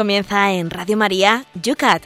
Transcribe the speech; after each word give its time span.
Comienza 0.00 0.50
en 0.50 0.70
Radio 0.70 0.96
María, 0.96 1.44
Yucat. 1.62 2.02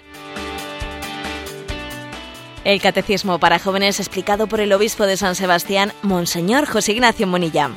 El 2.64 2.80
Catecismo 2.80 3.38
para 3.38 3.60
Jóvenes 3.60 4.00
explicado 4.00 4.48
por 4.48 4.58
el 4.58 4.72
Obispo 4.72 5.06
de 5.06 5.16
San 5.16 5.36
Sebastián, 5.36 5.92
Monseñor 6.02 6.66
José 6.66 6.90
Ignacio 6.90 7.28
Monilla. 7.28 7.70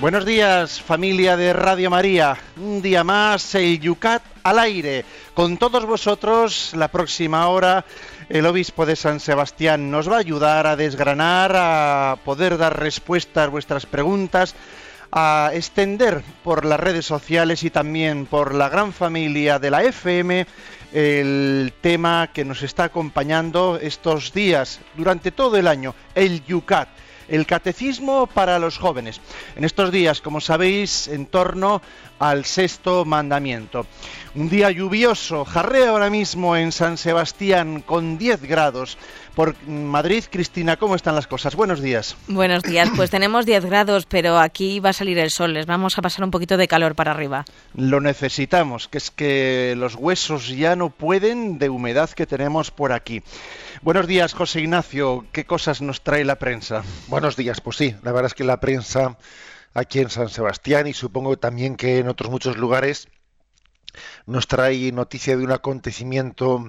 Buenos 0.00 0.24
días, 0.24 0.82
familia 0.82 1.36
de 1.36 1.52
Radio 1.52 1.88
María. 1.88 2.36
Un 2.56 2.82
día 2.82 3.04
más, 3.04 3.54
el 3.54 3.78
Yucat 3.78 4.24
al 4.42 4.58
aire. 4.58 5.04
Con 5.34 5.56
todos 5.56 5.86
vosotros, 5.86 6.72
la 6.74 6.88
próxima 6.88 7.46
hora, 7.46 7.84
el 8.30 8.46
obispo 8.46 8.86
de 8.86 8.94
San 8.94 9.18
Sebastián 9.18 9.90
nos 9.90 10.08
va 10.08 10.16
a 10.16 10.20
ayudar 10.20 10.68
a 10.68 10.76
desgranar, 10.76 11.52
a 11.56 12.16
poder 12.24 12.58
dar 12.58 12.78
respuesta 12.78 13.42
a 13.42 13.48
vuestras 13.48 13.86
preguntas, 13.86 14.54
a 15.10 15.50
extender 15.52 16.22
por 16.44 16.64
las 16.64 16.78
redes 16.78 17.04
sociales 17.04 17.64
y 17.64 17.70
también 17.70 18.26
por 18.26 18.54
la 18.54 18.68
gran 18.68 18.92
familia 18.92 19.58
de 19.58 19.70
la 19.72 19.82
FM 19.82 20.46
el 20.92 21.72
tema 21.80 22.30
que 22.32 22.44
nos 22.44 22.62
está 22.62 22.84
acompañando 22.84 23.78
estos 23.82 24.32
días, 24.32 24.80
durante 24.96 25.32
todo 25.32 25.56
el 25.56 25.66
año, 25.66 25.96
el 26.14 26.44
Yucat 26.44 26.88
el 27.30 27.46
catecismo 27.46 28.26
para 28.26 28.58
los 28.58 28.76
jóvenes. 28.76 29.20
En 29.56 29.64
estos 29.64 29.90
días, 29.90 30.20
como 30.20 30.40
sabéis, 30.40 31.08
en 31.08 31.26
torno 31.26 31.80
al 32.18 32.44
sexto 32.44 33.04
mandamiento. 33.06 33.86
Un 34.34 34.50
día 34.50 34.70
lluvioso, 34.70 35.44
jarreo 35.44 35.92
ahora 35.92 36.10
mismo 36.10 36.56
en 36.56 36.72
San 36.72 36.98
Sebastián 36.98 37.80
con 37.80 38.18
10 38.18 38.42
grados. 38.42 38.98
Por 39.34 39.56
Madrid, 39.66 40.24
Cristina, 40.30 40.76
¿cómo 40.76 40.94
están 40.94 41.14
las 41.14 41.26
cosas? 41.26 41.54
Buenos 41.54 41.80
días. 41.80 42.16
Buenos 42.28 42.62
días, 42.62 42.90
pues 42.96 43.10
tenemos 43.10 43.46
10 43.46 43.64
grados, 43.66 44.06
pero 44.06 44.38
aquí 44.38 44.80
va 44.80 44.90
a 44.90 44.92
salir 44.92 45.18
el 45.18 45.30
sol, 45.30 45.54
les 45.54 45.66
vamos 45.66 45.96
a 45.98 46.02
pasar 46.02 46.24
un 46.24 46.30
poquito 46.30 46.56
de 46.56 46.68
calor 46.68 46.94
para 46.94 47.12
arriba. 47.12 47.44
Lo 47.74 48.00
necesitamos, 48.00 48.88
que 48.88 48.98
es 48.98 49.10
que 49.10 49.74
los 49.76 49.94
huesos 49.94 50.48
ya 50.48 50.76
no 50.76 50.90
pueden 50.90 51.58
de 51.58 51.68
humedad 51.68 52.10
que 52.10 52.26
tenemos 52.26 52.70
por 52.70 52.92
aquí. 52.92 53.22
Buenos 53.82 54.06
días, 54.06 54.34
José 54.34 54.60
Ignacio. 54.60 55.24
¿Qué 55.32 55.44
cosas 55.44 55.80
nos 55.80 56.02
trae 56.02 56.24
la 56.24 56.36
prensa? 56.36 56.82
Buenos 57.06 57.36
días, 57.36 57.60
pues 57.60 57.76
sí, 57.76 57.94
la 58.02 58.12
verdad 58.12 58.26
es 58.26 58.34
que 58.34 58.44
la 58.44 58.60
prensa 58.60 59.16
aquí 59.74 60.00
en 60.00 60.10
San 60.10 60.28
Sebastián 60.28 60.86
y 60.86 60.92
supongo 60.92 61.38
también 61.38 61.76
que 61.76 61.98
en 61.98 62.08
otros 62.08 62.30
muchos 62.30 62.56
lugares 62.56 63.08
nos 64.26 64.46
trae 64.46 64.92
noticia 64.92 65.36
de 65.36 65.44
un 65.44 65.52
acontecimiento 65.52 66.64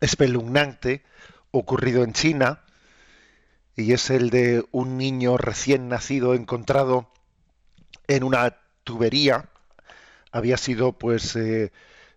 espeluznante 0.00 1.02
ocurrido 1.50 2.04
en 2.04 2.12
China 2.12 2.62
y 3.76 3.92
es 3.92 4.10
el 4.10 4.30
de 4.30 4.66
un 4.72 4.98
niño 4.98 5.36
recién 5.36 5.88
nacido 5.88 6.34
encontrado 6.34 7.10
en 8.08 8.24
una 8.24 8.56
tubería. 8.84 9.50
Había 10.32 10.56
sido 10.56 10.92
pues 10.92 11.36
eh, 11.36 11.72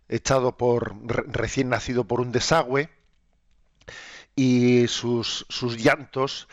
echado 0.09 0.57
por 0.57 0.95
recién 1.05 1.69
nacido 1.69 2.05
por 2.05 2.19
un 2.19 2.31
desagüe 2.31 2.89
y 4.35 4.87
sus, 4.87 5.45
sus 5.49 5.77
llantos, 5.77 6.47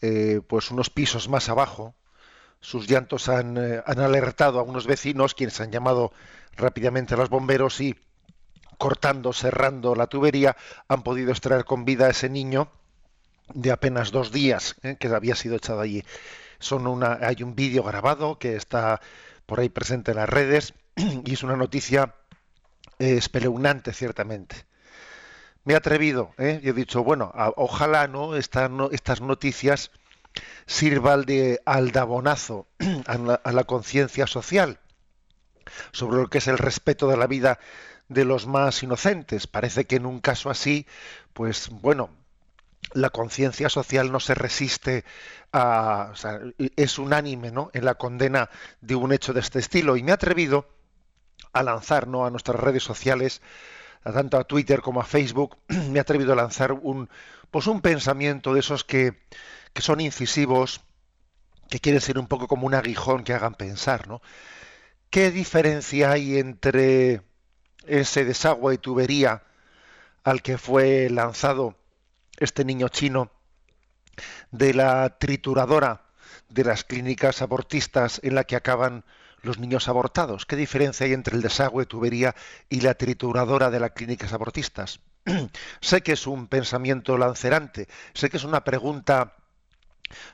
eh, 0.00 0.40
pues 0.46 0.70
unos 0.70 0.90
pisos 0.90 1.28
más 1.28 1.48
abajo, 1.48 1.94
sus 2.60 2.88
llantos 2.88 3.28
han, 3.28 3.56
eh, 3.56 3.82
han, 3.84 4.00
alertado 4.00 4.60
a 4.60 4.62
unos 4.62 4.86
vecinos, 4.86 5.34
quienes 5.34 5.60
han 5.60 5.70
llamado 5.70 6.12
rápidamente 6.56 7.14
a 7.14 7.16
los 7.16 7.28
bomberos 7.28 7.80
y 7.80 7.96
cortando, 8.78 9.32
cerrando 9.32 9.94
la 9.94 10.06
tubería, 10.06 10.56
han 10.88 11.02
podido 11.02 11.30
extraer 11.30 11.64
con 11.64 11.84
vida 11.84 12.06
a 12.06 12.10
ese 12.10 12.28
niño 12.28 12.70
de 13.52 13.70
apenas 13.72 14.10
dos 14.10 14.32
días 14.32 14.76
eh, 14.82 14.96
que 14.98 15.08
había 15.08 15.34
sido 15.34 15.56
echado 15.56 15.80
allí. 15.80 16.04
Son 16.58 16.86
una, 16.86 17.18
hay 17.20 17.42
un 17.42 17.54
vídeo 17.54 17.82
grabado 17.82 18.38
que 18.38 18.56
está 18.56 19.00
por 19.46 19.60
ahí 19.60 19.68
presente 19.68 20.12
en 20.12 20.18
las 20.18 20.28
redes 20.28 20.74
y 20.96 21.32
es 21.32 21.42
una 21.42 21.56
noticia 21.56 22.14
espeluznante 22.98 23.92
ciertamente 23.92 24.68
me 25.68 25.74
he 25.74 25.76
atrevido, 25.76 26.32
¿eh? 26.38 26.60
y 26.62 26.70
he 26.70 26.72
dicho, 26.72 27.04
bueno, 27.04 27.30
ojalá 27.56 28.08
no, 28.08 28.34
estas 28.34 29.20
noticias 29.20 29.90
sirvan 30.64 31.26
de 31.26 31.60
aldabonazo 31.66 32.66
a 33.06 33.52
la 33.52 33.64
conciencia 33.64 34.26
social 34.26 34.80
sobre 35.92 36.22
lo 36.22 36.30
que 36.30 36.38
es 36.38 36.48
el 36.48 36.56
respeto 36.56 37.06
de 37.08 37.18
la 37.18 37.26
vida 37.26 37.58
de 38.08 38.24
los 38.24 38.46
más 38.46 38.82
inocentes. 38.82 39.46
Parece 39.46 39.86
que 39.86 39.96
en 39.96 40.06
un 40.06 40.20
caso 40.20 40.50
así, 40.50 40.86
pues 41.32 41.68
bueno, 41.70 42.10
la 42.92 43.10
conciencia 43.10 43.68
social 43.68 44.12
no 44.12 44.20
se 44.20 44.34
resiste 44.34 45.04
a, 45.52 46.10
o 46.12 46.16
sea, 46.16 46.40
es 46.76 46.98
unánime, 46.98 47.50
¿no? 47.50 47.70
En 47.74 47.84
la 47.84 47.94
condena 47.96 48.50
de 48.80 48.94
un 48.94 49.12
hecho 49.12 49.32
de 49.32 49.40
este 49.40 49.58
estilo. 49.58 49.96
Y 49.96 50.02
me 50.02 50.10
he 50.10 50.14
atrevido 50.14 50.68
a 51.52 51.62
lanzar, 51.62 52.08
¿no? 52.08 52.26
A 52.26 52.30
nuestras 52.30 52.60
redes 52.60 52.82
sociales 52.82 53.42
tanto 54.12 54.38
a 54.38 54.44
Twitter 54.44 54.80
como 54.80 55.00
a 55.00 55.04
Facebook, 55.04 55.56
me 55.68 55.98
he 55.98 56.00
atrevido 56.00 56.32
a 56.32 56.36
lanzar 56.36 56.72
un, 56.72 57.08
pues 57.50 57.66
un 57.66 57.80
pensamiento 57.80 58.54
de 58.54 58.60
esos 58.60 58.84
que, 58.84 59.18
que 59.72 59.82
son 59.82 60.00
incisivos, 60.00 60.82
que 61.70 61.80
quieren 61.80 62.00
ser 62.00 62.18
un 62.18 62.26
poco 62.26 62.48
como 62.48 62.66
un 62.66 62.74
aguijón 62.74 63.24
que 63.24 63.34
hagan 63.34 63.54
pensar, 63.54 64.08
¿no? 64.08 64.22
¿Qué 65.10 65.30
diferencia 65.30 66.12
hay 66.12 66.38
entre 66.38 67.22
ese 67.88 68.24
desagüe 68.24 68.74
y 68.74 68.78
tubería 68.78 69.42
al 70.24 70.42
que 70.42 70.58
fue 70.58 71.08
lanzado 71.10 71.76
este 72.38 72.64
niño 72.64 72.88
chino 72.88 73.30
de 74.50 74.74
la 74.74 75.18
trituradora 75.18 76.02
de 76.48 76.64
las 76.64 76.84
clínicas 76.84 77.42
abortistas 77.42 78.20
en 78.22 78.34
la 78.34 78.44
que 78.44 78.56
acaban 78.56 79.04
los 79.42 79.58
niños 79.58 79.88
abortados? 79.88 80.46
¿Qué 80.46 80.56
diferencia 80.56 81.06
hay 81.06 81.12
entre 81.12 81.36
el 81.36 81.42
desagüe, 81.42 81.86
tubería 81.86 82.34
y 82.68 82.80
la 82.80 82.94
trituradora 82.94 83.70
de 83.70 83.80
las 83.80 83.92
clínicas 83.92 84.32
abortistas? 84.32 85.00
sé 85.80 86.02
que 86.02 86.12
es 86.12 86.26
un 86.26 86.46
pensamiento 86.46 87.16
lancerante, 87.18 87.88
sé 88.14 88.30
que 88.30 88.36
es 88.36 88.44
una 88.44 88.64
pregunta 88.64 89.34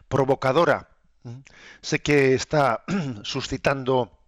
provocadora, 0.08 0.88
sé 1.80 2.00
que 2.00 2.34
está 2.34 2.84
suscitando 3.22 4.18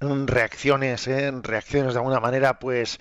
reacciones, 0.00 1.06
reacciones 1.42 1.94
de 1.94 1.98
alguna 1.98 2.20
manera, 2.20 2.58
pues 2.58 3.00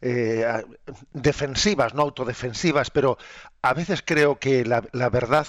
eh, 0.00 0.64
defensivas, 1.12 1.94
no 1.94 2.02
autodefensivas, 2.02 2.90
pero 2.90 3.18
a 3.62 3.74
veces 3.74 4.02
creo 4.04 4.38
que 4.38 4.64
la, 4.64 4.82
la 4.92 5.08
verdad 5.08 5.46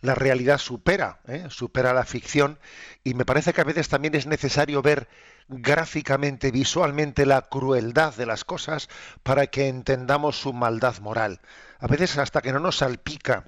la 0.00 0.14
realidad 0.14 0.58
supera, 0.58 1.20
¿eh? 1.26 1.46
supera 1.50 1.92
la 1.92 2.04
ficción 2.04 2.58
y 3.04 3.14
me 3.14 3.24
parece 3.24 3.52
que 3.52 3.60
a 3.60 3.64
veces 3.64 3.88
también 3.88 4.14
es 4.14 4.26
necesario 4.26 4.82
ver 4.82 5.08
gráficamente, 5.48 6.50
visualmente 6.50 7.26
la 7.26 7.42
crueldad 7.42 8.14
de 8.14 8.26
las 8.26 8.44
cosas 8.44 8.88
para 9.22 9.46
que 9.46 9.68
entendamos 9.68 10.40
su 10.40 10.52
maldad 10.52 10.98
moral. 10.98 11.40
A 11.80 11.86
veces 11.86 12.18
hasta 12.18 12.42
que 12.42 12.52
no 12.52 12.60
nos 12.60 12.78
salpica 12.78 13.44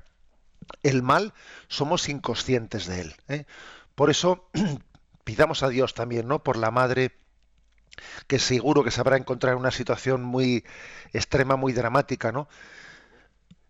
el 0.83 1.03
mal, 1.03 1.34
somos 1.69 2.09
inconscientes 2.09 2.87
de 2.87 3.00
él. 3.00 3.15
¿eh? 3.29 3.45
Por 3.95 4.11
eso 4.11 4.49
pidamos 5.31 5.63
a 5.63 5.69
Dios 5.69 5.95
también, 5.95 6.27
¿no? 6.27 6.43
Por 6.43 6.57
la 6.57 6.73
madre 6.73 7.13
que 8.27 8.41
seguro 8.41 8.83
que 8.83 8.91
sabrá 8.91 9.17
encontrar 9.17 9.55
una 9.55 9.71
situación 9.71 10.25
muy 10.25 10.65
extrema, 11.13 11.55
muy 11.55 11.73
dramática, 11.73 12.32
¿no? 12.32 12.49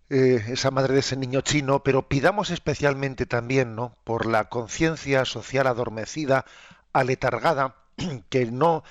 Eh, 0.09 0.43
esa 0.49 0.71
madre 0.71 0.95
de 0.95 1.01
ese 1.01 1.19
niño 1.19 1.43
chino, 1.43 1.83
pero 1.83 2.09
pidamos 2.09 2.49
especialmente 2.49 3.27
también, 3.27 3.77
¿no? 3.77 3.95
Por 4.05 4.25
la 4.25 4.49
conciencia 4.49 5.27
social 5.27 5.67
adormecida, 5.67 6.47
aletargada, 6.95 7.77
que 8.31 8.47
no 8.47 8.83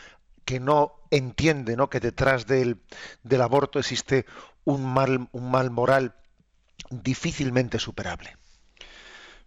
que 0.46 0.60
no 0.60 0.94
entiende, 1.10 1.76
¿no? 1.76 1.90
Que 1.90 2.00
detrás 2.00 2.46
del, 2.46 2.84
del 3.24 3.42
aborto 3.42 3.80
existe 3.80 4.28
un 4.64 4.86
mal 4.86 5.28
un 5.32 5.50
mal 5.50 5.72
moral 5.72 6.14
difícilmente 6.92 7.80
superable. 7.80 8.38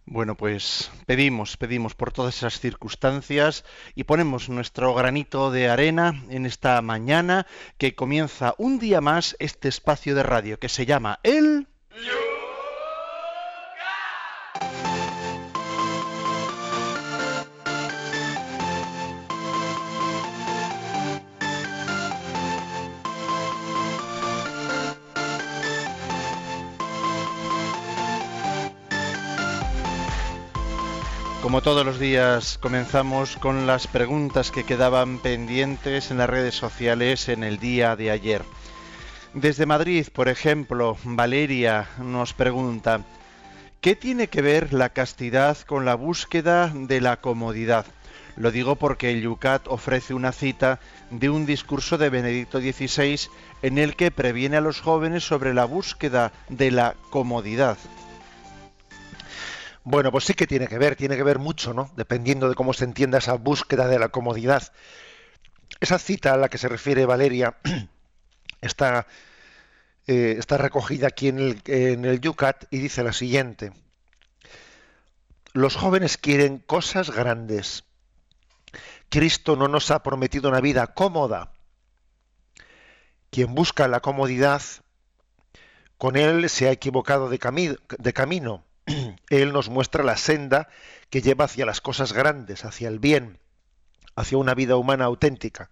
Bueno, 0.05 0.35
pues 0.35 0.91
pedimos, 1.05 1.55
pedimos 1.55 1.95
por 1.95 2.11
todas 2.11 2.35
esas 2.35 2.59
circunstancias 2.59 3.63
y 3.95 4.03
ponemos 4.03 4.49
nuestro 4.49 4.93
granito 4.93 5.49
de 5.49 5.69
arena 5.69 6.23
en 6.29 6.45
esta 6.45 6.81
mañana 6.81 7.47
que 7.77 7.95
comienza 7.95 8.53
un 8.57 8.79
día 8.79 8.99
más 8.99 9.35
este 9.39 9.69
espacio 9.69 10.13
de 10.13 10.23
radio 10.23 10.59
que 10.59 10.69
se 10.69 10.85
llama 10.85 11.19
El... 11.23 11.67
Como 31.53 31.61
todos 31.61 31.85
los 31.85 31.99
días 31.99 32.57
comenzamos 32.57 33.37
con 33.37 33.67
las 33.67 33.85
preguntas 33.85 34.49
que 34.49 34.63
quedaban 34.63 35.19
pendientes 35.19 36.09
en 36.09 36.17
las 36.17 36.27
redes 36.27 36.55
sociales 36.55 37.29
en 37.29 37.43
el 37.43 37.59
día 37.59 37.95
de 37.95 38.09
ayer. 38.09 38.41
Desde 39.35 39.67
Madrid, 39.67 40.07
por 40.11 40.29
ejemplo, 40.29 40.97
Valeria 41.03 41.89
nos 41.99 42.33
pregunta, 42.33 43.01
¿Qué 43.81 43.95
tiene 43.95 44.29
que 44.29 44.41
ver 44.41 44.73
la 44.73 44.89
castidad 44.89 45.55
con 45.59 45.85
la 45.85 45.93
búsqueda 45.93 46.71
de 46.73 46.99
la 47.01 47.21
comodidad? 47.21 47.85
Lo 48.35 48.49
digo 48.49 48.75
porque 48.75 49.11
el 49.11 49.21
Yucat 49.21 49.67
ofrece 49.67 50.15
una 50.15 50.31
cita 50.31 50.79
de 51.11 51.29
un 51.29 51.45
discurso 51.45 51.99
de 51.99 52.09
Benedicto 52.09 52.61
XVI 52.61 53.29
en 53.61 53.77
el 53.77 53.95
que 53.95 54.09
previene 54.09 54.57
a 54.57 54.61
los 54.61 54.81
jóvenes 54.81 55.23
sobre 55.23 55.53
la 55.53 55.65
búsqueda 55.65 56.31
de 56.49 56.71
la 56.71 56.95
comodidad. 57.11 57.77
Bueno, 59.85 60.11
pues 60.11 60.23
sí 60.23 60.33
que 60.33 60.47
tiene 60.47 60.67
que 60.67 60.77
ver, 60.77 60.95
tiene 60.95 61.17
que 61.17 61.23
ver 61.23 61.39
mucho, 61.39 61.73
¿no? 61.73 61.91
Dependiendo 61.97 62.47
de 62.47 62.55
cómo 62.55 62.73
se 62.73 62.85
entienda 62.85 63.17
esa 63.17 63.33
búsqueda 63.33 63.87
de 63.87 63.99
la 63.99 64.09
comodidad. 64.09 64.71
Esa 65.81 65.99
cita 65.99 66.33
a 66.33 66.37
la 66.37 66.47
que 66.47 66.57
se 66.57 66.69
refiere 66.69 67.05
Valeria 67.05 67.57
está, 68.61 69.07
eh, 70.07 70.35
está 70.39 70.57
recogida 70.57 71.07
aquí 71.07 71.27
en 71.27 71.39
el, 71.39 71.61
en 71.65 72.05
el 72.05 72.21
Yucat 72.21 72.65
y 72.71 72.77
dice 72.77 73.03
la 73.03 73.11
siguiente. 73.11 73.73
Los 75.51 75.75
jóvenes 75.75 76.17
quieren 76.17 76.59
cosas 76.59 77.11
grandes. 77.11 77.83
Cristo 79.09 79.57
no 79.57 79.67
nos 79.67 79.91
ha 79.91 80.01
prometido 80.01 80.49
una 80.49 80.61
vida 80.61 80.87
cómoda. 80.87 81.51
Quien 83.31 83.53
busca 83.53 83.89
la 83.89 83.99
comodidad, 83.99 84.61
con 85.97 86.15
él 86.15 86.49
se 86.49 86.69
ha 86.69 86.71
equivocado 86.71 87.29
de, 87.29 87.77
de 87.99 88.13
camino 88.13 88.63
Él 89.41 89.53
nos 89.53 89.69
muestra 89.69 90.03
la 90.03 90.17
senda 90.17 90.69
que 91.09 91.21
lleva 91.21 91.45
hacia 91.45 91.65
las 91.65 91.81
cosas 91.81 92.13
grandes, 92.13 92.65
hacia 92.65 92.87
el 92.87 92.99
bien, 92.99 93.39
hacia 94.15 94.37
una 94.37 94.53
vida 94.53 94.75
humana 94.75 95.05
auténtica. 95.05 95.69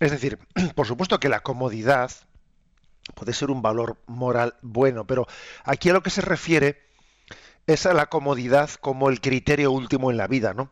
Es 0.00 0.10
decir, 0.10 0.38
por 0.74 0.86
supuesto 0.86 1.20
que 1.20 1.28
la 1.28 1.40
comodidad 1.40 2.10
puede 3.14 3.34
ser 3.34 3.50
un 3.50 3.60
valor 3.60 3.98
moral 4.06 4.54
bueno, 4.62 5.06
pero 5.06 5.26
aquí 5.64 5.90
a 5.90 5.92
lo 5.92 6.02
que 6.02 6.10
se 6.10 6.22
refiere 6.22 6.82
es 7.66 7.86
a 7.86 7.94
la 7.94 8.06
comodidad 8.06 8.70
como 8.80 9.10
el 9.10 9.20
criterio 9.20 9.70
último 9.70 10.10
en 10.10 10.16
la 10.16 10.26
vida, 10.26 10.54
¿no? 10.54 10.70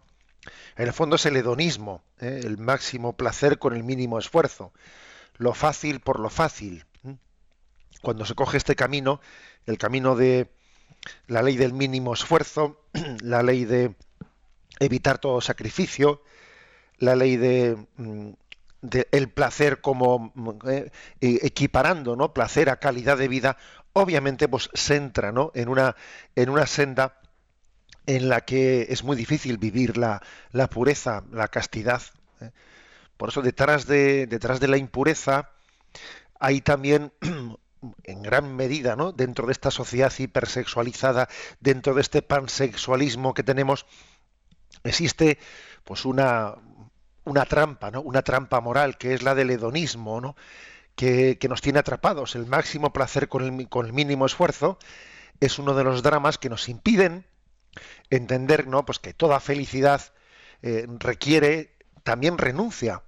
En 0.76 0.86
el 0.86 0.92
fondo 0.92 1.16
es 1.16 1.26
el 1.26 1.36
hedonismo, 1.36 2.02
¿eh? 2.20 2.40
el 2.42 2.58
máximo 2.58 3.16
placer 3.16 3.58
con 3.58 3.74
el 3.74 3.84
mínimo 3.84 4.18
esfuerzo, 4.18 4.72
lo 5.36 5.52
fácil 5.54 6.00
por 6.00 6.18
lo 6.18 6.30
fácil. 6.30 6.86
Cuando 8.00 8.24
se 8.24 8.34
coge 8.34 8.56
este 8.56 8.74
camino, 8.74 9.20
el 9.66 9.78
camino 9.78 10.16
de, 10.16 10.50
la 11.26 11.43
ley 11.43 11.56
del 11.56 11.72
mínimo 11.72 12.14
esfuerzo, 12.14 12.81
la 13.22 13.43
ley 13.43 13.64
de 13.64 13.94
evitar 14.78 15.19
todo 15.19 15.40
sacrificio, 15.40 16.22
la 16.99 17.16
ley 17.16 17.37
de, 17.37 17.76
mm, 17.96 18.31
el 19.12 19.28
placer 19.28 19.81
como 19.81 20.32
mm, 20.34 20.50
eh, 20.69 20.90
equiparando 21.20 22.16
no 22.16 22.34
placer 22.34 22.69
a 22.69 22.76
calidad 22.76 23.16
de 23.16 23.28
vida 23.28 23.56
obviamente 23.93 24.49
pues 24.49 24.70
se 24.75 24.96
entra 24.96 25.31
¿no? 25.32 25.52
en 25.54 25.69
una 25.69 25.94
en 26.34 26.49
una 26.49 26.66
senda 26.66 27.20
en 28.06 28.28
la 28.28 28.40
que 28.40 28.88
es 28.90 29.04
muy 29.04 29.16
difícil 29.16 29.58
vivir 29.58 29.96
la, 29.96 30.20
la 30.50 30.69
pureza 30.69 31.22
la 31.31 31.49
castidad 31.49 32.02
¿eh? 32.40 32.50
por 33.16 33.28
eso 33.28 33.43
detrás 33.43 33.87
de 33.87 34.26
detrás 34.26 34.58
de 34.58 34.69
la 34.69 34.78
impureza 34.78 35.50
hay 36.40 36.60
también 36.60 37.12
en 38.05 38.23
gran 38.23 38.55
medida, 38.55 38.96
¿no? 38.96 39.12
Dentro 39.12 39.46
de 39.46 39.52
esta 39.52 39.70
sociedad 39.70 40.12
hipersexualizada, 40.17 41.29
dentro 41.61 41.94
de 41.94 42.00
este 42.00 42.23
pansexualismo 42.23 43.34
que 43.34 43.43
tenemos, 43.43 43.87
existe 44.84 45.38
pues 45.84 46.05
una, 46.05 46.55
una 47.25 47.44
trampa, 47.44 47.90
¿no? 47.90 48.00
Una 48.00 48.23
trampa 48.23 48.61
moral, 48.61 48.99
que 48.99 49.14
es 49.14 49.23
la 49.23 49.34
del 49.34 49.50
hedonismo, 49.50 50.20
¿no? 50.20 50.37
Que, 50.94 51.38
nos 51.49 51.61
tiene 51.61 51.79
atrapados. 51.79 52.34
El 52.34 52.46
máximo 52.46 52.93
placer 52.93 53.29
con 53.29 53.61
el, 53.61 53.69
con 53.69 53.87
el, 53.87 53.93
mínimo 53.93 54.26
esfuerzo 54.26 54.78
es 55.40 55.58
uno 55.58 55.75
de 55.75 55.85
los 55.85 56.02
dramas 56.02 56.38
que 56.38 56.50
nos 56.50 56.69
impiden 56.69 57.26
entender, 58.11 58.67
¿no? 58.67 58.85
Pues 58.85 58.99
que 58.99 59.14
toda 59.14 59.40
felicidad 59.40 60.02
eh, 60.62 60.87
requiere 60.99 61.76
también 62.05 62.38
renuncia 62.38 63.02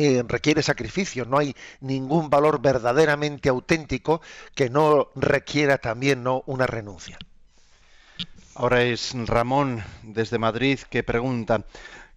eh, 0.00 0.22
requiere 0.28 0.62
sacrificio. 0.62 1.24
No 1.24 1.38
hay 1.38 1.56
ningún 1.80 2.30
valor 2.30 2.62
verdaderamente 2.62 3.48
auténtico 3.48 4.20
que 4.54 4.70
no 4.70 5.08
requiera 5.16 5.78
también 5.78 6.22
¿no? 6.22 6.44
una 6.46 6.68
renuncia. 6.68 7.18
Ahora 8.54 8.84
es 8.84 9.12
Ramón 9.26 9.82
desde 10.04 10.38
Madrid 10.38 10.78
que 10.88 11.02
pregunta, 11.02 11.64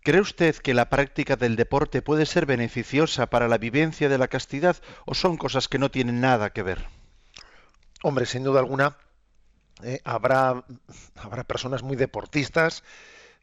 ¿cree 0.04 0.22
usted 0.22 0.56
que 0.58 0.76
la 0.76 0.90
práctica 0.90 1.38
del 1.38 1.56
deporte 1.56 2.04
puede 2.04 2.28
ser 2.28 2.46
beneficiosa 2.46 3.32
para 3.32 3.48
la 3.48 3.58
vivencia 3.58 4.10
de 4.10 4.20
la 4.20 4.28
castidad 4.28 4.78
o 5.06 5.16
son 5.16 5.38
cosas 5.38 5.68
que 5.68 5.80
no 5.80 5.90
tienen 5.90 6.22
nada 6.22 6.52
que 6.52 6.62
ver? 6.62 6.86
Hombre, 8.04 8.28
sin 8.28 8.44
duda 8.44 8.60
alguna, 8.60 8.96
eh, 9.82 10.02
habrá, 10.04 10.66
habrá 11.16 11.44
personas 11.46 11.82
muy 11.82 11.96
deportistas 11.96 12.84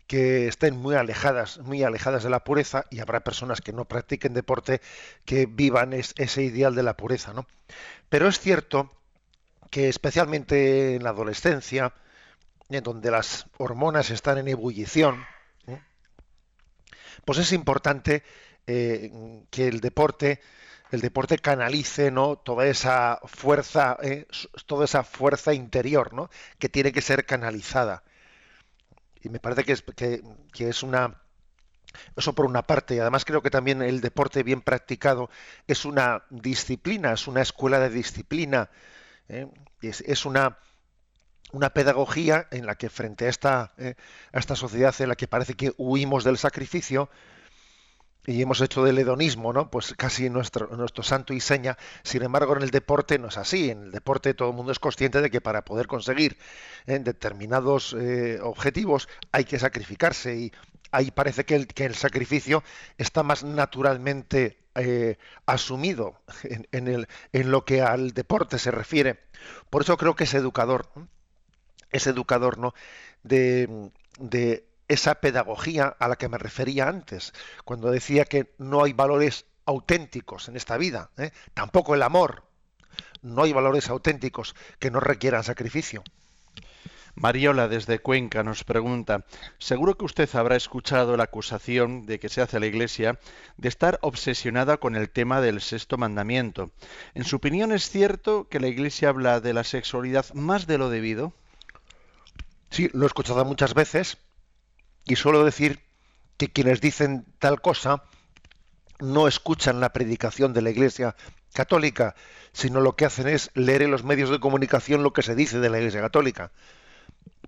que 0.09 0.49
estén 0.49 0.77
muy 0.77 0.97
alejadas, 0.97 1.59
muy 1.59 1.85
alejadas 1.85 2.25
de 2.25 2.31
la 2.31 2.43
pureza 2.43 2.87
y 2.91 3.01
habrá 3.01 3.21
personas 3.21 3.61
que 3.61 3.75
no 3.75 3.85
practiquen 3.85 4.33
deporte 4.33 4.81
que 5.27 5.47
vivan 5.47 5.93
ese 5.93 6.43
ideal 6.43 6.75
de 6.75 6.83
la 6.83 6.97
pureza, 6.97 7.35
¿no? 7.35 7.47
Pero 8.09 8.27
es 8.27 8.41
cierto 8.41 8.91
que 9.71 9.89
especialmente 9.91 10.97
en 10.97 11.05
la 11.05 11.11
adolescencia, 11.11 11.93
en 12.71 12.83
donde 12.83 13.11
las 13.11 13.47
hormonas 13.59 14.11
están 14.11 14.39
en 14.39 14.49
ebullición, 14.49 15.25
pues 17.27 17.39
es 17.39 17.53
importante 17.53 18.23
eh, 18.67 19.13
que 19.51 19.69
el 19.69 19.81
deporte 19.81 20.41
el 20.91 21.03
deporte 21.03 21.37
canalice 21.39 22.11
no 22.11 22.37
toda 22.37 22.67
esa 22.67 23.21
fuerza 23.25 23.99
eh, 24.03 24.27
toda 24.65 24.87
esa 24.87 25.05
fuerza 25.05 25.53
interior 25.53 26.15
¿no? 26.15 26.31
que 26.59 26.71
tiene 26.71 26.93
que 26.93 27.03
ser 27.03 27.27
canalizada 27.27 28.05
y 29.23 29.29
me 29.29 29.41
parece 29.41 29.65
que 29.65 29.73
es, 29.73 29.83
que, 29.83 30.69
es 30.69 30.83
una 30.83 31.23
eso 32.17 32.35
por 32.35 32.45
una 32.45 32.63
parte, 32.63 32.97
y 32.97 32.99
además 32.99 33.25
creo 33.25 33.43
que 33.43 33.51
también 33.51 33.81
el 33.81 34.01
deporte 34.01 34.43
bien 34.43 34.61
practicado 34.61 35.31
es 35.67 35.85
una 35.85 36.23
disciplina, 36.31 37.13
es 37.13 37.27
una 37.27 37.41
escuela 37.41 37.81
de 37.81 37.89
disciplina, 37.89 38.69
¿eh? 39.29 39.49
es, 39.81 40.27
una, 40.27 40.59
una 41.53 41.71
pedagogía 41.71 42.47
en 42.51 42.67
la 42.67 42.75
que 42.75 42.91
frente 42.91 43.25
a 43.25 43.29
esta, 43.31 43.73
¿eh? 43.79 43.95
a 44.33 44.39
esta 44.39 44.55
sociedad 44.55 44.95
en 45.01 45.09
la 45.09 45.17
que 45.17 45.29
parece 45.29 45.55
que 45.55 45.73
huimos 45.79 46.25
del 46.25 46.37
sacrificio, 46.37 47.09
y 48.27 48.43
hemos 48.43 48.61
hecho 48.61 48.85
del 48.85 48.99
hedonismo, 48.99 49.53
¿no? 49.53 49.71
Pues 49.71 49.95
casi 49.97 50.29
nuestro, 50.29 50.69
nuestro 50.77 51.03
santo 51.03 51.33
y 51.33 51.41
seña. 51.41 51.79
Sin 52.03 52.23
embargo, 52.23 52.55
en 52.57 52.63
el 52.63 52.71
deporte 52.71 53.19
no 53.19 53.29
es 53.29 53.39
así. 53.39 53.71
En 53.71 53.85
el 53.85 53.91
deporte 53.91 54.35
todo 54.35 54.51
el 54.51 54.57
mundo 54.57 54.71
es 54.73 54.79
consciente 54.79 55.23
de 55.23 55.31
que 55.31 55.41
para 55.41 55.65
poder 55.65 55.87
conseguir 55.87 56.37
¿eh? 56.87 56.99
determinados 56.99 57.97
eh, 57.99 58.39
objetivos 58.43 59.09
hay 59.33 59.45
que 59.45 59.59
sacrificarse 59.59 60.37
y 60.37 60.53
ahí 60.91 61.11
parece 61.11 61.45
que 61.45 61.55
el, 61.55 61.67
que 61.69 61.87
el 61.87 61.95
sacrificio 61.95 62.63
está 62.99 63.23
más 63.23 63.45
naturalmente 63.45 64.59
eh, 64.75 65.17
asumido 65.47 66.21
en, 66.45 66.89
el, 66.89 67.09
en 67.33 67.51
lo 67.51 67.65
que 67.65 67.83
al 67.83 68.13
deporte 68.13 68.59
se 68.59 68.71
refiere. 68.71 69.21
Por 69.71 69.83
eso 69.83 69.97
creo 69.97 70.17
que 70.17 70.25
es 70.25 70.35
educador, 70.35 70.91
es 71.91 72.07
educador, 72.07 72.59
¿no? 72.59 72.75
De, 73.23 73.91
de 74.19 74.68
esa 74.89 75.17
pedagogía 75.17 75.97
a 75.99 76.09
la 76.09 76.17
que 76.17 76.29
me 76.29 76.39
refería 76.39 76.89
antes, 76.89 77.33
cuando 77.65 77.91
decía 77.91 78.25
que 78.25 78.55
no 78.59 78.83
hay 78.83 78.93
valores 78.93 79.47
auténticos 79.67 80.49
en 80.49 80.57
esta 80.57 80.79
vida, 80.79 81.11
¿eh? 81.19 81.31
tampoco 81.55 81.95
el 81.95 82.03
amor, 82.03 82.45
no 83.23 83.43
hay 83.43 83.53
valores 83.53 83.91
auténticos 83.91 84.55
que 84.79 84.91
no 84.91 85.01
requieran 85.01 85.45
sacrificio. 85.45 86.03
Mariola 87.15 87.67
desde 87.67 87.99
Cuenca 87.99 88.45
nos 88.45 88.63
pregunta, 88.63 89.25
seguro 89.59 89.99
que 89.99 90.05
usted 90.05 90.29
habrá 90.37 90.55
escuchado 90.55 91.17
la 91.17 91.25
acusación 91.25 92.07
de 92.07 92.21
que 92.21 92.29
se 92.29 92.41
hace 92.41 92.57
a 92.57 92.61
la 92.61 92.67
Iglesia 92.67 93.19
de 93.57 93.69
estar 93.69 93.99
obsesionada 94.03 94.77
con 94.77 94.95
el 94.95 95.11
tema 95.11 95.41
del 95.41 95.61
sexto 95.61 95.99
mandamiento. 95.99 96.71
¿En 97.15 97.25
su 97.25 97.37
opinión 97.37 97.73
es 97.73 97.91
cierto 97.91 98.49
que 98.49 98.61
la 98.61 98.69
Iglesia 98.69 99.09
habla 99.09 99.41
de 99.41 99.53
la 99.53 99.65
sexualidad 99.65 100.33
más 100.33 100.69
de 100.69 100.79
lo 100.79 100.91
debido? 100.91 101.33
Sí, 102.71 102.89
lo 102.93 103.03
he 103.03 103.07
escuchado 103.09 103.45
muchas 103.45 103.75
veces 103.75 104.19
y 105.09 105.17
suelo 105.17 105.45
decir 105.45 105.81
que 106.37 106.53
quienes 106.53 106.81
dicen 106.81 107.27
tal 107.39 107.61
cosa 107.61 108.05
no 109.01 109.27
escuchan 109.27 109.81
la 109.81 109.93
predicación 109.93 110.53
de 110.53 110.63
la 110.63 110.71
Iglesia 110.71 111.17
católica, 111.53 112.15
sino 112.53 112.81
lo 112.81 112.95
que 112.95 113.07
hacen 113.07 113.27
es 113.29 113.51
leer 113.55 113.83
en 113.83 113.91
los 113.91 114.05
medios 114.05 114.31
de 114.31 114.41
comunicación 114.41 115.03
lo 115.03 115.13
que 115.13 115.23
se 115.23 115.35
dice 115.35 115.61
de 115.61 115.71
la 115.71 115.79
Iglesia 115.79 116.01
católica. 116.01 116.53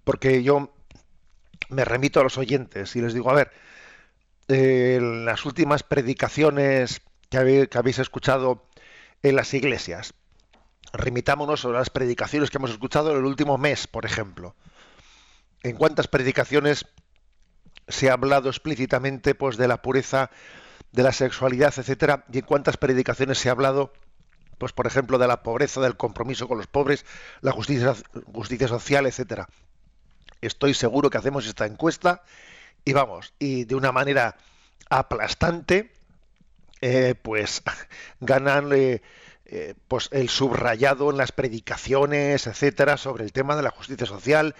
Porque 0.04 0.42
yo 0.42 0.72
me 1.68 1.84
remito 1.84 2.20
a 2.20 2.24
los 2.24 2.38
oyentes 2.38 2.96
y 2.96 3.02
les 3.02 3.14
digo, 3.14 3.30
a 3.30 3.34
ver, 3.34 3.52
en 4.48 5.24
las 5.24 5.44
últimas 5.44 5.82
predicaciones 5.82 7.02
que 7.28 7.38
habéis 7.38 7.98
escuchado 7.98 8.66
en 9.22 9.36
las 9.36 9.54
iglesias, 9.54 10.14
remitámonos 10.92 11.64
a 11.64 11.68
las 11.68 11.90
predicaciones 11.90 12.50
que 12.50 12.58
hemos 12.58 12.70
escuchado 12.70 13.12
en 13.12 13.18
el 13.18 13.24
último 13.24 13.58
mes, 13.58 13.86
por 13.86 14.06
ejemplo. 14.06 14.56
¿En 15.62 15.76
cuántas 15.76 16.08
predicaciones 16.08 16.86
se 17.90 18.10
ha 18.10 18.14
hablado 18.14 18.48
explícitamente 18.48 19.34
pues 19.34 19.56
de 19.56 19.68
la 19.68 19.82
pureza 19.82 20.30
de 20.92 21.02
la 21.02 21.12
sexualidad, 21.12 21.72
etcétera, 21.76 22.24
y 22.32 22.38
en 22.38 22.44
cuántas 22.44 22.76
predicaciones 22.76 23.38
se 23.38 23.48
ha 23.48 23.52
hablado 23.52 23.92
pues 24.60 24.74
por 24.74 24.86
ejemplo, 24.86 25.16
de 25.16 25.26
la 25.26 25.42
pobreza, 25.42 25.80
del 25.80 25.96
compromiso 25.96 26.46
con 26.46 26.58
los 26.58 26.66
pobres, 26.66 27.06
la 27.40 27.50
justicia, 27.50 27.94
justicia 28.30 28.68
social, 28.68 29.06
etcétera. 29.06 29.48
Estoy 30.42 30.74
seguro 30.74 31.08
que 31.08 31.16
hacemos 31.16 31.46
esta 31.46 31.64
encuesta 31.64 32.22
y 32.84 32.92
vamos, 32.92 33.32
y 33.38 33.64
de 33.64 33.74
una 33.74 33.90
manera 33.90 34.36
aplastante, 34.90 35.90
eh, 36.82 37.14
pues 37.22 37.62
ganan 38.20 38.70
eh, 38.74 39.00
pues 39.88 40.08
el 40.12 40.28
subrayado 40.28 41.10
en 41.10 41.16
las 41.16 41.32
predicaciones, 41.32 42.46
etcétera, 42.46 42.96
sobre 42.96 43.24
el 43.24 43.32
tema 43.32 43.56
de 43.56 43.62
la 43.62 43.70
justicia 43.70 44.06
social, 44.06 44.54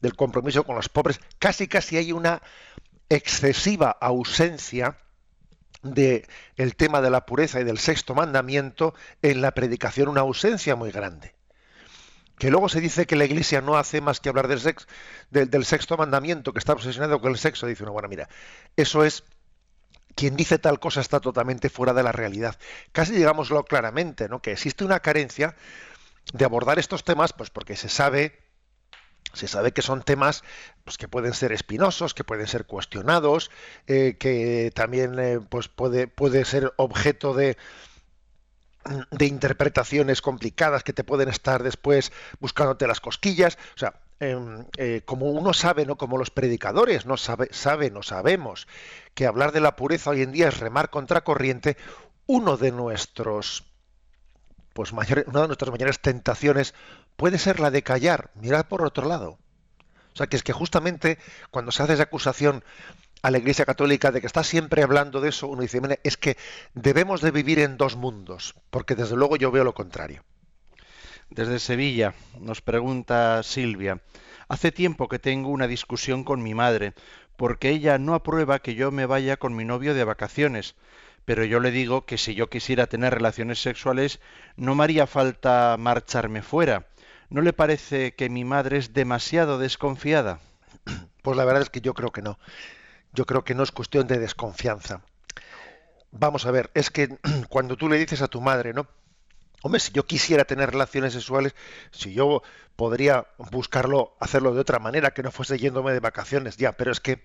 del 0.00 0.14
compromiso 0.14 0.64
con 0.64 0.76
los 0.76 0.88
pobres. 0.88 1.20
Casi 1.38 1.66
casi 1.66 1.96
hay 1.96 2.12
una 2.12 2.42
excesiva 3.08 3.90
ausencia 3.90 4.98
de 5.82 6.26
el 6.56 6.76
tema 6.76 7.00
de 7.00 7.10
la 7.10 7.26
pureza 7.26 7.60
y 7.60 7.64
del 7.64 7.78
sexto 7.78 8.14
mandamiento 8.14 8.94
en 9.22 9.40
la 9.40 9.52
predicación, 9.52 10.08
una 10.08 10.22
ausencia 10.22 10.76
muy 10.76 10.90
grande. 10.90 11.34
Que 12.38 12.50
luego 12.50 12.68
se 12.68 12.80
dice 12.80 13.06
que 13.06 13.16
la 13.16 13.24
Iglesia 13.24 13.62
no 13.62 13.76
hace 13.76 14.00
más 14.00 14.20
que 14.20 14.28
hablar 14.28 14.46
del, 14.46 14.60
del, 15.30 15.64
sexto 15.64 15.96
mandamiento, 15.96 16.52
que 16.52 16.58
está 16.58 16.74
obsesionado 16.74 17.20
con 17.20 17.32
el 17.32 17.38
sexo. 17.38 17.66
Dice 17.66 17.82
una 17.82 17.92
bueno, 17.92 18.08
mira, 18.08 18.28
eso 18.76 19.04
es 19.04 19.24
quien 20.16 20.34
dice 20.34 20.58
tal 20.58 20.80
cosa 20.80 21.00
está 21.00 21.20
totalmente 21.20 21.68
fuera 21.68 21.92
de 21.92 22.02
la 22.02 22.10
realidad. 22.10 22.58
Casi 22.90 23.12
digámoslo 23.12 23.64
claramente, 23.64 24.28
¿no? 24.28 24.42
Que 24.42 24.52
existe 24.52 24.84
una 24.84 25.00
carencia 25.00 25.54
de 26.32 26.44
abordar 26.44 26.80
estos 26.80 27.04
temas, 27.04 27.32
pues 27.32 27.50
porque 27.50 27.76
se 27.76 27.88
sabe 27.88 28.40
se 29.32 29.48
sabe 29.48 29.72
que 29.72 29.82
son 29.82 30.02
temas 30.02 30.42
pues, 30.84 30.96
que 30.96 31.08
pueden 31.08 31.34
ser 31.34 31.52
espinosos, 31.52 32.14
que 32.14 32.24
pueden 32.24 32.46
ser 32.46 32.64
cuestionados, 32.64 33.50
eh, 33.86 34.16
que 34.18 34.72
también 34.74 35.18
eh, 35.18 35.40
pues 35.46 35.68
puede, 35.68 36.06
puede 36.08 36.44
ser 36.46 36.72
objeto 36.76 37.34
de, 37.34 37.58
de 39.10 39.26
interpretaciones 39.26 40.22
complicadas 40.22 40.84
que 40.84 40.94
te 40.94 41.04
pueden 41.04 41.28
estar 41.28 41.62
después 41.62 42.12
buscándote 42.40 42.86
las 42.86 43.00
cosquillas. 43.00 43.58
O 43.74 43.78
sea, 43.78 44.00
em, 44.20 44.64
eh, 44.76 45.02
como 45.04 45.30
uno 45.30 45.52
sabe, 45.52 45.86
¿no? 45.86 45.96
Como 45.96 46.18
los 46.18 46.30
predicadores 46.30 47.06
no 47.06 47.16
sabe, 47.16 47.48
saben 47.52 47.96
o 47.96 48.02
sabemos 48.02 48.66
que 49.14 49.26
hablar 49.26 49.52
de 49.52 49.60
la 49.60 49.76
pureza 49.76 50.10
hoy 50.10 50.22
en 50.22 50.32
día 50.32 50.48
es 50.48 50.58
remar 50.60 50.90
contra 50.90 51.24
corriente, 51.24 51.76
uno 52.26 52.56
de 52.56 52.72
nuestros 52.72 53.64
pues 54.72 54.92
mayor, 54.92 55.24
una 55.28 55.42
de 55.42 55.46
nuestras 55.46 55.70
mayores 55.70 56.00
tentaciones 56.00 56.74
puede 57.16 57.38
ser 57.38 57.60
la 57.60 57.70
de 57.70 57.82
callar, 57.82 58.30
mirar 58.34 58.68
por 58.68 58.84
otro 58.84 59.08
lado. 59.08 59.38
O 60.12 60.16
sea, 60.16 60.26
que 60.26 60.36
es 60.36 60.42
que 60.42 60.52
justamente 60.52 61.18
cuando 61.50 61.72
se 61.72 61.82
hace 61.82 61.94
esa 61.94 62.04
acusación 62.04 62.62
a 63.22 63.30
la 63.30 63.38
Iglesia 63.38 63.64
Católica 63.64 64.12
de 64.12 64.20
que 64.20 64.26
está 64.26 64.44
siempre 64.44 64.82
hablando 64.82 65.20
de 65.20 65.30
eso, 65.30 65.48
uno 65.48 65.62
dice, 65.62 65.80
es 66.04 66.16
que 66.16 66.36
debemos 66.74 67.22
de 67.22 67.30
vivir 67.30 67.58
en 67.58 67.76
dos 67.76 67.96
mundos, 67.96 68.54
porque 68.70 68.94
desde 68.94 69.16
luego 69.16 69.36
yo 69.36 69.50
veo 69.50 69.64
lo 69.64 69.74
contrario. 69.74 70.22
Desde 71.30 71.58
Sevilla 71.58 72.14
nos 72.40 72.62
pregunta 72.62 73.42
Silvia, 73.42 74.00
hace 74.48 74.70
tiempo 74.70 75.08
que 75.08 75.18
tengo 75.18 75.50
una 75.50 75.66
discusión 75.66 76.22
con 76.22 76.42
mi 76.42 76.54
madre, 76.54 76.94
porque 77.36 77.70
ella 77.70 77.98
no 77.98 78.14
aprueba 78.14 78.60
que 78.60 78.74
yo 78.74 78.90
me 78.92 79.06
vaya 79.06 79.36
con 79.36 79.54
mi 79.54 79.64
novio 79.64 79.92
de 79.92 80.04
vacaciones, 80.04 80.76
pero 81.24 81.44
yo 81.44 81.58
le 81.58 81.72
digo 81.72 82.06
que 82.06 82.16
si 82.16 82.34
yo 82.34 82.48
quisiera 82.48 82.86
tener 82.86 83.12
relaciones 83.12 83.60
sexuales 83.60 84.20
no 84.56 84.76
me 84.76 84.84
haría 84.84 85.06
falta 85.08 85.76
marcharme 85.78 86.42
fuera. 86.42 86.86
¿No 87.28 87.42
le 87.42 87.52
parece 87.52 88.14
que 88.14 88.30
mi 88.30 88.44
madre 88.44 88.78
es 88.78 88.94
demasiado 88.94 89.58
desconfiada? 89.58 90.40
Pues 91.22 91.36
la 91.36 91.44
verdad 91.44 91.62
es 91.62 91.70
que 91.70 91.80
yo 91.80 91.92
creo 91.92 92.12
que 92.12 92.22
no. 92.22 92.38
Yo 93.12 93.26
creo 93.26 93.42
que 93.42 93.56
no 93.56 93.64
es 93.64 93.72
cuestión 93.72 94.06
de 94.06 94.20
desconfianza. 94.20 95.00
Vamos 96.12 96.46
a 96.46 96.52
ver, 96.52 96.70
es 96.74 96.88
que 96.88 97.18
cuando 97.48 97.76
tú 97.76 97.88
le 97.88 97.98
dices 97.98 98.22
a 98.22 98.28
tu 98.28 98.40
madre, 98.40 98.72
¿no? 98.72 98.86
Hombre, 99.62 99.80
si 99.80 99.92
yo 99.92 100.06
quisiera 100.06 100.44
tener 100.44 100.70
relaciones 100.70 101.12
sexuales, 101.12 101.54
si 101.90 102.12
yo 102.12 102.42
podría 102.76 103.26
buscarlo, 103.50 104.14
hacerlo 104.20 104.54
de 104.54 104.60
otra 104.60 104.78
manera, 104.78 105.12
que 105.12 105.22
no 105.22 105.32
fuese 105.32 105.58
yéndome 105.58 105.92
de 105.92 106.00
vacaciones, 106.00 106.56
ya, 106.56 106.72
pero 106.72 106.92
es 106.92 107.00
que, 107.00 107.24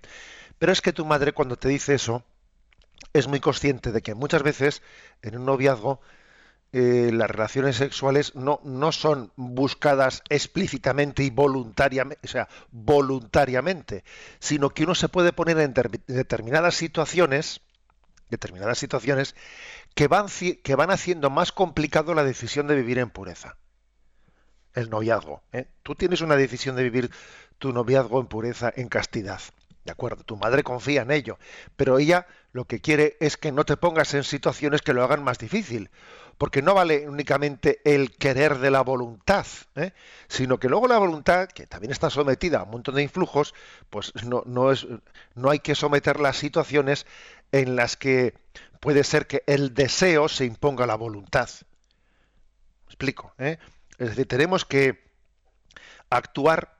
pero 0.57 0.71
es 0.71 0.81
que 0.81 0.93
tu 0.93 1.05
madre 1.05 1.33
cuando 1.33 1.57
te 1.57 1.67
dice 1.67 1.93
eso, 1.93 2.23
es 3.13 3.27
muy 3.27 3.39
consciente 3.39 3.91
de 3.91 4.01
que 4.01 4.15
muchas 4.15 4.43
veces 4.43 4.81
en 5.21 5.38
un 5.38 5.45
noviazgo 5.45 6.00
eh, 6.73 7.11
las 7.11 7.29
relaciones 7.29 7.75
sexuales 7.75 8.33
no, 8.33 8.61
no 8.63 8.93
son 8.93 9.33
buscadas 9.35 10.23
explícitamente 10.29 11.21
y 11.23 11.29
voluntariamente, 11.29 12.25
o 12.25 12.29
sea, 12.29 12.47
voluntariamente, 12.71 14.05
sino 14.39 14.69
que 14.69 14.85
uno 14.85 14.95
se 14.95 15.09
puede 15.09 15.33
poner 15.33 15.59
en 15.59 15.73
determinadas 16.07 16.75
situaciones, 16.75 17.59
determinadas 18.31 18.79
situaciones 18.79 19.35
que 19.93 20.07
van, 20.07 20.25
que 20.63 20.75
van 20.75 20.89
haciendo 20.89 21.29
más 21.29 21.51
complicado 21.51 22.15
la 22.15 22.23
decisión 22.23 22.65
de 22.65 22.75
vivir 22.75 22.97
en 22.97 23.11
pureza. 23.11 23.57
El 24.73 24.89
noviazgo. 24.89 25.43
¿eh? 25.51 25.67
Tú 25.83 25.95
tienes 25.95 26.21
una 26.21 26.35
decisión 26.35 26.75
de 26.75 26.83
vivir 26.83 27.11
tu 27.59 27.73
noviazgo 27.73 28.19
en 28.19 28.27
pureza, 28.27 28.73
en 28.75 28.88
castidad. 28.88 29.41
De 29.83 29.91
acuerdo, 29.91 30.23
tu 30.23 30.38
madre 30.38 30.63
confía 30.63 31.01
en 31.01 31.11
ello, 31.11 31.38
pero 31.75 32.00
ella 32.00 32.27
lo 32.51 32.65
que 32.65 32.81
quiere 32.81 33.17
es 33.19 33.35
que 33.35 33.51
no 33.51 33.65
te 33.65 33.77
pongas 33.77 34.13
en 34.13 34.23
situaciones 34.23 34.81
que 34.81 34.93
lo 34.93 35.03
hagan 35.03 35.23
más 35.23 35.39
difícil, 35.39 35.89
porque 36.41 36.63
no 36.63 36.74
vale 36.74 37.07
únicamente 37.07 37.81
el 37.83 38.17
querer 38.17 38.57
de 38.57 38.71
la 38.71 38.81
voluntad, 38.81 39.45
¿eh? 39.75 39.91
sino 40.27 40.57
que 40.57 40.69
luego 40.69 40.88
la 40.88 40.98
voluntad, 40.98 41.48
que 41.48 41.67
también 41.67 41.91
está 41.91 42.10
sometida 42.10 42.62
a 42.62 42.63
un 42.63 42.71
montón 42.71 42.95
de 42.95 43.03
influjos, 43.03 43.53
pues 43.91 44.12
no, 44.24 44.41
no, 44.48 44.71
es, 44.71 44.88
no 45.36 45.51
hay 45.51 45.60
que 45.60 45.75
someterla 45.75 46.29
a 46.29 46.33
situaciones 46.33 47.05
en 47.51 47.75
las 47.75 47.95
que 47.95 48.33
puede 48.79 49.03
ser 49.03 49.27
que 49.27 49.43
el 49.45 49.75
deseo 49.75 50.27
se 50.29 50.45
imponga 50.45 50.86
a 50.86 50.88
la 50.88 50.95
voluntad. 50.95 51.48
¿Me 52.88 52.88
explico? 52.88 53.36
¿eh? 53.38 53.60
Es 54.00 54.10
decir, 54.10 54.27
tenemos 54.27 54.65
que 54.65 55.00
actuar 56.10 56.75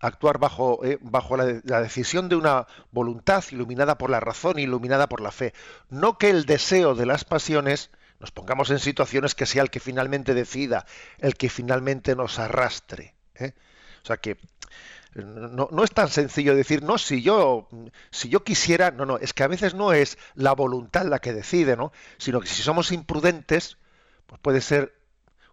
actuar 0.00 0.38
bajo, 0.38 0.82
eh, 0.82 0.96
bajo 1.02 1.36
la, 1.36 1.44
decisión 1.82 2.30
de 2.30 2.36
una 2.36 2.66
voluntad 2.90 3.44
iluminada 3.50 3.98
por 3.98 4.08
la 4.08 4.20
razón, 4.20 4.58
iluminada 4.58 5.10
por 5.10 5.20
la 5.20 5.30
fe. 5.30 5.52
No 5.90 6.16
que 6.16 6.30
el 6.30 6.46
deseo 6.46 6.94
de 6.94 7.04
las 7.04 7.26
pasiones 7.26 7.90
nos 8.20 8.30
pongamos 8.30 8.70
en 8.70 8.78
situaciones 8.78 9.34
que 9.34 9.46
sea 9.46 9.62
el 9.62 9.70
que 9.70 9.80
finalmente 9.80 10.34
decida, 10.34 10.86
el 11.18 11.34
que 11.34 11.48
finalmente 11.48 12.16
nos 12.16 12.38
arrastre. 12.38 13.14
¿eh? 13.34 13.52
O 14.02 14.06
sea 14.06 14.16
que 14.16 14.38
no, 15.14 15.68
no, 15.70 15.84
es 15.84 15.90
tan 15.90 16.08
sencillo 16.08 16.54
decir, 16.54 16.82
no, 16.82 16.98
si 16.98 17.22
yo, 17.22 17.68
si 18.10 18.28
yo 18.28 18.44
quisiera, 18.44 18.90
no, 18.90 19.06
no, 19.06 19.18
es 19.18 19.32
que 19.32 19.42
a 19.42 19.48
veces 19.48 19.74
no 19.74 19.92
es 19.92 20.18
la 20.34 20.52
voluntad 20.52 21.06
la 21.06 21.18
que 21.18 21.32
decide, 21.32 21.76
¿no? 21.76 21.92
Sino 22.18 22.40
que 22.40 22.46
si 22.46 22.62
somos 22.62 22.92
imprudentes, 22.92 23.78
pues 24.26 24.40
puede 24.40 24.60
ser 24.60 24.94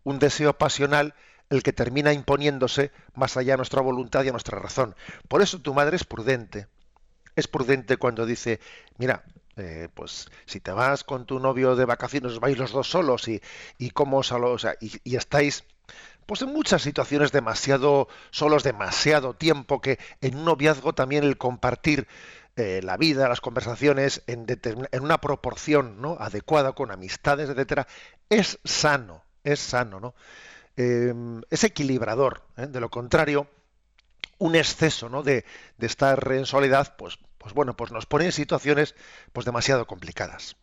un 0.03 0.19
deseo 0.19 0.57
pasional 0.57 1.15
el 1.49 1.63
que 1.63 1.73
termina 1.73 2.13
imponiéndose 2.13 2.91
más 3.13 3.37
allá 3.37 3.53
de 3.53 3.57
nuestra 3.57 3.81
voluntad 3.81 4.23
y 4.23 4.29
a 4.29 4.31
nuestra 4.31 4.59
razón. 4.59 4.95
Por 5.27 5.41
eso 5.41 5.59
tu 5.59 5.73
madre 5.73 5.95
es 5.95 6.03
prudente. 6.03 6.67
Es 7.35 7.47
prudente 7.47 7.97
cuando 7.97 8.25
dice, 8.25 8.59
mira, 8.97 9.23
eh, 9.57 9.89
pues 9.93 10.29
si 10.45 10.59
te 10.59 10.71
vas 10.71 11.03
con 11.03 11.25
tu 11.25 11.39
novio 11.39 11.75
de 11.75 11.85
vacaciones, 11.85 12.33
os 12.33 12.39
vais 12.39 12.57
los 12.57 12.71
dos 12.71 12.89
solos 12.89 13.27
y, 13.27 13.41
y 13.77 13.91
cómo 13.91 14.17
o 14.17 14.57
sea, 14.57 14.75
y, 14.81 15.15
estáis 15.15 15.63
pues 16.25 16.41
en 16.41 16.51
muchas 16.51 16.81
situaciones 16.81 17.31
demasiado 17.31 18.07
solos, 18.31 18.63
demasiado 18.63 19.35
tiempo, 19.35 19.79
que 19.79 19.99
en 20.21 20.37
un 20.37 20.45
noviazgo 20.45 20.93
también 20.93 21.23
el 21.23 21.37
compartir 21.37 22.07
eh, 22.55 22.81
la 22.83 22.97
vida, 22.97 23.29
las 23.29 23.41
conversaciones 23.41 24.23
en, 24.27 24.47
una 25.01 25.19
proporción 25.19 26.01
¿no? 26.01 26.17
adecuada, 26.19 26.71
con 26.71 26.91
amistades, 26.91 27.49
etcétera, 27.49 27.87
es 28.29 28.59
sano, 28.63 29.23
es 29.43 29.59
sano, 29.59 29.99
¿no? 29.99 30.15
Em, 30.77 31.41
es 31.49 31.63
equilibrador. 31.63 32.41
¿eh? 32.57 32.67
De 32.67 32.79
lo 32.79 32.89
contrario, 32.89 33.47
un 34.37 34.55
exceso 34.55 35.09
¿no? 35.09 35.23
de, 35.23 35.45
estar 35.79 36.31
en 36.31 36.45
soledad, 36.45 36.95
pues, 36.97 37.17
pues 37.45 37.53
bueno, 37.53 37.77
pues 37.77 37.91
nos 37.91 38.07
pone 38.07 38.25
en 38.25 38.31
situaciones 38.31 38.95
pues 39.31 39.45
demasiado 39.45 39.85
complicadas. 39.85 40.55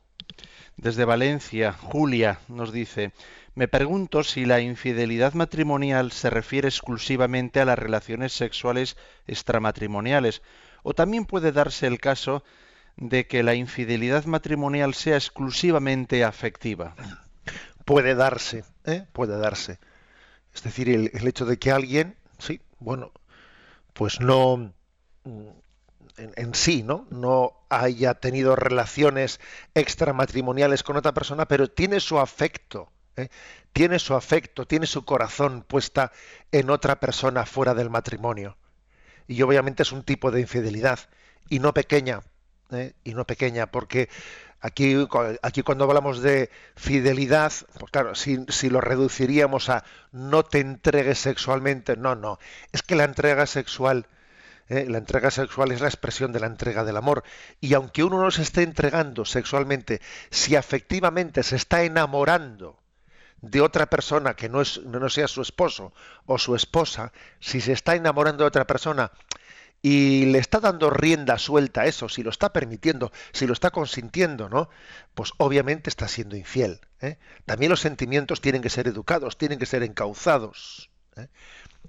Desde 0.77 1.05
Valencia, 1.05 1.73
Julia 1.75 2.41
nos 2.49 2.73
dice, 2.73 3.13
me 3.55 3.69
pregunto 3.69 4.25
si 4.25 4.47
la 4.47 4.59
infidelidad 4.59 5.35
matrimonial 5.35 6.11
se 6.11 6.29
refiere 6.29 6.67
exclusivamente 6.67 7.61
a 7.61 7.67
las 7.67 7.79
relaciones 7.79 8.33
sexuales 8.33 8.97
extramatrimoniales, 9.29 10.43
o 10.83 10.93
también 10.93 11.25
puede 11.25 11.53
darse 11.53 11.87
el 11.87 12.01
caso 12.01 12.43
de 12.97 13.29
que 13.29 13.45
la 13.45 13.55
infidelidad 13.55 14.25
matrimonial 14.25 14.95
sea 14.95 15.15
exclusivamente 15.15 16.25
afectiva. 16.25 16.97
Puede 17.85 18.17
darse, 18.17 18.65
¿eh? 18.87 19.07
puede 19.13 19.39
darse. 19.39 19.79
Es 20.53 20.65
decir, 20.65 20.89
el, 20.89 21.29
hecho 21.29 21.47
de 21.47 21.61
que 21.61 21.71
alguien, 21.71 22.17
sí, 22.39 22.61
bueno, 22.81 23.13
pues 23.93 24.19
no 24.19 24.73
en, 26.17 26.55
sí, 26.55 26.83
¿no? 26.83 27.07
No 27.11 27.65
haya 27.69 28.15
tenido 28.15 28.57
relaciones 28.57 29.41
extramatrimoniales 29.75 30.83
con 30.83 30.97
otra 30.97 31.13
persona, 31.13 31.47
pero 31.47 31.69
tiene 31.69 32.01
su 32.01 32.19
afecto, 32.19 32.91
¿eh? 33.17 33.29
tiene 33.73 33.99
su 33.99 34.15
afecto, 34.15 34.67
tiene 34.67 34.87
su 34.87 35.05
corazón 35.05 35.63
puesta 35.63 36.13
en 36.51 36.71
otra 36.71 37.01
persona 37.01 37.47
fuera 37.47 37.75
del 37.75 37.91
matrimonio. 37.91 38.57
Y 39.27 39.41
obviamente 39.43 39.83
es 39.83 39.93
un 39.93 40.03
tipo 40.03 40.31
de 40.31 40.41
infidelidad, 40.41 40.99
y 41.49 41.59
no 41.59 41.73
pequeña, 41.73 42.21
¿eh? 42.71 42.95
y 43.05 43.15
no 43.15 43.25
pequeña, 43.27 43.67
porque 43.67 44.09
Aquí, 44.65 44.95
aquí 45.43 45.63
cuando 45.63 45.83
hablamos 45.83 46.23
de 46.23 46.49
fidelidad, 46.77 47.53
pues 47.81 47.91
claro, 47.91 48.15
si, 48.15 48.47
si, 48.49 48.71
lo 48.71 48.81
reduciríamos 48.81 49.69
a 49.69 49.83
no 50.13 50.45
te 50.45 50.61
entregues 50.61 51.19
sexualmente, 51.19 51.97
no, 51.97 52.15
no. 52.15 52.39
Es 52.71 52.83
que 52.85 52.95
la 52.95 53.03
entrega 53.03 53.47
sexual, 53.47 54.07
¿eh? 54.73 54.87
la 54.89 54.99
entrega 54.99 55.31
sexual 55.31 55.71
es 55.71 55.81
la 55.81 55.89
expresión 55.89 56.33
de 56.33 56.41
la 56.41 56.47
entrega 56.47 56.85
del 56.85 56.97
amor. 56.97 57.23
Y 57.61 57.75
aunque 57.75 58.03
uno 58.03 58.21
no 58.21 58.31
se 58.31 58.43
esté 58.43 58.63
entregando 58.63 59.25
sexualmente, 59.25 60.01
si 60.31 60.57
afectivamente 60.57 61.43
se 61.43 61.57
está 61.57 61.83
enamorando 61.83 62.79
de 63.43 63.61
otra 63.61 63.87
persona 63.87 64.35
que 64.35 64.49
no, 64.49 64.61
es, 64.61 64.81
no 64.85 65.09
sea 65.09 65.29
su 65.29 65.43
esposo 65.43 65.93
o 66.27 66.39
su 66.39 66.55
esposa, 66.55 67.13
si 67.41 67.61
se 67.61 67.73
está 67.73 67.95
enamorando 67.95 68.45
de 68.45 68.49
otra 68.49 68.67
persona 68.67 69.13
y 69.83 70.27
le 70.27 70.39
está 70.39 70.61
dando 70.61 70.91
rienda 70.91 71.39
suelta 71.39 71.83
a 71.83 71.87
eso, 71.87 72.09
si 72.09 72.23
lo 72.23 72.31
está 72.31 72.53
permitiendo, 72.53 73.11
si 73.33 73.49
lo 73.49 73.53
está 73.53 73.71
consintiendo, 73.71 74.49
¿no? 74.49 74.71
Pues 75.15 75.33
obviamente 75.39 75.91
está 75.91 76.07
siendo 76.07 76.37
infiel. 76.37 76.81
¿eh? 77.01 77.19
También 77.47 77.71
los 77.71 77.81
sentimientos 77.81 78.41
tienen 78.41 78.63
que 78.63 78.71
ser 78.71 78.87
educados, 78.87 79.37
tienen 79.37 79.59
que 79.59 79.67
ser 79.67 79.83
encauzados. 79.83 80.89
¿eh? 81.17 81.27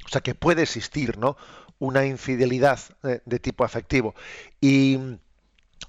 O 0.06 0.10
sea 0.10 0.22
que 0.22 0.34
puede 0.34 0.64
existir, 0.64 1.20
¿no? 1.20 1.38
Una 1.80 2.06
infidelidad 2.06 2.80
de 3.02 3.40
tipo 3.40 3.64
afectivo. 3.64 4.16
Y 4.62 5.00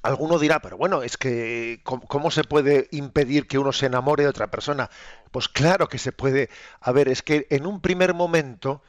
alguno 0.03 0.39
dirá, 0.39 0.61
pero 0.61 0.77
bueno, 0.77 1.03
es 1.03 1.17
que 1.17 1.81
¿cómo, 1.85 2.31
se 2.31 2.45
puede 2.45 2.89
impedir 2.91 3.47
que 3.47 3.59
uno 3.59 3.73
se 3.73 3.87
enamore 3.87 4.25
de 4.25 4.29
otra 4.29 4.51
persona? 4.51 4.91
Pues 5.31 5.49
claro 5.49 5.89
que 5.89 5.99
se 5.99 6.13
puede. 6.13 6.51
A 6.81 6.93
ver, 6.93 7.09
es 7.09 7.23
que 7.23 7.47
en 7.51 7.67
un 7.67 7.81
primer 7.81 8.15
momento, 8.15 8.83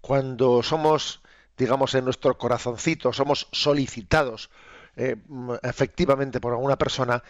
cuando 0.00 0.62
somos 0.62 1.22
digamos, 1.56 1.94
en 1.94 2.04
nuestro 2.04 2.36
corazoncito, 2.38 3.12
somos 3.12 3.48
solicitados 3.52 4.50
eh, 4.96 5.16
efectivamente 5.62 6.40
por 6.40 6.52
alguna 6.52 6.76
persona, 6.76 7.22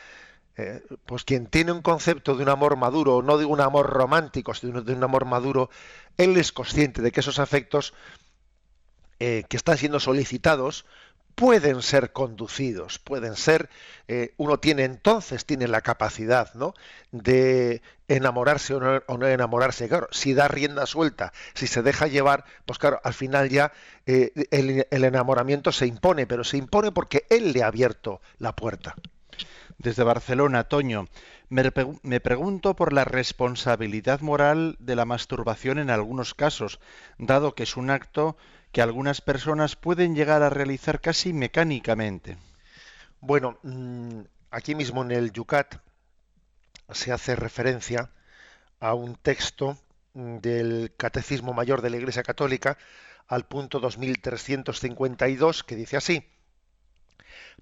eh, 0.56 0.82
pues 1.06 1.24
quien 1.24 1.46
tiene 1.46 1.72
un 1.72 1.82
concepto 1.82 2.36
de 2.36 2.42
un 2.42 2.48
amor 2.48 2.76
maduro, 2.76 3.22
no 3.22 3.38
de 3.38 3.44
un 3.44 3.60
amor 3.60 3.90
romántico, 3.90 4.54
sino 4.54 4.82
de 4.82 4.94
un 4.94 5.04
amor 5.04 5.24
maduro, 5.24 5.70
él 6.16 6.36
es 6.36 6.52
consciente 6.52 7.02
de 7.02 7.10
que 7.10 7.20
esos 7.20 7.38
afectos 7.38 7.94
eh, 9.24 9.44
que 9.48 9.56
están 9.56 9.78
siendo 9.78 10.00
solicitados, 10.00 10.84
pueden 11.36 11.80
ser 11.80 12.10
conducidos, 12.10 12.98
pueden 12.98 13.36
ser, 13.36 13.70
eh, 14.08 14.34
uno 14.36 14.58
tiene 14.58 14.82
entonces, 14.82 15.46
tiene 15.46 15.68
la 15.68 15.80
capacidad 15.80 16.52
¿no? 16.54 16.74
de 17.12 17.82
enamorarse 18.08 18.74
o 18.74 18.80
no, 18.80 19.26
enamorarse. 19.28 19.88
Claro, 19.88 20.08
si 20.10 20.34
da 20.34 20.48
rienda 20.48 20.86
suelta, 20.86 21.32
si 21.54 21.68
se 21.68 21.82
deja 21.82 22.08
llevar, 22.08 22.44
pues 22.66 22.80
claro, 22.80 23.00
al 23.04 23.14
final 23.14 23.48
ya 23.48 23.70
eh, 24.06 24.32
el, 24.50 24.88
el, 24.90 25.04
enamoramiento 25.04 25.70
se 25.70 25.86
impone, 25.86 26.26
pero 26.26 26.42
se 26.42 26.56
impone 26.56 26.90
porque 26.90 27.24
él 27.30 27.52
le 27.52 27.62
ha 27.62 27.68
abierto 27.68 28.20
la 28.38 28.56
puerta. 28.56 28.96
Desde 29.78 30.02
Barcelona, 30.02 30.64
Toño, 30.64 31.06
me, 31.48 31.70
me 32.02 32.18
pregunto 32.18 32.74
por 32.74 32.92
la 32.92 33.04
responsabilidad 33.04 34.20
moral 34.20 34.74
de 34.80 34.96
la 34.96 35.04
masturbación 35.04 35.78
en 35.78 35.90
algunos 35.90 36.34
casos, 36.34 36.80
dado 37.18 37.54
que 37.54 37.62
es 37.62 37.76
un 37.76 37.90
acto 37.90 38.36
que 38.72 38.82
algunas 38.82 39.20
personas 39.20 39.76
pueden 39.76 40.14
llegar 40.14 40.42
a 40.42 40.50
realizar 40.50 41.00
casi 41.00 41.32
mecánicamente. 41.32 42.38
Bueno, 43.20 43.58
mm, 43.62 44.20
aquí 44.50 44.74
mismo 44.74 45.02
en 45.02 45.12
el 45.12 45.32
Yucat 45.32 45.76
se 46.90 47.12
hace 47.12 47.36
referencia 47.36 48.10
a 48.80 48.94
un 48.94 49.14
texto 49.14 49.78
mm, 50.14 50.38
del 50.38 50.92
Catecismo 50.96 51.52
Mayor 51.52 51.82
de 51.82 51.90
la 51.90 51.98
Iglesia 51.98 52.22
Católica 52.22 52.78
al 53.28 53.46
punto 53.46 53.78
2352 53.78 55.64
que 55.64 55.76
dice 55.76 55.96
así, 55.98 56.26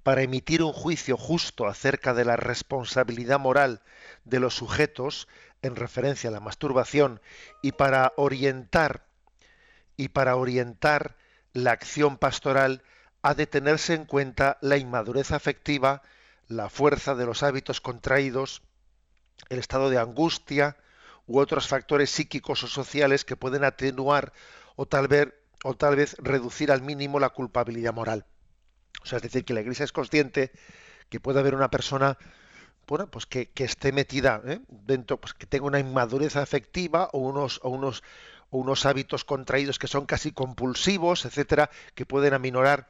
para 0.02 0.22
emitir 0.22 0.62
un 0.62 0.72
juicio 0.72 1.16
justo 1.16 1.66
acerca 1.66 2.14
de 2.14 2.24
la 2.24 2.36
responsabilidad 2.36 3.38
moral 3.38 3.82
de 4.24 4.40
los 4.40 4.54
sujetos 4.54 5.28
en 5.62 5.76
referencia 5.76 6.30
a 6.30 6.32
la 6.32 6.40
masturbación 6.40 7.20
y 7.62 7.72
para 7.72 8.12
orientar 8.16 9.09
y 10.00 10.08
para 10.08 10.36
orientar 10.36 11.14
la 11.52 11.72
acción 11.72 12.16
pastoral 12.16 12.82
ha 13.20 13.34
de 13.34 13.46
tenerse 13.46 13.92
en 13.92 14.06
cuenta 14.06 14.56
la 14.62 14.78
inmadurez 14.78 15.30
afectiva, 15.30 16.00
la 16.48 16.70
fuerza 16.70 17.14
de 17.14 17.26
los 17.26 17.42
hábitos 17.42 17.82
contraídos, 17.82 18.62
el 19.50 19.58
estado 19.58 19.90
de 19.90 19.98
angustia 19.98 20.78
u 21.26 21.38
otros 21.38 21.68
factores 21.68 22.08
psíquicos 22.08 22.62
o 22.62 22.66
sociales 22.66 23.26
que 23.26 23.36
pueden 23.36 23.62
atenuar 23.62 24.32
o 24.74 24.86
tal 24.86 25.06
vez, 25.06 25.34
o 25.64 25.74
tal 25.74 25.96
vez 25.96 26.16
reducir 26.18 26.72
al 26.72 26.80
mínimo 26.80 27.20
la 27.20 27.28
culpabilidad 27.28 27.92
moral. 27.92 28.24
O 29.02 29.06
sea, 29.06 29.16
es 29.18 29.22
decir, 29.22 29.44
que 29.44 29.52
la 29.52 29.60
Iglesia 29.60 29.84
es 29.84 29.92
consciente 29.92 30.50
que 31.10 31.20
puede 31.20 31.40
haber 31.40 31.54
una 31.54 31.70
persona 31.70 32.16
bueno, 32.90 33.08
pues 33.08 33.24
que, 33.26 33.50
esté 33.54 33.92
metida 33.92 34.42
¿eh? 34.44 34.60
dentro, 34.68 35.20
pues 35.20 35.32
que 35.32 35.46
tenga 35.46 35.66
una 35.66 35.78
inmadurez 35.78 36.34
afectiva 36.36 37.08
o 37.12 37.18
unos, 37.18 37.60
o 37.62 37.68
unos, 37.68 38.02
unos 38.50 38.86
hábitos 38.86 39.24
contraídos 39.24 39.78
que 39.78 39.86
son 39.86 40.06
casi 40.06 40.32
compulsivos, 40.32 41.24
etcétera, 41.24 41.70
que 41.94 42.06
pueden 42.06 42.34
aminorar 42.34 42.88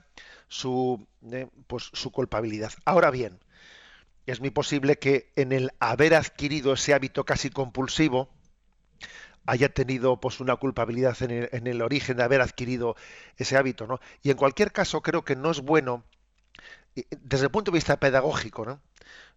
su, 0.49 1.07
eh, 1.31 1.49
pues, 1.67 1.91
su 1.93 2.11
culpabilidad. 2.11 2.73
Ahora 2.85 3.11
bien, 3.11 3.39
es 4.27 4.41
muy 4.41 4.51
posible 4.51 4.99
que 4.99 5.33
en 5.37 5.53
el 5.53 5.73
haber 5.79 6.15
adquirido 6.15 6.73
ese 6.73 6.95
hábito 6.95 7.25
casi 7.25 7.51
compulsivo 7.51 8.29
haya 9.47 9.69
tenido 9.71 10.21
pues 10.21 10.41
una 10.41 10.57
culpabilidad 10.57 11.17
en 11.23 11.31
el, 11.31 11.49
en 11.53 11.67
el, 11.67 11.83
origen 11.83 12.19
de 12.19 12.23
haber 12.23 12.41
adquirido 12.41 12.95
ese 13.37 13.57
hábito, 13.57 13.87
¿no? 13.87 14.01
Y 14.23 14.31
en 14.31 14.37
cualquier 14.37 14.71
caso 14.73 15.01
creo 15.03 15.25
que 15.25 15.35
no 15.35 15.51
es 15.51 15.61
bueno 15.61 16.05
desde 16.95 17.47
el 17.47 17.51
punto 17.51 17.71
de 17.71 17.77
vista 17.77 17.99
pedagógico, 17.99 18.65
¿no? 18.65 18.81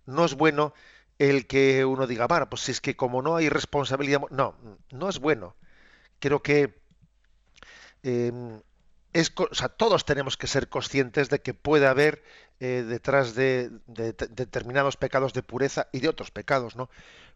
No 0.06 0.26
es 0.26 0.36
bueno 0.36 0.74
el 1.20 1.48
que 1.48 1.86
uno 1.86 2.08
diga, 2.08 2.28
bueno, 2.28 2.50
pues 2.50 2.64
si 2.64 2.72
es 2.72 2.82
que 2.82 2.96
como 2.96 3.22
no 3.22 3.36
hay 3.36 3.50
responsabilidad, 3.50 4.22
no, 4.30 4.56
no 4.92 5.10
es 5.10 5.20
bueno 5.20 5.56
creo 6.24 6.42
que 6.42 6.74
em, 8.02 8.62
todos 9.76 10.06
tenemos 10.06 10.38
que 10.38 10.48
ser 10.48 10.70
conscientes 10.70 11.28
de 11.28 11.42
que 11.42 11.54
puede 11.54 11.86
haber 11.86 12.24
eh, 12.62 12.86
detrás 12.88 13.36
de, 13.36 13.70
determinados 13.88 14.96
pecados 14.96 15.34
de 15.34 15.44
pureza 15.44 15.90
y 15.92 16.00
de 16.00 16.08
otros 16.08 16.32
pecados, 16.32 16.78
¿no? 16.78 16.90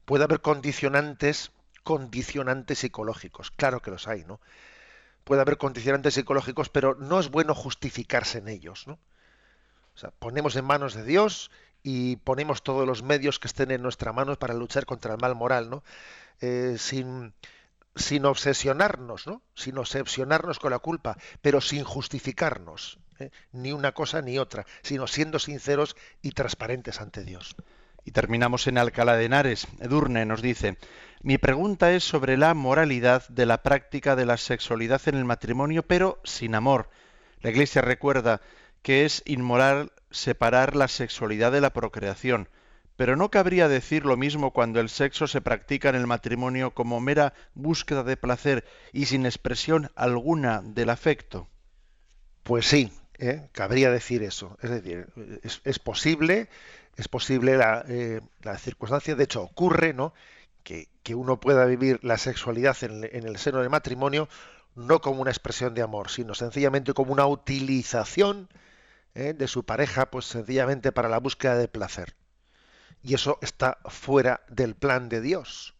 Puede 0.05 0.23
haber 0.23 0.39
condicionantes, 0.39 1.51
condicionantes 1.83 2.79
psicológicos, 2.79 3.51
claro 3.51 3.81
que 3.81 3.91
los 3.91 4.07
hay, 4.07 4.23
¿no? 4.23 4.39
Puede 5.25 5.41
haber 5.41 5.57
condicionantes 5.57 6.13
psicológicos, 6.13 6.69
pero 6.69 6.95
no 6.95 7.19
es 7.19 7.29
bueno 7.29 7.53
justificarse 7.53 8.37
en 8.37 8.47
ellos, 8.47 8.87
¿no? 8.87 8.99
Ponemos 10.19 10.55
en 10.55 10.63
manos 10.63 10.93
de 10.93 11.03
Dios 11.03 11.51
y 11.83 12.15
ponemos 12.17 12.63
todos 12.63 12.87
los 12.87 13.03
medios 13.03 13.37
que 13.37 13.47
estén 13.47 13.71
en 13.71 13.81
nuestra 13.81 14.13
manos 14.13 14.37
para 14.37 14.53
luchar 14.53 14.85
contra 14.85 15.13
el 15.13 15.19
mal 15.19 15.35
moral, 15.35 15.69
¿no? 15.69 15.83
Eh, 16.39 16.75
sin, 16.77 17.33
sin 17.97 18.25
obsesionarnos, 18.25 19.27
¿no? 19.27 19.41
Sin 19.55 19.77
obsesionarnos 19.77 20.59
con 20.59 20.71
la 20.71 20.79
culpa, 20.79 21.17
pero 21.41 21.61
sin 21.61 21.83
justificarnos, 21.83 22.99
¿eh? 23.19 23.31
ni 23.51 23.71
una 23.71 23.93
cosa 23.93 24.21
ni 24.21 24.37
otra, 24.37 24.65
sino 24.81 25.07
siendo 25.07 25.39
sinceros 25.39 25.95
y 26.21 26.31
transparentes 26.31 27.01
ante 27.01 27.23
Dios. 27.23 27.55
Y 28.05 28.11
terminamos 28.11 28.67
en 28.67 28.77
Alcalá 28.77 29.17
de 29.17 29.25
Henares. 29.25 29.67
Edurne 29.81 30.25
nos 30.25 30.41
dice, 30.41 30.77
mi 31.21 31.37
pregunta 31.37 31.91
es 31.91 32.03
sobre 32.03 32.37
la 32.37 32.53
moralidad 32.53 33.27
de 33.27 33.45
la 33.45 33.63
práctica 33.63 34.15
de 34.15 34.25
la 34.25 34.37
sexualidad 34.37 35.01
en 35.07 35.15
el 35.15 35.25
matrimonio, 35.25 35.83
pero 35.83 36.21
sin 36.23 36.55
amor. 36.55 36.89
La 37.41 37.49
Iglesia 37.49 37.81
recuerda 37.81 38.39
que 38.81 39.03
es 39.03 39.23
inmoral 39.25 39.91
separar 40.09 40.75
la 40.75 40.87
sexualidad 40.87 41.51
de 41.51 41.59
la 41.59 41.73
procreación. 41.73 42.47
Pero 42.97 43.15
¿no 43.15 43.29
cabría 43.29 43.67
decir 43.67 44.05
lo 44.05 44.17
mismo 44.17 44.51
cuando 44.51 44.79
el 44.79 44.89
sexo 44.89 45.27
se 45.27 45.39
practica 45.39 45.89
en 45.89 45.95
el 45.95 46.07
matrimonio 46.07 46.71
como 46.71 46.99
mera 46.99 47.33
búsqueda 47.53 48.03
de 48.03 48.17
placer 48.17 48.65
y 48.91 49.05
sin 49.05 49.27
expresión 49.27 49.91
alguna 49.95 50.63
del 50.63 50.89
afecto? 50.89 51.47
Pues 52.41 52.65
sí, 52.65 52.91
¿eh? 53.19 53.49
cabría 53.51 53.91
decir 53.91 54.23
eso. 54.23 54.57
Es 54.63 54.71
decir, 54.71 55.07
es, 55.43 55.77
posible, 55.77 56.49
es 56.95 57.07
posible 57.07 57.55
la, 57.55 57.85
eh, 57.87 58.19
la, 58.41 58.57
circunstancia, 58.57 59.13
de 59.13 59.25
hecho 59.25 59.43
ocurre, 59.43 59.93
¿no? 59.93 60.13
Que, 60.63 60.89
uno 61.13 61.39
pueda 61.39 61.63
vivir 61.63 62.03
la 62.03 62.17
sexualidad 62.17 62.75
en, 62.81 63.05
el 63.13 63.37
seno 63.37 63.59
del 63.59 63.69
matrimonio 63.69 64.27
no 64.75 64.99
como 64.99 65.21
una 65.21 65.31
expresión 65.31 65.73
de 65.73 65.81
amor, 65.81 66.09
sino 66.09 66.35
sencillamente 66.35 66.93
como 66.93 67.13
una 67.13 67.25
utilización 67.25 68.49
¿eh? 69.15 69.33
de 69.33 69.47
su 69.47 69.63
pareja, 69.63 70.07
pues 70.11 70.25
sencillamente 70.25 70.91
para 70.91 71.07
la 71.07 71.19
búsqueda 71.19 71.55
de 71.55 71.69
placer 71.69 72.13
y 73.03 73.13
eso 73.13 73.37
está 73.41 73.77
fuera 73.85 74.41
del 74.49 74.75
plan 74.75 75.09
de 75.09 75.21
Dios. 75.21 75.75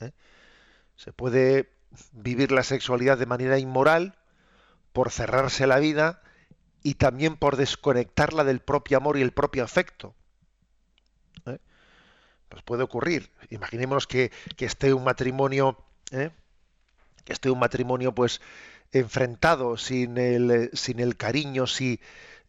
¿eh? 0.00 0.12
Se 0.96 1.12
puede 1.12 1.70
vivir 2.12 2.52
la 2.52 2.62
sexualidad 2.62 3.18
de 3.18 3.26
manera 3.26 3.58
inmoral 3.58 4.16
por 4.92 5.10
cerrarse 5.10 5.66
la 5.66 5.78
vida 5.78 6.22
y 6.82 6.94
también 6.94 7.36
por 7.36 7.56
desconectarla 7.56 8.44
del 8.44 8.60
propio 8.60 8.98
amor 8.98 9.16
y 9.16 9.22
el 9.22 9.32
propio 9.32 9.64
afecto. 9.64 10.14
¿eh? 11.46 11.58
Pues 12.48 12.62
puede 12.62 12.82
ocurrir. 12.82 13.30
Imaginémonos 13.50 14.06
que, 14.06 14.30
esté 14.58 14.92
un 14.92 15.04
matrimonio, 15.04 15.78
¿eh? 16.10 16.30
que 17.24 17.32
esté 17.32 17.50
un 17.50 17.58
matrimonio 17.58 18.14
pues 18.14 18.40
enfrentado, 18.92 19.76
sin 19.76 20.18
el, 20.18 20.70
sin 20.74 21.00
el 21.00 21.16
cariño, 21.16 21.66
sin, 21.66 21.98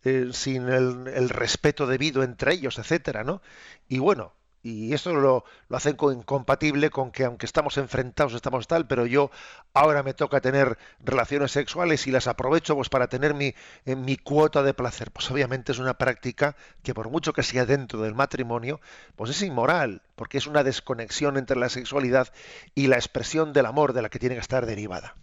eh, 0.06 0.30
sin 0.34 0.70
el, 0.70 1.30
respeto 1.30 1.88
debido 1.88 2.24
entre 2.24 2.54
ellos, 2.54 2.78
etcétera, 2.78 3.24
¿no? 3.24 3.42
Y 3.88 4.00
bueno, 4.00 4.34
y 4.62 4.94
eso 4.94 5.14
lo, 5.14 5.46
lo 5.68 5.78
hacen 5.78 5.98
incompatible 6.00 6.92
con 6.92 7.12
que 7.12 7.24
aunque 7.24 7.46
estamos 7.48 7.78
enfrentados, 7.78 8.34
estamos 8.34 8.68
tal, 8.68 8.88
pero 8.88 9.08
yo 9.08 9.32
ahora 9.74 10.04
me 10.04 10.14
toca 10.14 10.42
tener 10.42 10.78
relaciones 11.04 11.52
sexuales 11.52 12.06
y 12.08 12.12
las 12.12 12.28
aprovecho 12.28 12.76
pues 12.76 12.90
para 12.90 13.08
tener 13.08 13.34
mi, 13.34 13.56
eh, 13.86 13.96
mi 13.96 14.18
cuota 14.18 14.62
de 14.64 14.76
placer. 14.76 15.12
Pues 15.12 15.30
obviamente 15.32 15.72
es 15.72 15.80
una 15.80 15.96
práctica 15.96 16.56
que 16.84 16.94
por 16.94 17.10
mucho 17.10 17.34
que 17.34 17.44
sea 17.44 17.66
dentro 17.66 18.02
del 18.02 18.16
matrimonio, 18.16 18.82
pues 19.16 19.32
es 19.32 19.42
inmoral, 19.42 20.04
porque 20.16 20.38
es 20.38 20.48
una 20.48 20.64
desconexión 20.64 21.38
entre 21.38 21.58
la 21.58 21.70
sexualidad 21.70 22.32
y 22.76 22.88
la 22.88 22.98
expresión 22.98 23.54
del 23.54 23.66
amor 23.66 23.94
de 23.94 24.04
la 24.04 24.10
que 24.10 24.20
tiene 24.20 24.36
que 24.36 24.42
estar 24.42 24.66
derivada. 24.66 25.16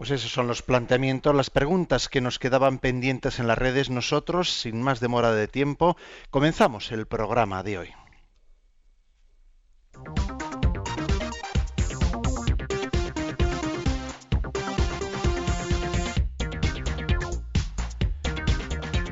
Pues 0.00 0.12
esos 0.12 0.32
son 0.32 0.46
los 0.46 0.62
planteamientos, 0.62 1.34
las 1.34 1.50
preguntas 1.50 2.08
que 2.08 2.22
nos 2.22 2.38
quedaban 2.38 2.78
pendientes 2.78 3.38
en 3.38 3.46
las 3.46 3.58
redes. 3.58 3.90
Nosotros, 3.90 4.50
sin 4.50 4.80
más 4.80 4.98
demora 4.98 5.34
de 5.34 5.46
tiempo, 5.46 5.94
comenzamos 6.30 6.90
el 6.90 7.04
programa 7.04 7.62
de 7.62 7.76
hoy. 7.76 7.90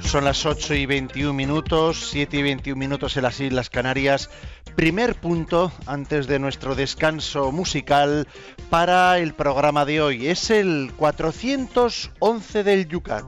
Son 0.01 0.24
las 0.24 0.46
8 0.46 0.72
y 0.72 0.87
21 0.87 1.35
minutos, 1.35 2.09
7 2.12 2.38
y 2.38 2.42
21 2.42 2.79
minutos 2.79 3.14
en 3.18 3.24
las 3.24 3.38
Islas 3.40 3.68
Canarias. 3.68 4.31
Primer 4.79 5.17
punto 5.17 5.73
antes 5.87 6.29
de 6.29 6.38
nuestro 6.38 6.77
descanso 6.77 7.51
musical 7.51 8.29
para 8.71 9.19
el 9.19 9.35
programa 9.35 9.85
de 9.85 10.01
hoy. 10.01 10.29
Es 10.29 10.51
el 10.51 10.93
411 10.97 12.62
del 12.62 12.87
Yucat. 12.87 13.25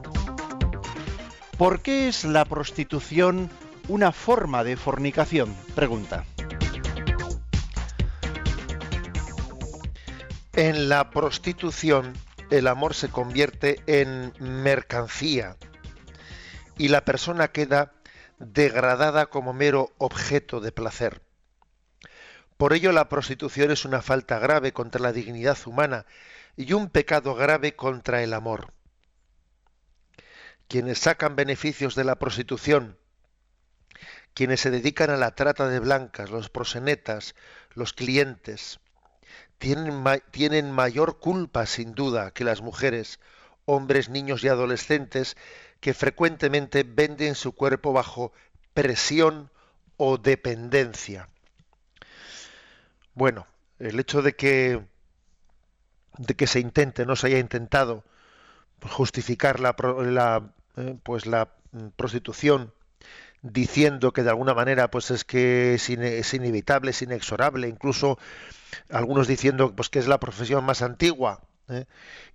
¿Por 1.57 1.81
qué 1.81 2.07
es 2.07 2.23
la 2.23 2.45
prostitución 2.45 3.49
una 3.89 4.13
forma 4.13 4.63
de 4.63 4.77
fornicación? 4.77 5.53
Pregunta. 5.75 6.23
En 10.53 10.87
la 10.87 11.09
prostitución 11.09 12.13
el 12.49 12.65
amor 12.65 12.93
se 12.93 13.09
convierte 13.09 13.81
en 13.87 14.31
mercancía 14.39 15.57
y 16.77 16.87
la 16.87 17.03
persona 17.03 17.49
queda 17.49 17.91
degradada 18.39 19.25
como 19.25 19.51
mero 19.51 19.91
objeto 19.97 20.61
de 20.61 20.71
placer. 20.71 21.21
Por 22.61 22.73
ello 22.73 22.91
la 22.91 23.09
prostitución 23.09 23.71
es 23.71 23.85
una 23.85 24.03
falta 24.03 24.37
grave 24.37 24.71
contra 24.71 25.01
la 25.01 25.11
dignidad 25.11 25.57
humana 25.65 26.05
y 26.55 26.73
un 26.73 26.91
pecado 26.91 27.33
grave 27.33 27.75
contra 27.75 28.21
el 28.21 28.35
amor. 28.35 28.71
Quienes 30.67 30.99
sacan 30.99 31.35
beneficios 31.35 31.95
de 31.95 32.03
la 32.03 32.19
prostitución, 32.19 32.99
quienes 34.35 34.59
se 34.59 34.69
dedican 34.69 35.09
a 35.09 35.17
la 35.17 35.33
trata 35.33 35.69
de 35.69 35.79
blancas, 35.79 36.29
los 36.29 36.51
prosenetas, 36.51 37.33
los 37.73 37.93
clientes, 37.93 38.79
tienen, 39.57 40.03
tienen 40.29 40.71
mayor 40.71 41.17
culpa 41.17 41.65
sin 41.65 41.95
duda 41.95 42.29
que 42.29 42.43
las 42.43 42.61
mujeres, 42.61 43.19
hombres, 43.65 44.07
niños 44.07 44.43
y 44.43 44.49
adolescentes 44.49 45.35
que 45.79 45.95
frecuentemente 45.95 46.83
venden 46.83 47.33
su 47.33 47.53
cuerpo 47.53 47.91
bajo 47.91 48.33
presión 48.75 49.49
o 49.97 50.19
dependencia. 50.19 51.27
Bueno, 53.13 53.45
el 53.79 53.99
hecho 53.99 54.21
de 54.21 54.33
que 54.33 54.81
de 56.17 56.35
que 56.35 56.47
se 56.47 56.59
intente, 56.59 57.05
no 57.05 57.15
se 57.15 57.27
haya 57.27 57.39
intentado 57.39 58.03
justificar 58.89 59.59
la, 59.59 59.75
eh, 60.77 60.97
pues 61.03 61.25
la 61.25 61.49
prostitución 61.95 62.73
diciendo 63.41 64.11
que 64.11 64.23
de 64.23 64.29
alguna 64.29 64.53
manera 64.53 64.91
pues 64.91 65.11
es 65.11 65.23
que 65.23 65.75
es, 65.75 65.89
es, 65.89 66.33
inevitable, 66.33 66.91
es 66.91 67.01
inexorable, 67.01 67.67
incluso 67.67 68.19
algunos 68.89 69.27
diciendo 69.27 69.75
pues 69.75 69.89
que 69.89 69.99
es 69.99 70.07
la 70.07 70.19
profesión 70.19 70.63
más 70.65 70.81
antigua. 70.81 71.41
¿eh? 71.69 71.85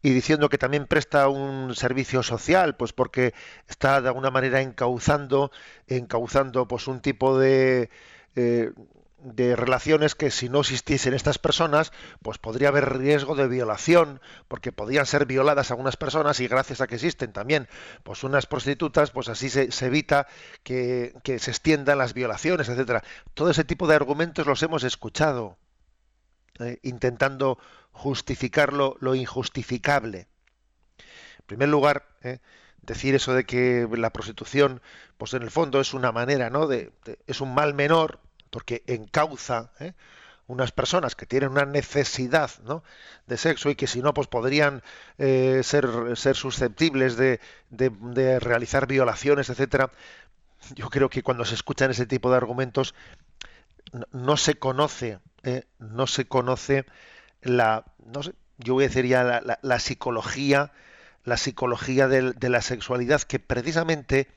y 0.02 0.10
diciendo 0.10 0.48
que 0.48 0.56
también 0.56 0.86
presta 0.86 1.28
un 1.28 1.74
servicio 1.74 2.22
social, 2.22 2.76
pues 2.76 2.92
porque 2.92 3.34
está 3.68 4.00
de 4.00 4.08
alguna 4.08 4.30
manera 4.30 4.62
encauzando, 4.62 5.50
encauzando 5.86 6.66
pues 6.66 6.86
un 6.88 7.00
tipo 7.00 7.38
de 7.38 7.90
eh, 8.34 8.72
de 9.18 9.56
relaciones 9.56 10.14
que 10.14 10.30
si 10.30 10.48
no 10.48 10.60
existiesen 10.60 11.14
estas 11.14 11.38
personas, 11.38 11.92
pues 12.22 12.38
podría 12.38 12.68
haber 12.68 12.98
riesgo 12.98 13.34
de 13.34 13.48
violación, 13.48 14.20
porque 14.48 14.72
podrían 14.72 15.06
ser 15.06 15.26
violadas 15.26 15.70
algunas 15.70 15.96
personas 15.96 16.38
y 16.40 16.48
gracias 16.48 16.80
a 16.80 16.86
que 16.86 16.96
existen 16.96 17.32
también 17.32 17.68
pues 18.02 18.24
unas 18.24 18.46
prostitutas, 18.46 19.10
pues 19.10 19.28
así 19.28 19.48
se, 19.48 19.68
evita 19.84 20.26
que, 20.62 21.14
que, 21.24 21.38
se 21.38 21.50
extiendan 21.50 21.98
las 21.98 22.14
violaciones, 22.14 22.68
etcétera. 22.68 23.02
Todo 23.34 23.50
ese 23.50 23.64
tipo 23.64 23.86
de 23.86 23.94
argumentos 23.94 24.46
los 24.46 24.62
hemos 24.62 24.84
escuchado, 24.84 25.56
eh, 26.58 26.78
intentando 26.82 27.58
justificar 27.92 28.72
lo, 28.72 29.14
injustificable. 29.14 30.28
En 30.98 31.46
primer 31.46 31.68
lugar, 31.68 32.06
¿eh? 32.22 32.38
decir 32.82 33.14
eso 33.14 33.34
de 33.34 33.44
que 33.44 33.88
la 33.92 34.10
prostitución, 34.10 34.82
pues 35.18 35.34
en 35.34 35.42
el 35.42 35.50
fondo 35.50 35.80
es 35.80 35.94
una 35.94 36.12
manera, 36.12 36.50
¿no? 36.50 36.66
De, 36.66 36.92
es 37.26 37.40
un 37.40 37.54
mal 37.54 37.74
menor, 37.74 38.20
porque 38.56 38.82
encauza 38.86 39.70
¿eh? 39.80 39.92
unas 40.46 40.72
personas 40.72 41.14
que 41.14 41.26
tienen 41.26 41.50
una 41.50 41.66
necesidad 41.66 42.50
¿no? 42.64 42.82
de 43.26 43.36
sexo 43.36 43.68
y 43.68 43.74
que 43.74 43.86
si 43.86 44.00
no, 44.00 44.14
pues 44.14 44.28
podrían 44.28 44.82
eh, 45.18 45.60
ser, 45.62 45.86
susceptibles 46.34 47.18
de, 47.18 47.38
realizar 48.40 48.86
violaciones, 48.86 49.50
etcétera. 49.50 49.90
Yo 50.74 50.88
creo 50.88 51.10
que 51.10 51.22
cuando 51.22 51.44
se 51.44 51.54
escuchan 51.54 51.90
ese 51.90 52.06
tipo 52.06 52.30
de 52.30 52.38
argumentos, 52.38 52.94
no, 54.10 54.38
se 54.38 54.54
conoce, 54.54 55.18
no 55.78 56.06
se 56.06 56.26
conoce 56.26 56.86
la, 57.42 57.84
yo 58.56 58.72
voy 58.72 58.84
a 58.84 58.88
decir 58.88 59.04
ya 59.04 59.42
la, 59.60 59.78
psicología, 59.80 60.72
la 61.24 61.36
psicología 61.36 62.08
de, 62.08 62.48
la 62.48 62.62
sexualidad 62.62 63.20
que 63.20 63.38
precisamente 63.38 64.28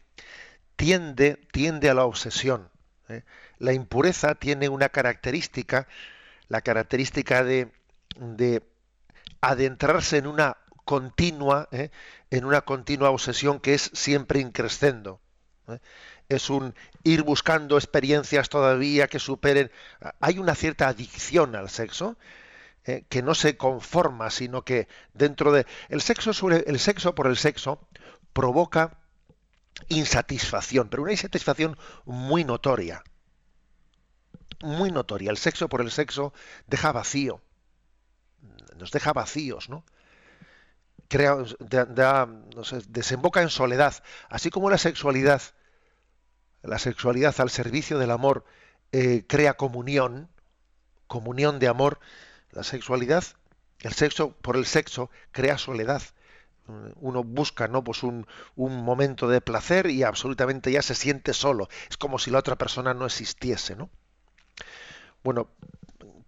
tiende, 0.75 1.39
tiende 1.53 1.89
a 1.89 1.93
la 1.93 2.03
obsesión. 2.03 2.67
¿eh? 3.07 3.23
La 3.59 3.73
impureza 3.73 4.35
tiene 4.35 4.69
una 4.69 4.89
característica, 4.89 5.87
la 6.47 6.61
característica 6.61 7.43
de, 7.43 7.71
de 8.17 8.63
adentrarse 9.41 10.17
en 10.17 10.27
una 10.27 10.57
continua, 10.85 11.67
¿eh? 11.71 11.91
en 12.31 12.45
una 12.45 12.61
continua 12.61 13.11
obsesión 13.11 13.59
que 13.59 13.75
es 13.75 13.91
siempre 13.93 14.39
increscendo. 14.39 15.21
¿eh? 15.67 15.77
Es 16.29 16.49
un 16.49 16.73
ir 17.03 17.21
buscando 17.21 17.77
experiencias 17.77 18.49
todavía 18.49 19.07
que 19.07 19.19
superen. 19.19 19.71
Hay 20.19 20.39
una 20.39 20.55
cierta 20.55 20.87
adicción 20.87 21.55
al 21.55 21.69
sexo 21.69 22.17
eh, 22.85 23.05
que 23.07 23.21
no 23.21 23.35
se 23.35 23.55
conforma, 23.55 24.31
sino 24.31 24.63
que 24.63 24.87
dentro 25.13 25.51
de 25.51 25.67
el 25.89 26.01
sexo 26.01 26.33
por 27.13 27.27
el 27.27 27.37
sexo 27.37 27.87
provoca 28.33 28.97
insatisfacción, 29.89 30.89
pero 30.89 31.03
una 31.03 31.11
insatisfacción 31.11 31.77
muy 32.05 32.43
notoria. 32.43 33.03
Muy 34.61 34.91
notoria. 34.91 35.31
El 35.31 35.37
sexo 35.37 35.69
por 35.69 35.81
el 35.81 35.91
sexo 35.91 36.33
deja 36.67 36.91
vacío. 36.91 37.41
Nos 38.77 38.91
deja 38.91 39.13
vacíos, 39.13 39.69
¿no? 39.69 39.83
Crea, 41.07 41.37
desemboca 42.87 43.41
en 43.41 43.49
soledad. 43.49 43.95
Así 44.29 44.49
como 44.49 44.69
la 44.69 44.77
sexualidad, 44.77 45.41
la 46.61 46.77
sexualidad 46.77 47.35
al 47.39 47.49
servicio 47.49 47.97
del 47.97 48.11
amor 48.11 48.45
eh, 48.91 49.23
crea 49.27 49.55
comunión, 49.55 50.29
comunión 51.07 51.59
de 51.59 51.67
amor, 51.67 51.99
la 52.51 52.63
sexualidad, 52.63 53.23
el 53.81 53.93
sexo 53.93 54.31
por 54.31 54.55
el 54.57 54.65
sexo 54.65 55.09
crea 55.31 55.57
soledad. 55.57 56.01
Uno 56.97 57.23
busca 57.23 57.67
¿no? 57.67 57.83
pues 57.83 58.03
un, 58.03 58.27
un 58.55 58.83
momento 58.83 59.27
de 59.27 59.41
placer 59.41 59.87
y 59.89 60.03
absolutamente 60.03 60.71
ya 60.71 60.83
se 60.83 60.93
siente 60.93 61.33
solo. 61.33 61.67
Es 61.89 61.97
como 61.97 62.19
si 62.19 62.29
la 62.29 62.39
otra 62.39 62.57
persona 62.57 62.93
no 62.93 63.07
existiese. 63.07 63.75
¿no? 63.75 63.89
Bueno, 65.23 65.49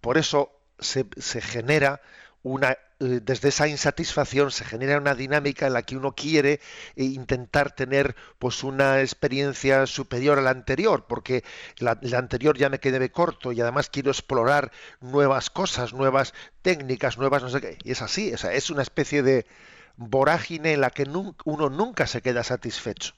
por 0.02 0.17
eso 0.17 0.52
se, 0.80 1.06
genera 1.41 2.02
una 2.44 2.72
eh, 3.00 3.20
desde 3.24 3.50
esa 3.50 3.67
insatisfacción 3.67 4.52
se 4.52 4.65
genera 4.65 4.98
una 4.98 5.15
dinámica 5.15 5.67
en 5.67 5.74
la 5.74 5.84
que 5.84 5.96
uno 5.96 6.13
quiere 6.13 6.60
eh, 6.96 7.04
intentar 7.04 7.74
tener 7.74 8.15
pues 8.39 8.63
una 8.63 9.02
experiencia 9.02 9.86
superior 9.86 10.39
a 10.39 10.41
la 10.41 10.50
anterior, 10.52 11.06
porque 11.08 11.44
la, 11.78 12.00
anterior 12.17 12.58
ya 12.58 12.70
me 12.70 12.80
quedé 12.80 13.12
corto 13.12 13.52
y 13.52 13.62
además 13.62 13.89
quiero 13.89 14.12
explorar 14.12 14.72
nuevas 15.00 15.50
cosas, 15.50 15.94
nuevas 15.94 16.34
técnicas, 16.62 17.17
nuevas 17.17 17.44
no 17.44 17.50
sé 17.50 17.62
qué. 17.62 17.78
Y 17.84 17.91
es 17.91 18.02
así, 18.02 18.32
es 18.32 18.70
una 18.70 18.82
especie 18.82 19.24
de 19.24 19.46
vorágine 19.98 20.74
en 20.74 20.82
la 20.82 20.89
que 20.89 21.04
uno 21.46 21.70
nunca 21.70 22.08
se 22.08 22.22
queda 22.22 22.44
satisfecho. 22.44 23.13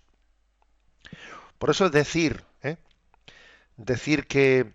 Por 1.58 1.70
eso 1.70 1.90
decir, 1.90 2.44
¿eh? 2.62 2.78
decir 3.78 4.28
que 4.28 4.74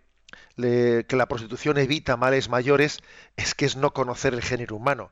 que 0.58 1.16
la 1.16 1.26
prostitución 1.26 1.78
evita 1.78 2.16
males 2.16 2.48
mayores 2.48 2.98
es 3.36 3.54
que 3.54 3.64
es 3.64 3.76
no 3.76 3.92
conocer 3.92 4.34
el 4.34 4.42
género 4.42 4.76
humano. 4.76 5.10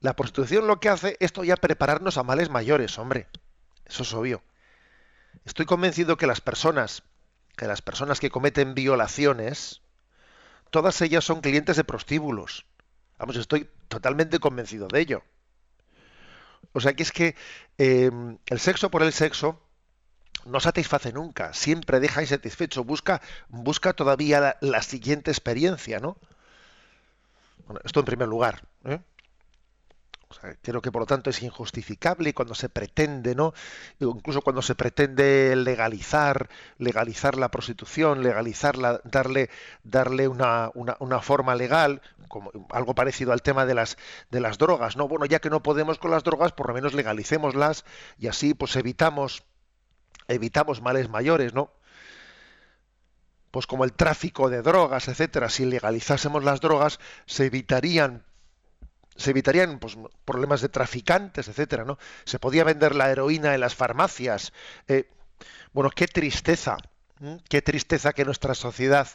La 0.00 0.14
prostitución 0.14 0.66
lo 0.66 0.78
que 0.80 0.88
hace 0.88 1.16
es 1.18 1.32
ya 1.32 1.56
prepararnos 1.56 2.16
a 2.16 2.22
males 2.22 2.48
mayores, 2.48 2.98
hombre. 2.98 3.26
Eso 3.86 4.04
es 4.04 4.14
obvio. 4.14 4.42
Estoy 5.44 5.66
convencido 5.66 6.16
que 6.16 6.26
las 6.26 6.40
personas, 6.40 7.02
que 7.56 7.66
las 7.66 7.82
personas 7.82 8.20
que 8.20 8.30
cometen 8.30 8.74
violaciones, 8.74 9.82
todas 10.70 11.00
ellas 11.02 11.24
son 11.24 11.40
clientes 11.40 11.76
de 11.76 11.84
prostíbulos. 11.84 12.66
Vamos, 13.18 13.36
estoy 13.36 13.68
totalmente 13.88 14.38
convencido 14.38 14.86
de 14.88 15.00
ello. 15.00 15.22
O 16.72 16.80
sea 16.80 16.94
que 16.94 17.02
es 17.02 17.12
que 17.12 17.34
em, 17.78 18.38
el 18.46 18.60
sexo 18.60 18.90
por 18.90 19.02
el 19.02 19.12
sexo 19.12 19.60
no 20.44 20.60
satisface 20.60 21.12
nunca, 21.12 21.52
siempre 21.52 22.00
deja 22.00 22.22
insatisfecho, 22.22 22.84
busca, 22.84 23.20
busca 23.48 23.92
todavía 23.92 24.56
la, 24.60 24.82
siguiente 24.82 25.30
experiencia, 25.30 25.98
¿no? 25.98 26.16
Bueno, 27.66 27.80
esto 27.84 28.00
en 28.00 28.06
primer 28.06 28.28
lugar. 28.28 28.62
¿eh? 28.84 29.00
creo 30.62 30.82
que 30.82 30.92
por 30.92 31.02
lo 31.02 31.06
tanto 31.06 31.30
es 31.30 31.42
injustificable 31.42 32.34
cuando 32.34 32.54
se 32.54 32.68
pretende, 32.68 33.34
¿no? 33.34 33.54
Incluso 34.00 34.42
cuando 34.42 34.62
se 34.62 34.74
pretende 34.74 35.54
legalizar, 35.56 36.48
legalizar 36.78 37.36
la 37.36 37.50
prostitución, 37.50 38.22
legalizarla, 38.22 39.00
darle, 39.04 39.50
darle 39.82 40.28
una, 40.28 40.70
una, 40.74 41.20
forma 41.20 41.54
legal, 41.54 42.02
como 42.28 42.50
algo 42.70 42.94
parecido 42.94 43.32
al 43.32 43.42
tema 43.42 43.66
de 43.66 43.74
las 43.74 43.96
de 44.30 44.40
las 44.40 44.58
drogas, 44.58 44.96
¿no? 44.96 45.08
Bueno, 45.08 45.26
ya 45.26 45.38
que 45.38 45.50
no 45.50 45.62
podemos 45.62 45.98
con 45.98 46.10
las 46.10 46.24
drogas, 46.24 46.52
por 46.52 46.68
lo 46.68 46.74
menos 46.74 46.94
legalicémoslas 46.94 47.84
y 48.18 48.28
así 48.28 48.54
pues 48.54 48.76
evitamos 48.76 49.44
evitamos 50.28 50.80
males 50.80 51.08
mayores, 51.08 51.54
¿no? 51.54 51.72
Pues 53.50 53.66
como 53.66 53.84
el 53.84 53.92
tráfico 53.92 54.50
de 54.50 54.62
drogas, 54.62 55.08
etcétera, 55.08 55.48
si 55.48 55.64
legalizásemos 55.64 56.42
las 56.44 56.60
drogas, 56.60 56.98
se 57.26 57.46
evitarían 57.46 58.24
se 59.16 59.30
evitarían 59.30 59.78
pues, 59.78 59.96
problemas 60.24 60.60
de 60.60 60.68
traficantes, 60.68 61.48
etcétera, 61.48 61.84
¿no? 61.84 61.98
Se 62.24 62.38
podía 62.38 62.64
vender 62.64 62.94
la 62.94 63.10
heroína 63.10 63.54
en 63.54 63.60
las 63.60 63.74
farmacias. 63.74 64.52
Eh, 64.88 65.08
bueno, 65.72 65.90
qué 65.90 66.06
tristeza, 66.08 66.76
qué 67.48 67.62
tristeza 67.62 68.12
que 68.12 68.24
nuestra 68.24 68.54
sociedad 68.54 69.08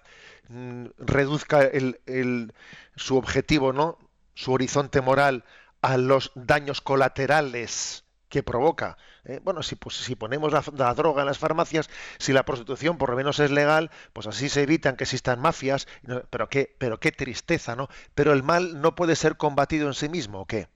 mm, 0.47 0.85
reduzca 0.97 1.63
el, 1.63 2.53
su 2.95 3.17
objetivo, 3.17 3.73
¿no? 3.73 3.97
Su 4.35 4.53
horizonte 4.53 5.01
moral 5.01 5.43
a 5.81 5.97
los 5.97 6.31
daños 6.35 6.81
colaterales 6.81 8.05
que 8.29 8.43
provoca. 8.43 8.97
¿eh? 9.25 9.41
Bueno, 9.43 9.63
si, 9.63 9.75
pues, 9.75 9.95
si 9.95 10.15
ponemos 10.15 10.53
la, 10.53 10.93
droga 10.93 11.21
en 11.21 11.27
las 11.27 11.39
farmacias, 11.39 11.89
si 12.19 12.31
la 12.31 12.45
prostitución 12.45 12.97
por 12.97 13.09
lo 13.09 13.17
menos 13.17 13.39
es 13.39 13.51
legal, 13.51 13.91
pues 14.13 14.27
así 14.27 14.49
se 14.49 14.61
evitan 14.61 14.95
que 14.95 15.03
existan 15.03 15.41
mafias. 15.41 15.87
pero, 16.29 16.47
qué, 16.49 16.75
pero 16.77 16.99
qué 16.99 17.11
tristeza, 17.11 17.75
¿no? 17.75 17.89
Pero 18.15 18.31
el 18.31 18.43
mal 18.43 18.81
no 18.81 18.95
puede 18.95 19.15
ser 19.15 19.35
combatido 19.35 19.87
en 19.87 19.93
sí 19.95 20.07
mismo, 20.07 20.41
¿o 20.41 20.45
qué? 20.45 20.69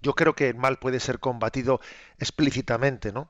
Yo 0.00 0.14
creo 0.14 0.34
que 0.34 0.48
el 0.48 0.56
mal 0.56 0.78
puede 0.78 1.00
ser 1.00 1.18
combatido 1.18 1.80
explícitamente, 2.18 3.12
¿no? 3.12 3.28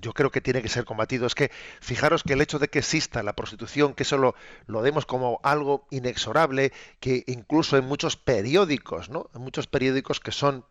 Yo 0.00 0.12
creo 0.12 0.30
que 0.30 0.40
tiene 0.40 0.62
que 0.62 0.68
ser 0.68 0.84
combatido. 0.84 1.26
Es 1.26 1.34
que 1.34 1.50
fijaros 1.80 2.22
que 2.22 2.34
el 2.34 2.40
hecho 2.40 2.58
de 2.60 2.68
que 2.68 2.78
exista 2.78 3.22
la 3.24 3.34
prostitución, 3.34 3.94
que 3.94 4.04
eso 4.04 4.18
lo, 4.18 4.34
lo 4.66 4.82
demos 4.82 5.04
como 5.04 5.40
algo 5.42 5.86
inexorable, 5.90 6.72
que 7.00 7.24
incluso 7.26 7.76
en 7.76 7.84
muchos 7.86 8.16
periódicos, 8.16 9.10
¿no? 9.10 9.30
En 9.34 9.42
muchos 9.42 9.66
periódicos 9.66 10.20
que 10.20 10.30
son 10.30 10.64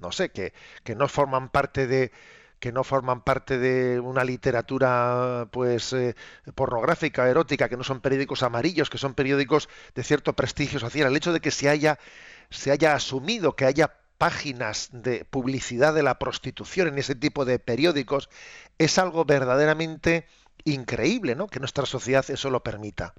no 0.00 0.12
sé, 0.12 0.30
que, 0.30 0.52
no 0.94 1.08
forman 1.08 1.48
parte 1.50 1.86
de 1.86 2.12
que 2.58 2.72
no 2.72 2.84
forman 2.84 3.22
parte 3.22 3.56
de 3.56 4.00
una 4.00 4.22
literatura 4.22 5.48
pues 5.50 5.94
eh, 5.94 6.14
pornográfica, 6.54 7.26
erótica, 7.26 7.70
que 7.70 7.78
no 7.78 7.84
son 7.84 8.02
periódicos 8.02 8.42
amarillos, 8.42 8.90
que 8.90 8.98
son 8.98 9.14
periódicos 9.14 9.70
de 9.94 10.04
cierto 10.04 10.34
prestigio 10.34 10.78
social. 10.78 11.08
El 11.08 11.16
hecho 11.16 11.32
de 11.32 11.40
que 11.40 11.50
se 11.50 11.70
haya, 11.70 11.98
se 12.50 12.70
haya 12.70 12.94
asumido 12.94 13.56
que 13.56 13.64
haya 13.64 13.94
páginas 14.18 14.90
de 14.92 15.24
publicidad 15.24 15.94
de 15.94 16.02
la 16.02 16.18
prostitución 16.18 16.88
en 16.88 16.98
ese 16.98 17.14
tipo 17.14 17.46
de 17.46 17.58
periódicos 17.58 18.28
es 18.76 18.98
algo 18.98 19.24
verdaderamente 19.24 20.26
increíble, 20.64 21.34
¿no? 21.34 21.46
Que 21.46 21.60
nuestra 21.60 21.86
sociedad 21.86 22.30
eso 22.30 22.50
lo 22.50 22.62
permita. 22.62 23.14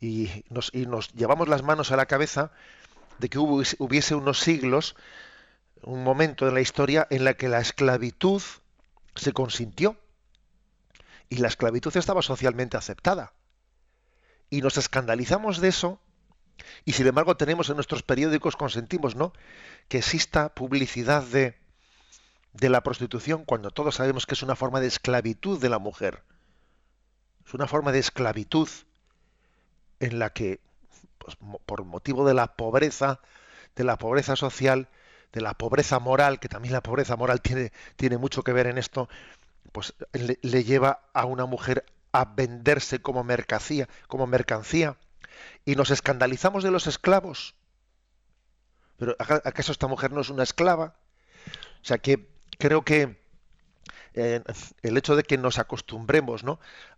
Y 0.00 0.44
nos, 0.48 0.70
y 0.72 0.86
nos 0.86 1.12
llevamos 1.12 1.48
las 1.48 1.62
manos 1.62 1.92
a 1.92 1.96
la 1.96 2.06
cabeza 2.06 2.52
de 3.20 3.28
que 3.28 3.38
hubiese 3.38 4.14
unos 4.14 4.40
siglos, 4.40 4.96
un 5.82 6.02
momento 6.02 6.48
en 6.48 6.54
la 6.54 6.60
historia 6.60 7.06
en 7.10 7.24
la 7.24 7.34
que 7.34 7.48
la 7.48 7.60
esclavitud 7.60 8.42
se 9.14 9.32
consintió 9.32 9.96
y 11.28 11.36
la 11.36 11.48
esclavitud 11.48 11.96
estaba 11.96 12.22
socialmente 12.22 12.76
aceptada. 12.76 13.32
Y 14.48 14.62
nos 14.62 14.78
escandalizamos 14.78 15.60
de 15.60 15.68
eso 15.68 16.00
y 16.84 16.92
sin 16.92 17.06
embargo 17.06 17.36
tenemos 17.36 17.68
en 17.68 17.76
nuestros 17.76 18.02
periódicos, 18.02 18.56
consentimos, 18.56 19.14
¿no?, 19.14 19.32
que 19.88 19.98
exista 19.98 20.54
publicidad 20.54 21.22
de, 21.22 21.58
de 22.52 22.68
la 22.68 22.82
prostitución 22.82 23.44
cuando 23.44 23.70
todos 23.70 23.96
sabemos 23.96 24.26
que 24.26 24.34
es 24.34 24.42
una 24.42 24.56
forma 24.56 24.80
de 24.80 24.86
esclavitud 24.86 25.60
de 25.60 25.68
la 25.68 25.78
mujer. 25.78 26.22
Es 27.46 27.54
una 27.54 27.66
forma 27.66 27.92
de 27.92 27.98
esclavitud 27.98 28.68
en 29.98 30.18
la 30.18 30.30
que 30.30 30.60
pues, 31.20 31.36
por 31.66 31.84
motivo 31.84 32.26
de 32.26 32.34
la 32.34 32.56
pobreza, 32.56 33.20
de 33.76 33.84
la 33.84 33.96
pobreza 33.96 34.36
social, 34.36 34.88
de 35.32 35.40
la 35.40 35.54
pobreza 35.54 35.98
moral, 35.98 36.40
que 36.40 36.48
también 36.48 36.72
la 36.72 36.82
pobreza 36.82 37.16
moral 37.16 37.40
tiene, 37.40 37.72
tiene 37.96 38.18
mucho 38.18 38.42
que 38.42 38.52
ver 38.52 38.66
en 38.66 38.78
esto, 38.78 39.08
pues 39.72 39.94
le, 40.12 40.64
lleva 40.64 41.02
a 41.12 41.26
una 41.26 41.44
mujer 41.44 41.84
a 42.12 42.24
venderse 42.24 43.00
como 43.00 43.22
mercancía, 43.22 43.88
como 44.08 44.26
mercancía, 44.26 44.96
y 45.64 45.76
nos 45.76 45.90
escandalizamos 45.90 46.64
de 46.64 46.70
los 46.70 46.86
esclavos. 46.86 47.54
Pero 48.96 49.14
¿acaso 49.18 49.72
esta 49.72 49.86
mujer 49.86 50.12
no 50.12 50.22
es 50.22 50.30
una 50.30 50.42
esclava? 50.42 50.96
O 51.82 51.84
sea 51.84 51.98
que 51.98 52.28
creo 52.58 52.82
que 52.82 53.19
el 54.14 54.96
hecho 54.96 55.16
de 55.16 55.22
que 55.22 55.38
nos 55.38 55.58
acostumbremos 55.58 56.44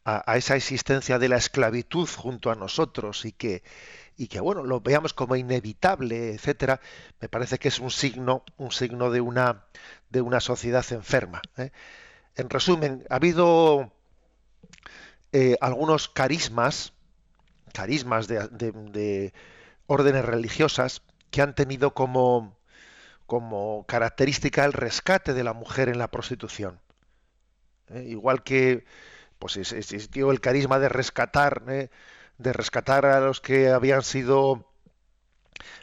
a, 0.05 0.37
esa 0.37 0.57
existencia 0.57 1.19
de 1.19 1.29
la 1.29 1.37
esclavitud 1.37 2.09
junto 2.09 2.51
a 2.51 2.55
nosotros 2.55 3.25
y 3.25 3.33
que, 3.33 3.63
y 4.17 4.29
que 4.29 4.41
bueno, 4.41 4.63
lo 4.65 4.81
veamos 4.81 5.13
como 5.15 5.37
inevitable, 5.37 6.35
etcétera, 6.35 6.81
me 7.21 7.29
parece 7.29 7.59
que 7.59 7.69
es 7.69 7.79
un 7.79 7.91
signo, 7.91 8.45
un 8.57 8.73
signo 8.73 9.11
de 9.11 9.21
una, 9.21 9.65
de 10.11 10.21
una 10.21 10.41
sociedad 10.41 10.85
enferma. 10.93 11.43
¿eh? 11.57 11.71
En 12.37 12.49
resumen, 12.49 13.05
ha 13.11 13.17
habido 13.17 13.93
eh, 15.33 15.57
algunos 15.61 16.09
carismas, 16.09 16.93
carismas 17.73 18.29
de, 18.29 18.49
de, 18.51 19.33
órdenes 19.87 20.25
religiosas 20.25 21.03
que 21.31 21.43
han 21.43 21.55
tenido 21.55 21.93
como, 21.95 22.57
como 23.27 23.85
característica 23.87 24.65
el 24.65 24.73
rescate 24.73 25.35
de 25.35 25.45
la 25.45 25.53
mujer 25.53 25.89
en 25.89 25.99
la 25.99 26.11
prostitución. 26.11 26.82
¿Eh? 27.89 28.05
igual 28.09 28.43
que 28.43 28.85
pues 29.39 29.57
existió 29.57 30.31
el 30.31 30.41
carisma 30.41 30.79
de 30.79 30.89
rescatar, 30.89 31.65
¿eh? 31.69 31.91
de 32.39 32.53
rescatar 32.53 33.07
a 33.07 33.21
los 33.21 33.41
que 33.41 33.71
habían 33.71 34.03
sido 34.03 34.69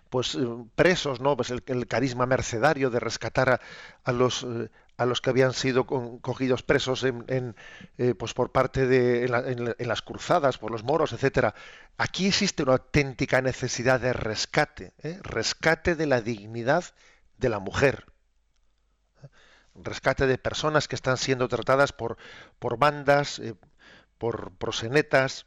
pues 0.09 0.35
eh, 0.35 0.39
presos, 0.75 1.19
¿no? 1.19 1.35
Pues 1.35 1.51
el, 1.51 1.87
carisma 1.87 2.25
mercedario 2.25 2.89
de 2.89 2.99
rescatar 2.99 3.61
a, 4.03 4.11
los 4.11 4.47
a 4.97 5.05
los 5.05 5.21
que 5.21 5.29
habían 5.29 5.53
sido 5.53 5.85
cogidos 5.85 6.63
presos 6.63 7.03
en, 7.03 7.55
pues 8.17 8.33
por 8.33 8.51
parte 8.51 8.87
de 8.87 9.25
en, 9.25 9.87
las 9.87 10.01
cruzadas 10.01 10.57
por 10.57 10.71
los 10.71 10.83
moros, 10.83 11.13
etcétera. 11.13 11.53
Aquí 11.97 12.27
existe 12.27 12.63
una 12.63 12.73
auténtica 12.73 13.41
necesidad 13.41 13.99
de 13.99 14.13
rescate, 14.13 14.93
rescate 15.21 15.95
de 15.95 16.07
la 16.07 16.21
dignidad 16.21 16.85
de 17.37 17.49
la 17.49 17.59
mujer 17.59 18.05
rescate 19.83 20.27
de 20.27 20.37
personas 20.37 20.87
que 20.87 20.95
están 20.95 21.17
siendo 21.17 21.47
tratadas 21.47 21.91
por, 21.91 22.17
por 22.59 22.77
bandas, 22.77 23.39
eh, 23.39 23.55
por 24.17 24.51
prosenetas, 24.51 25.45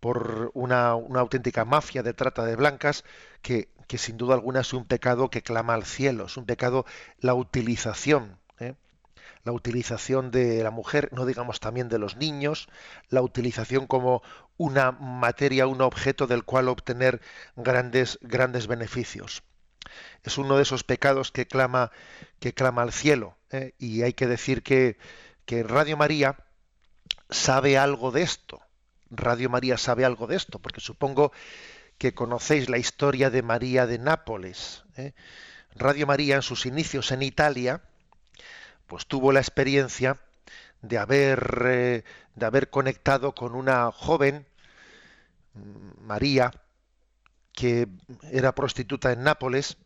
por 0.00 0.50
una, 0.54 0.90
auténtica 0.90 1.64
mafia 1.64 2.02
de 2.02 2.12
trata 2.12 2.44
de 2.44 2.56
blancas, 2.56 3.04
que, 3.40 3.68
que, 3.86 3.98
sin 3.98 4.16
duda 4.16 4.34
alguna 4.34 4.60
es 4.60 4.72
un 4.72 4.84
pecado 4.84 5.30
que 5.30 5.42
clama 5.42 5.74
al 5.74 5.84
cielo, 5.84 6.26
es 6.26 6.36
un 6.36 6.44
pecado 6.44 6.84
la 7.20 7.34
utilización, 7.34 8.38
¿eh? 8.58 8.74
la 9.44 9.52
utilización 9.52 10.32
de 10.32 10.62
la 10.64 10.72
mujer, 10.72 11.08
no 11.12 11.24
digamos 11.24 11.60
también 11.60 11.88
de 11.88 12.00
los 12.00 12.16
niños, 12.16 12.68
la 13.10 13.22
utilización 13.22 13.86
como 13.86 14.22
una 14.56 14.90
materia, 14.92 15.68
un 15.68 15.80
objeto 15.80 16.26
del 16.26 16.44
cual 16.44 16.68
obtener 16.68 17.20
grandes, 17.54 18.18
grandes 18.22 18.66
beneficios. 18.66 19.44
Es 20.22 20.38
uno 20.38 20.56
de 20.56 20.62
esos 20.62 20.84
pecados 20.84 21.32
que 21.32 21.46
clama, 21.46 21.90
que 22.40 22.52
clama 22.52 22.82
al 22.82 22.92
cielo. 22.92 23.36
¿eh? 23.50 23.74
Y 23.78 24.02
hay 24.02 24.12
que 24.12 24.26
decir 24.26 24.62
que, 24.62 24.96
Radio 25.46 25.98
María 25.98 26.36
sabe 27.28 27.76
algo 27.76 28.10
de 28.10 28.22
esto. 28.22 28.62
Radio 29.10 29.50
María 29.50 29.76
sabe 29.76 30.04
algo 30.06 30.26
de 30.26 30.36
esto, 30.36 30.58
porque 30.58 30.80
supongo 30.80 31.32
que 31.98 32.14
conocéis 32.14 32.70
la 32.70 32.78
historia 32.78 33.28
de 33.28 33.42
María 33.42 33.86
de 33.86 33.98
Nápoles. 33.98 34.84
¿eh? 34.96 35.12
Radio 35.74 36.06
María 36.06 36.36
en 36.36 36.42
sus 36.42 36.64
inicios 36.64 37.12
en 37.12 37.22
Italia, 37.22 37.82
pues 38.86 39.06
tuvo 39.06 39.32
la 39.32 39.40
experiencia 39.40 40.18
de 40.82 40.98
haber, 40.98 41.62
eh, 41.66 42.04
de 42.34 42.46
haber 42.46 42.70
conectado 42.70 43.34
con 43.34 43.54
una 43.54 43.90
joven, 43.92 44.46
mm, 45.54 46.06
María, 46.06 46.50
que 47.52 47.88
era 48.30 48.54
prostituta 48.54 49.12
en 49.12 49.22
Nápoles, 49.22 49.76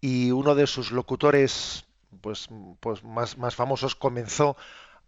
y 0.00 0.30
uno 0.30 0.54
de 0.54 0.66
sus 0.66 0.92
locutores 0.92 1.84
pues, 2.20 2.48
pues 2.80 3.04
más, 3.04 3.38
más 3.38 3.54
famosos 3.54 3.94
comenzó 3.94 4.56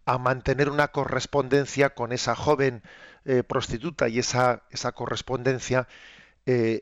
a 0.05 0.17
mantener 0.17 0.69
una 0.69 0.89
correspondencia 0.89 1.93
con 1.93 2.11
esa 2.11 2.35
joven 2.35 2.83
eh, 3.25 3.43
prostituta 3.43 4.09
y 4.09 4.19
esa, 4.19 4.63
esa 4.69 4.91
correspondencia 4.91 5.87
eh, 6.45 6.81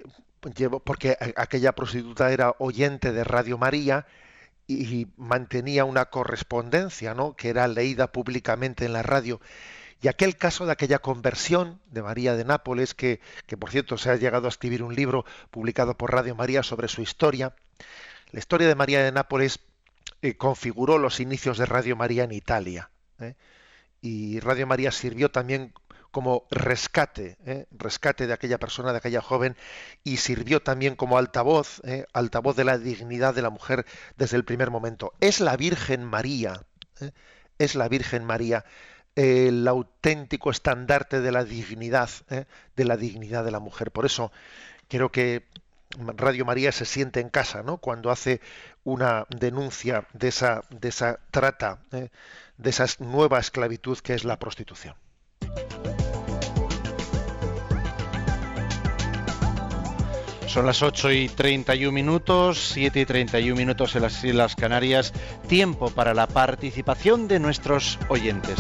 porque 0.84 1.18
aquella 1.36 1.74
prostituta 1.74 2.32
era 2.32 2.56
oyente 2.58 3.12
de 3.12 3.24
Radio 3.24 3.60
María 3.60 4.08
y, 4.68 5.08
mantenía 5.18 5.86
una 5.86 6.06
correspondencia, 6.06 7.14
¿no? 7.14 7.36
que 7.36 7.50
era 7.50 7.68
leída 7.68 8.12
públicamente 8.12 8.86
en 8.86 8.94
la 8.94 9.04
radio. 9.04 9.40
Y 10.02 10.08
aquel 10.08 10.36
caso 10.36 10.66
de 10.66 10.72
aquella 10.72 10.98
conversión 10.98 11.80
de 11.92 12.02
María 12.02 12.36
de 12.36 12.44
Nápoles, 12.44 12.96
que, 12.96 13.20
por 13.60 13.70
cierto 13.70 14.00
se 14.00 14.10
ha 14.10 14.16
llegado 14.16 14.48
a 14.48 14.50
escribir 14.50 14.82
un 14.82 14.96
libro 14.96 15.26
publicado 15.52 15.96
por 15.96 16.12
Radio 16.12 16.34
María 16.34 16.64
sobre 16.64 16.88
su 16.88 17.04
historia, 17.04 17.54
la 18.32 18.40
historia 18.40 18.68
de 18.68 18.74
María 18.74 19.04
de 19.04 19.12
Nápoles 19.12 19.60
eh, 20.24 20.38
configuró 20.38 20.98
los 20.98 21.20
inicios 21.20 21.60
de 21.60 21.68
Radio 21.68 21.96
María 21.96 22.24
en 22.24 22.32
Italia. 22.32 22.90
¿eh? 23.20 23.36
Y 24.02 24.40
Radio 24.40 24.66
María 24.66 24.92
sirvió 24.92 25.30
también 25.30 25.72
como 26.10 26.48
rescate, 26.50 27.38
¿eh? 27.46 27.68
rescate 27.70 28.26
de 28.26 28.34
aquella 28.34 28.58
persona, 28.58 28.92
de 28.92 28.98
aquella 28.98 29.22
joven, 29.22 29.56
y 30.04 30.18
sirvió 30.18 30.64
también 30.64 30.96
como 30.96 31.20
altavoz, 31.20 31.80
altavoz 32.12 32.56
de 32.56 32.64
la 32.64 32.80
dignidad 32.80 33.36
de 33.36 33.44
la 33.44 33.52
mujer 33.52 33.86
desde 34.18 34.38
el 34.38 34.46
primer 34.46 34.72
momento. 34.72 35.14
Es 35.20 35.40
la 35.40 35.56
Virgen 35.56 36.04
María, 36.04 36.64
es 37.60 37.76
la 37.76 37.88
Virgen 37.88 38.26
María 38.26 38.66
el 39.16 39.68
auténtico 39.68 40.52
estandarte 40.52 41.22
de 41.22 41.32
la 41.32 41.44
dignidad, 41.44 42.10
de 42.76 42.86
la 42.86 42.98
dignidad 42.98 43.44
de 43.44 43.52
la 43.52 43.60
mujer. 43.60 43.92
Por 43.92 44.06
eso 44.06 44.32
quiero 44.88 45.12
que 45.12 45.44
Radio 45.98 46.46
María 46.46 46.72
se 46.72 46.86
siente 46.86 47.20
en 47.20 47.30
casa, 47.30 47.64
¿no? 47.64 47.78
Cuando 47.78 48.12
hace 48.12 48.42
una 48.84 49.26
denuncia 49.30 50.08
de 50.14 50.30
esa, 50.30 50.64
de 50.70 50.90
esa 50.90 51.20
trata, 51.32 51.80
de 51.90 52.70
esa 52.70 52.86
nueva 53.00 53.40
esclavitud 53.40 53.98
que 54.00 54.14
es 54.14 54.24
la 54.24 54.40
prostitución. 54.40 54.96
Son 60.52 60.66
las 60.66 60.84
8 60.84 61.14
y 61.14 61.30
31 61.30 61.94
minutos, 61.94 62.72
7 62.74 63.00
y 63.00 63.06
31 63.06 63.56
minutos 63.56 63.96
en 63.96 64.02
las 64.02 64.22
Islas 64.22 64.58
Canarias, 64.58 65.14
tiempo 65.48 65.90
para 65.92 66.14
la 66.14 66.28
participación 66.28 67.30
de 67.30 67.40
nuestros 67.40 67.98
oyentes. 68.10 68.60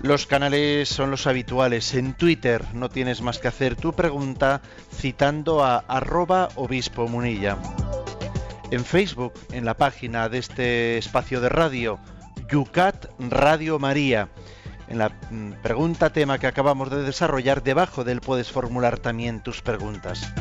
Los 0.00 0.26
canales 0.26 0.88
son 0.88 1.10
los 1.10 1.26
habituales. 1.26 1.94
En 1.94 2.14
Twitter 2.14 2.64
no 2.74 2.88
tienes 2.88 3.22
más 3.22 3.38
que 3.40 3.48
hacer 3.48 3.74
tu 3.74 3.92
pregunta 3.92 4.62
citando 4.94 5.64
a 5.64 5.78
arroba 5.78 6.50
obispo 6.54 7.08
munilla. 7.08 7.58
En 8.70 8.84
Facebook, 8.84 9.32
en 9.50 9.64
la 9.64 9.74
página 9.74 10.28
de 10.28 10.38
este 10.38 10.98
espacio 10.98 11.40
de 11.40 11.48
radio, 11.48 11.98
Yucat 12.48 13.06
Radio 13.18 13.80
María 13.80 14.28
en 14.88 14.98
la 14.98 15.10
mm, 15.30 15.52
pregunta 15.62 16.10
tema 16.10 16.38
que 16.38 16.46
acabamos 16.46 16.90
de 16.90 17.02
desarrollar, 17.02 17.62
debajo 17.62 18.04
de 18.04 18.12
él 18.12 18.20
puedes 18.20 18.50
formular 18.50 18.98
también 18.98 19.42
tus 19.42 19.62
preguntas. 19.62 20.32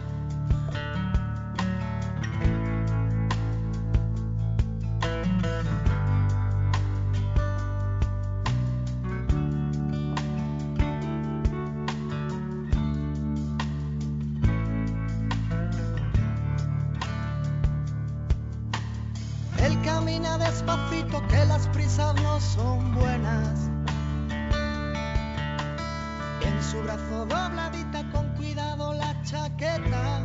despacito 20.66 21.22
que 21.28 21.46
las 21.46 21.68
prisas 21.70 22.16
no 22.22 22.40
son 22.40 22.94
buenas. 22.96 23.70
En 26.42 26.64
su 26.64 26.82
brazo 26.82 27.26
dobladita 27.26 28.04
con 28.12 28.30
cuidado 28.36 28.94
la 28.94 29.22
chaqueta. 29.24 30.22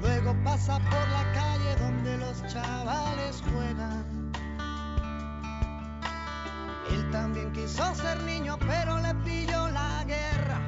Luego 0.00 0.34
pasa 0.44 0.78
por 0.78 1.08
la 1.10 1.32
calle 1.32 1.76
donde 1.80 2.18
los 2.18 2.46
chavales 2.46 3.42
juegan. 3.52 4.32
Él 6.90 7.10
también 7.10 7.52
quiso 7.52 7.94
ser 7.94 8.20
niño, 8.22 8.56
pero 8.66 8.98
le 8.98 9.14
pilló 9.16 9.68
la 9.68 10.04
guerra. 10.04 10.67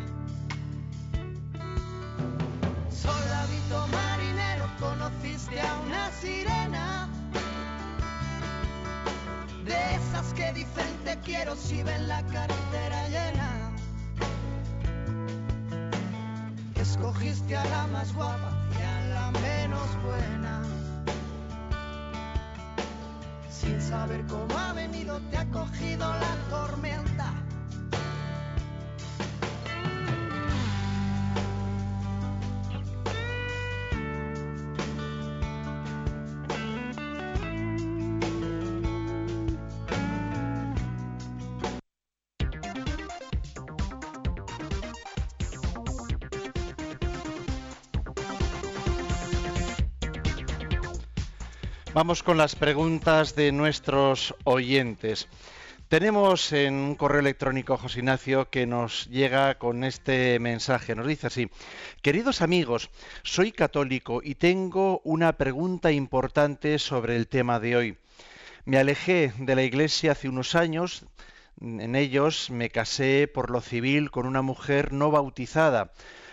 quiero 11.31 11.55
si 11.55 11.81
ven 11.81 12.07
la 12.09 12.21
carretera 12.23 13.07
llena. 13.07 13.71
Escogiste 16.75 17.55
a 17.55 17.65
la 17.65 17.87
más 17.87 18.13
guapa 18.13 18.51
y 18.77 18.81
a 18.83 18.97
la 19.15 19.31
menos 19.47 19.89
buena. 20.03 20.61
Sin 23.49 23.81
saber 23.81 24.25
cómo 24.27 24.53
ha 24.57 24.73
venido, 24.73 25.21
te 25.29 25.37
ha 25.37 25.45
cogido 25.51 26.05
la 26.25 26.33
tormenta 26.49 27.20
Vamos 52.01 52.23
con 52.23 52.35
las 52.35 52.55
preguntas 52.55 53.35
de 53.35 53.51
nuestros 53.51 54.33
oyentes. 54.43 55.27
Tenemos 55.87 56.51
en 56.51 56.73
un 56.73 56.95
correo 56.95 57.19
electrónico 57.19 57.77
José 57.77 57.99
Ignacio 57.99 58.49
que 58.49 58.65
nos 58.65 59.07
llega 59.11 59.59
con 59.59 59.83
este 59.83 60.39
mensaje. 60.39 60.95
Nos 60.95 61.05
dice 61.05 61.27
así, 61.27 61.51
queridos 62.01 62.41
amigos, 62.41 62.89
soy 63.21 63.51
católico 63.51 64.21
y 64.23 64.33
tengo 64.33 65.01
una 65.03 65.33
pregunta 65.33 65.91
importante 65.91 66.79
sobre 66.79 67.17
el 67.17 67.27
tema 67.27 67.59
de 67.59 67.75
hoy. 67.75 67.97
Me 68.65 68.79
alejé 68.79 69.33
de 69.37 69.53
la 69.53 69.61
iglesia 69.61 70.13
hace 70.13 70.27
unos 70.27 70.55
años, 70.55 71.05
en 71.61 71.95
ellos 71.95 72.49
me 72.49 72.71
casé 72.71 73.29
por 73.31 73.51
lo 73.51 73.61
civil 73.61 74.09
con 74.09 74.25
una 74.25 74.41
mujer 74.41 74.91
no 74.91 75.11
bautizada. 75.11 75.91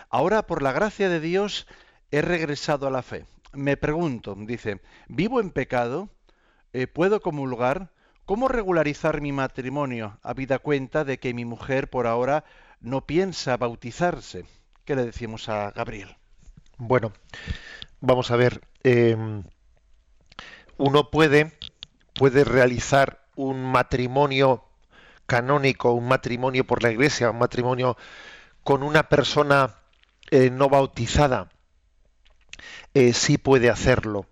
Ahora, 0.09 0.47
por 0.47 0.62
la 0.62 0.73
gracia 0.73 1.11
de 1.11 1.21
Dios, 1.21 1.66
he 2.11 2.23
regresado 2.23 2.87
a 2.87 2.91
la 2.91 3.03
fe. 3.03 3.27
Me 3.53 3.76
pregunto, 3.76 4.34
dice, 4.36 4.80
¿vivo 5.09 5.40
en 5.40 5.51
pecado? 5.51 6.09
Eh, 6.72 6.86
¿Puedo 6.86 7.20
comulgar? 7.20 7.90
¿Cómo 8.24 8.49
regularizar 8.49 9.22
mi 9.22 9.32
matrimonio, 9.32 10.18
habida 10.22 10.59
cuenta 10.59 11.05
de 11.05 11.18
que 11.18 11.32
mi 11.32 11.46
mujer 11.46 11.88
por 11.88 12.07
ahora 12.07 12.44
no 12.80 13.07
piensa 13.07 13.57
bautizarse? 13.57 14.44
¿Qué 14.84 14.94
le 14.94 15.05
decimos 15.05 15.49
a 15.49 15.70
Gabriel? 15.70 16.16
Bueno, 16.76 17.12
vamos 18.01 18.30
a 18.30 18.36
ver. 18.36 18.61
Em, 18.82 19.44
uno 20.76 21.11
puede, 21.11 21.53
puede 22.14 22.44
realizar 22.44 23.24
un 23.34 23.64
matrimonio 23.64 24.64
canónico, 25.26 25.92
un 25.92 26.09
matrimonio 26.09 26.66
por 26.66 26.82
la 26.82 26.90
iglesia, 26.90 27.30
un 27.30 27.38
matrimonio 27.38 27.96
con 28.62 28.82
una 28.82 29.09
persona 29.09 29.76
eh, 30.30 30.51
no 30.51 30.68
bautizada. 30.68 31.49
Eh, 32.95 33.13
sí 33.13 33.39
puede 33.39 33.71
hacerlo 33.71 34.27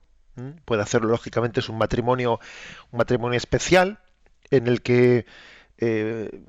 puede 0.67 0.83
hacerlo 0.83 1.09
lógicamente 1.09 1.61
es 1.61 1.71
un 1.71 1.79
matrimonio 1.79 2.41
un 2.91 2.99
matrimonio 2.99 3.39
especial 3.39 4.01
en 4.51 4.67
el 4.67 4.83
que 4.83 5.25
eh, 5.79 6.43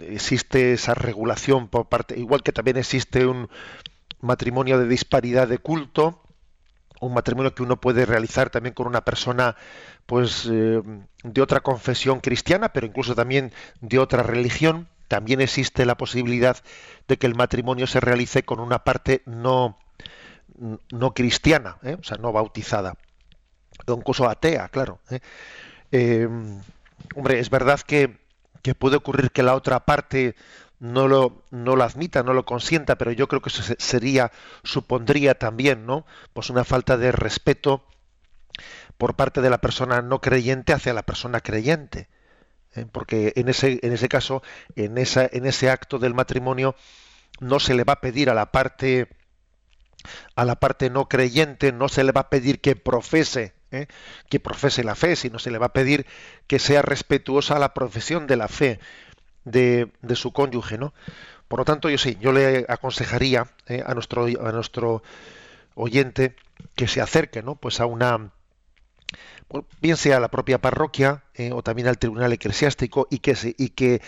existe 0.00 0.72
esa 0.72 0.94
regulación 0.94 1.68
por 1.68 1.88
parte 1.88 2.18
igual 2.18 2.42
que 2.42 2.52
también 2.52 2.76
existe 2.76 3.24
un 3.24 3.48
matrimonio 4.20 4.80
de 4.80 4.88
disparidad 4.88 5.46
de 5.46 5.58
culto 5.58 6.24
un 7.00 7.14
matrimonio 7.14 7.54
que 7.54 7.62
uno 7.62 7.80
puede 7.80 8.06
realizar 8.06 8.50
también 8.50 8.74
con 8.74 8.86
una 8.86 9.04
persona 9.04 9.56
pues 10.06 10.48
eh, 10.50 10.82
de 11.22 11.42
otra 11.42 11.60
confesión 11.60 12.20
cristiana 12.20 12.72
pero 12.72 12.86
incluso 12.86 13.14
también 13.14 13.52
de 13.80 13.98
otra 13.98 14.22
religión. 14.22 14.88
También 15.08 15.42
existe 15.42 15.84
la 15.84 15.96
posibilidad 15.96 16.56
de 17.06 17.18
que 17.18 17.26
el 17.26 17.34
matrimonio 17.34 17.86
se 17.86 18.00
realice 18.00 18.42
con 18.42 18.58
una 18.58 18.84
parte 18.84 19.22
no 19.26 19.78
no 20.58 21.14
cristiana, 21.14 21.78
¿eh? 21.82 21.96
o 22.00 22.04
sea, 22.04 22.16
no 22.18 22.32
bautizada, 22.32 22.96
incluso 23.86 24.28
atea, 24.28 24.68
claro. 24.68 25.00
¿eh? 25.10 25.20
Eh, 25.92 26.28
hombre, 27.14 27.38
es 27.38 27.50
verdad 27.50 27.80
que, 27.80 28.22
puede 28.78 28.96
ocurrir 28.96 29.30
que 29.30 29.42
la 29.42 29.54
otra 29.54 29.84
parte 29.84 30.36
no 30.78 31.06
lo, 31.06 31.44
no 31.50 31.76
lo 31.76 31.84
admita, 31.84 32.22
no 32.22 32.32
lo 32.32 32.44
consienta, 32.44 32.96
pero 32.96 33.12
yo 33.12 33.28
creo 33.28 33.42
que 33.42 33.50
eso 33.50 33.62
sería, 33.78 34.32
supondría 34.62 35.38
también, 35.38 35.86
¿no? 35.86 36.06
Pues 36.32 36.50
una 36.50 36.64
falta 36.64 36.96
de 36.96 37.12
respeto 37.12 37.84
por 38.96 39.16
parte 39.16 39.40
de 39.40 39.50
la 39.50 39.58
persona 39.58 40.02
no 40.02 40.20
creyente 40.20 40.72
hacia 40.72 40.94
la 40.94 41.02
persona 41.02 41.40
creyente. 41.40 42.08
Porque 42.90 43.32
en 43.36 43.48
ese, 43.48 43.78
en 43.82 43.92
ese 43.92 44.08
caso, 44.08 44.42
en, 44.74 44.98
esa, 44.98 45.28
en 45.30 45.46
ese 45.46 45.70
acto 45.70 45.98
del 45.98 46.14
matrimonio, 46.14 46.74
no 47.40 47.60
se 47.60 47.74
le 47.74 47.84
va 47.84 47.94
a 47.94 48.00
pedir 48.00 48.30
a 48.30 48.34
la 48.34 48.50
parte 48.50 49.08
a 50.34 50.44
la 50.44 50.56
parte 50.56 50.90
no 50.90 51.08
creyente 51.08 51.72
no 51.72 51.88
se 51.88 52.04
le 52.04 52.12
va 52.12 52.22
a 52.22 52.30
pedir 52.30 52.60
que 52.60 52.76
profese, 52.76 53.54
¿eh? 53.70 53.86
que 54.28 54.40
profese 54.40 54.84
la 54.84 54.94
fe, 54.94 55.16
sino 55.16 55.38
se 55.38 55.50
le 55.50 55.58
va 55.58 55.66
a 55.66 55.72
pedir 55.72 56.06
que 56.46 56.58
sea 56.58 56.82
respetuosa 56.82 57.56
a 57.56 57.58
la 57.58 57.74
profesión 57.74 58.26
de 58.26 58.36
la 58.36 58.48
fe 58.48 58.80
de, 59.44 59.90
su 60.14 60.32
cónyuge, 60.32 60.78
¿no? 60.78 60.94
Por 61.48 61.58
lo 61.58 61.64
tanto, 61.64 61.90
yo 61.90 61.98
sí, 61.98 62.16
yo 62.20 62.32
le 62.32 62.64
aconsejaría 62.68 63.48
¿eh? 63.66 63.82
a 63.86 63.94
nuestro 63.94 64.24
a 64.24 64.52
nuestro 64.52 65.02
oyente 65.74 66.34
que 66.74 66.88
se 66.88 67.00
acerque, 67.00 67.42
¿no? 67.42 67.56
Pues 67.56 67.80
a 67.80 67.86
una 67.86 68.30
bien 69.80 69.96
sea 69.96 70.16
a 70.16 70.20
la 70.20 70.30
propia 70.30 70.58
parroquia 70.58 71.22
¿eh? 71.34 71.52
o 71.52 71.62
también 71.62 71.86
al 71.86 71.98
tribunal 71.98 72.32
eclesiástico 72.32 73.06
y 73.10 73.18
que 73.18 73.36
y 73.58 73.68
que 73.68 74.00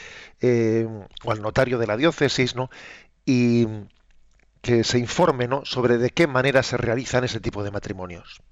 o 1.24 1.30
al 1.30 1.42
notario 1.42 1.78
de 1.78 1.86
la 1.86 1.96
diócesis, 1.96 2.56
¿no? 2.56 2.70
Y, 3.26 3.66
que 4.66 4.82
se 4.82 4.98
informe 4.98 5.46
¿no? 5.46 5.64
sobre 5.64 5.96
de 5.96 6.10
qué 6.10 6.26
manera 6.26 6.60
se 6.64 6.76
realizan 6.76 7.22
ese 7.22 7.38
tipo 7.38 7.62
de 7.62 7.70
matrimonios. 7.70 8.42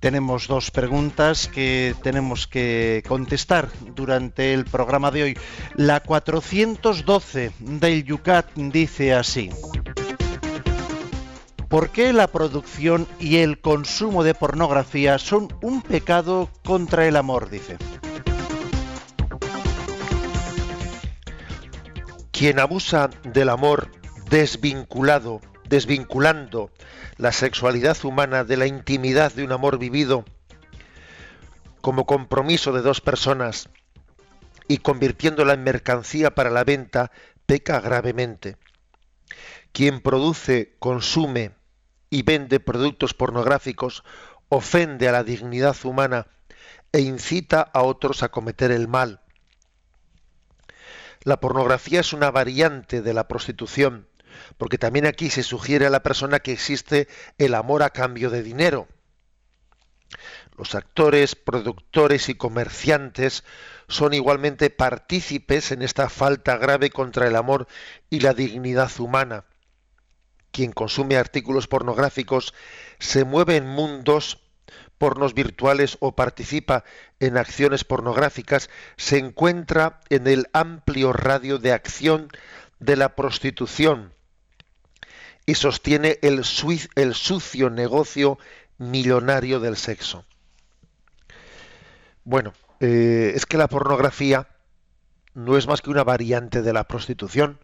Tenemos 0.00 0.48
dos 0.48 0.70
preguntas 0.70 1.48
que 1.48 1.94
tenemos 2.02 2.46
que 2.46 3.02
contestar 3.08 3.70
durante 3.94 4.52
el 4.52 4.66
programa 4.66 5.10
de 5.12 5.22
hoy. 5.22 5.38
La 5.76 6.00
412 6.00 7.52
del 7.58 8.04
Yucat 8.04 8.52
dice 8.54 9.14
así. 9.14 9.48
¿Por 11.72 11.88
qué 11.88 12.12
la 12.12 12.26
producción 12.26 13.08
y 13.18 13.38
el 13.38 13.58
consumo 13.58 14.24
de 14.24 14.34
pornografía 14.34 15.18
son 15.18 15.48
un 15.62 15.80
pecado 15.80 16.50
contra 16.62 17.08
el 17.08 17.16
amor? 17.16 17.48
Dice. 17.48 17.78
Quien 22.30 22.58
abusa 22.58 23.08
del 23.24 23.48
amor 23.48 23.90
desvinculado, 24.28 25.40
desvinculando 25.66 26.70
la 27.16 27.32
sexualidad 27.32 27.96
humana 28.04 28.44
de 28.44 28.58
la 28.58 28.66
intimidad 28.66 29.32
de 29.32 29.42
un 29.42 29.52
amor 29.52 29.78
vivido 29.78 30.26
como 31.80 32.04
compromiso 32.04 32.74
de 32.74 32.82
dos 32.82 33.00
personas 33.00 33.70
y 34.68 34.76
convirtiéndola 34.76 35.54
en 35.54 35.64
mercancía 35.64 36.34
para 36.34 36.50
la 36.50 36.64
venta, 36.64 37.10
peca 37.46 37.80
gravemente. 37.80 38.58
Quien 39.72 40.02
produce, 40.02 40.76
consume 40.78 41.61
y 42.12 42.24
vende 42.24 42.60
productos 42.60 43.14
pornográficos, 43.14 44.04
ofende 44.50 45.08
a 45.08 45.12
la 45.12 45.24
dignidad 45.24 45.74
humana 45.82 46.26
e 46.92 47.00
incita 47.00 47.62
a 47.62 47.80
otros 47.80 48.22
a 48.22 48.28
cometer 48.28 48.70
el 48.70 48.86
mal. 48.86 49.22
La 51.22 51.40
pornografía 51.40 52.00
es 52.00 52.12
una 52.12 52.30
variante 52.30 53.00
de 53.00 53.14
la 53.14 53.28
prostitución, 53.28 54.08
porque 54.58 54.76
también 54.76 55.06
aquí 55.06 55.30
se 55.30 55.42
sugiere 55.42 55.86
a 55.86 55.90
la 55.90 56.02
persona 56.02 56.40
que 56.40 56.52
existe 56.52 57.08
el 57.38 57.54
amor 57.54 57.82
a 57.82 57.88
cambio 57.88 58.28
de 58.28 58.42
dinero. 58.42 58.88
Los 60.58 60.74
actores, 60.74 61.34
productores 61.34 62.28
y 62.28 62.34
comerciantes 62.34 63.42
son 63.88 64.12
igualmente 64.12 64.68
partícipes 64.68 65.72
en 65.72 65.80
esta 65.80 66.10
falta 66.10 66.58
grave 66.58 66.90
contra 66.90 67.26
el 67.26 67.36
amor 67.36 67.68
y 68.10 68.20
la 68.20 68.34
dignidad 68.34 68.90
humana 69.00 69.46
quien 70.52 70.72
consume 70.72 71.16
artículos 71.16 71.66
pornográficos 71.66 72.54
se 72.98 73.24
mueve 73.24 73.56
en 73.56 73.66
mundos 73.66 74.38
pornos 74.98 75.34
virtuales 75.34 75.96
o 75.98 76.14
participa 76.14 76.84
en 77.18 77.36
acciones 77.36 77.82
pornográficas, 77.82 78.70
se 78.96 79.18
encuentra 79.18 79.98
en 80.10 80.28
el 80.28 80.46
amplio 80.52 81.12
radio 81.12 81.58
de 81.58 81.72
acción 81.72 82.28
de 82.78 82.94
la 82.94 83.16
prostitución 83.16 84.12
y 85.44 85.54
sostiene 85.56 86.20
el, 86.22 86.44
sucio 86.44 87.68
negocio 87.68 88.38
millonario 88.78 89.58
del 89.58 89.76
sexo. 89.76 90.24
Bueno, 92.22 92.52
eh, 92.78 93.32
es 93.34 93.44
que 93.44 93.56
la 93.56 93.66
pornografía 93.66 94.46
no 95.34 95.56
es 95.56 95.66
más 95.66 95.82
que 95.82 95.90
una 95.90 96.04
variante 96.04 96.62
de 96.62 96.72
la 96.72 96.84
prostitución 96.84 97.58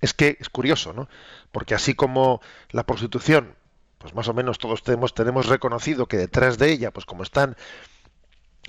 es 0.00 0.14
que 0.14 0.36
es 0.40 0.48
curioso, 0.48 0.92
¿no? 0.92 1.08
Porque 1.52 1.74
así 1.74 1.94
como 1.94 2.40
la 2.70 2.84
prostitución, 2.84 3.54
pues 3.98 4.14
más 4.14 4.28
o 4.28 4.34
menos 4.34 4.58
todos 4.58 4.82
tenemos, 4.82 5.14
tenemos 5.14 5.46
reconocido 5.46 6.06
que 6.06 6.16
detrás 6.16 6.58
de 6.58 6.70
ella, 6.70 6.90
pues 6.92 7.06
como 7.06 7.22
están 7.22 7.56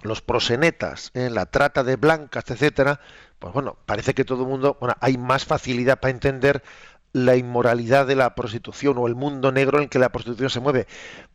los 0.03 0.21
prosenetas, 0.21 1.11
¿eh? 1.13 1.29
la 1.29 1.47
trata 1.47 1.83
de 1.83 1.95
blancas, 1.95 2.45
etcétera, 2.47 2.99
pues 3.39 3.53
bueno, 3.53 3.77
parece 3.85 4.13
que 4.13 4.25
todo 4.25 4.43
el 4.43 4.49
mundo, 4.49 4.77
bueno, 4.79 4.95
hay 4.99 5.17
más 5.17 5.45
facilidad 5.45 5.99
para 5.99 6.11
entender 6.11 6.63
la 7.13 7.35
inmoralidad 7.35 8.05
de 8.05 8.15
la 8.15 8.35
prostitución 8.35 8.97
o 8.97 9.07
el 9.07 9.15
mundo 9.15 9.51
negro 9.51 9.77
en 9.77 9.85
el 9.85 9.89
que 9.89 9.99
la 9.99 10.09
prostitución 10.09 10.49
se 10.49 10.59
mueve. 10.59 10.87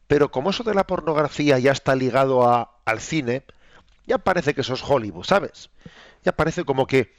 Pero 0.07 0.31
como 0.31 0.51
eso 0.51 0.63
de 0.63 0.75
la 0.75 0.87
pornografía 0.87 1.59
ya 1.59 1.73
está 1.73 1.97
ligado 1.97 2.49
a, 2.49 2.79
al 2.85 3.01
cine, 3.01 3.45
ya 4.07 4.19
parece 4.19 4.55
que 4.55 4.61
eso 4.61 4.75
es 4.75 4.83
Hollywood, 4.83 5.25
¿sabes? 5.25 5.71
Ya 6.25 6.33
parece 6.33 6.65
como 6.65 6.87
que 6.87 7.15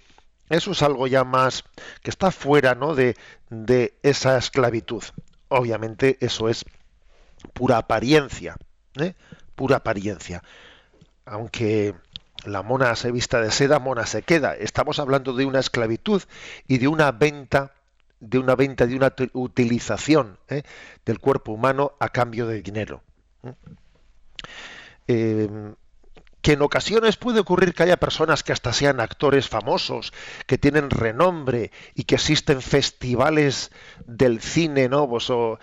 eso 0.54 0.72
es 0.72 0.82
algo 0.82 1.08
ya 1.08 1.24
más 1.24 1.64
que 2.02 2.10
está 2.10 2.32
fuera 2.32 2.76
¿no? 2.76 2.96
de, 2.96 3.16
de 3.50 3.94
esa 4.04 4.38
esclavitud. 4.38 5.04
Obviamente 5.50 6.18
eso 6.22 6.50
es 6.50 6.66
pura 7.54 7.78
apariencia, 7.78 8.56
¿eh? 8.96 9.14
pura 9.56 9.78
apariencia. 9.78 10.44
Aunque 11.26 11.96
la 12.46 12.64
mona 12.64 12.96
se 12.96 13.12
vista 13.12 13.42
de 13.42 13.52
seda, 13.52 13.80
mona 13.80 14.06
se 14.06 14.22
queda. 14.24 14.56
Estamos 14.56 15.00
hablando 15.00 15.34
de 15.34 15.46
una 15.46 15.60
esclavitud 15.60 16.22
y 16.68 16.78
de 16.78 16.88
una 16.88 17.12
venta, 17.12 17.74
de 18.20 18.40
una 18.40 18.56
venta, 18.56 18.86
de 18.86 18.96
una 18.96 19.14
utilización 19.34 20.38
¿eh? 20.50 20.64
del 21.06 21.20
cuerpo 21.20 21.52
humano 21.52 21.94
a 22.00 22.10
cambio 22.10 22.48
de 22.48 22.62
dinero. 22.62 23.04
¿eh? 25.08 25.74
Eh, 26.44 26.54
que 26.54 26.54
en 26.54 26.62
ocasiones 26.62 27.16
puede 27.16 27.40
ocurrir 27.40 27.74
que 27.74 27.84
haya 27.84 27.98
personas 27.98 28.44
que 28.44 28.52
hasta 28.52 28.74
sean 28.74 29.00
actores 29.00 29.48
famosos, 29.48 30.12
que 30.46 30.58
tienen 30.58 30.90
renombre 30.90 31.72
y 31.96 32.04
que 32.04 32.16
existen 32.16 32.62
festivales 32.62 33.72
del 34.06 34.42
cine 34.42 34.90
nuevos 34.90 35.30
o 35.30 35.60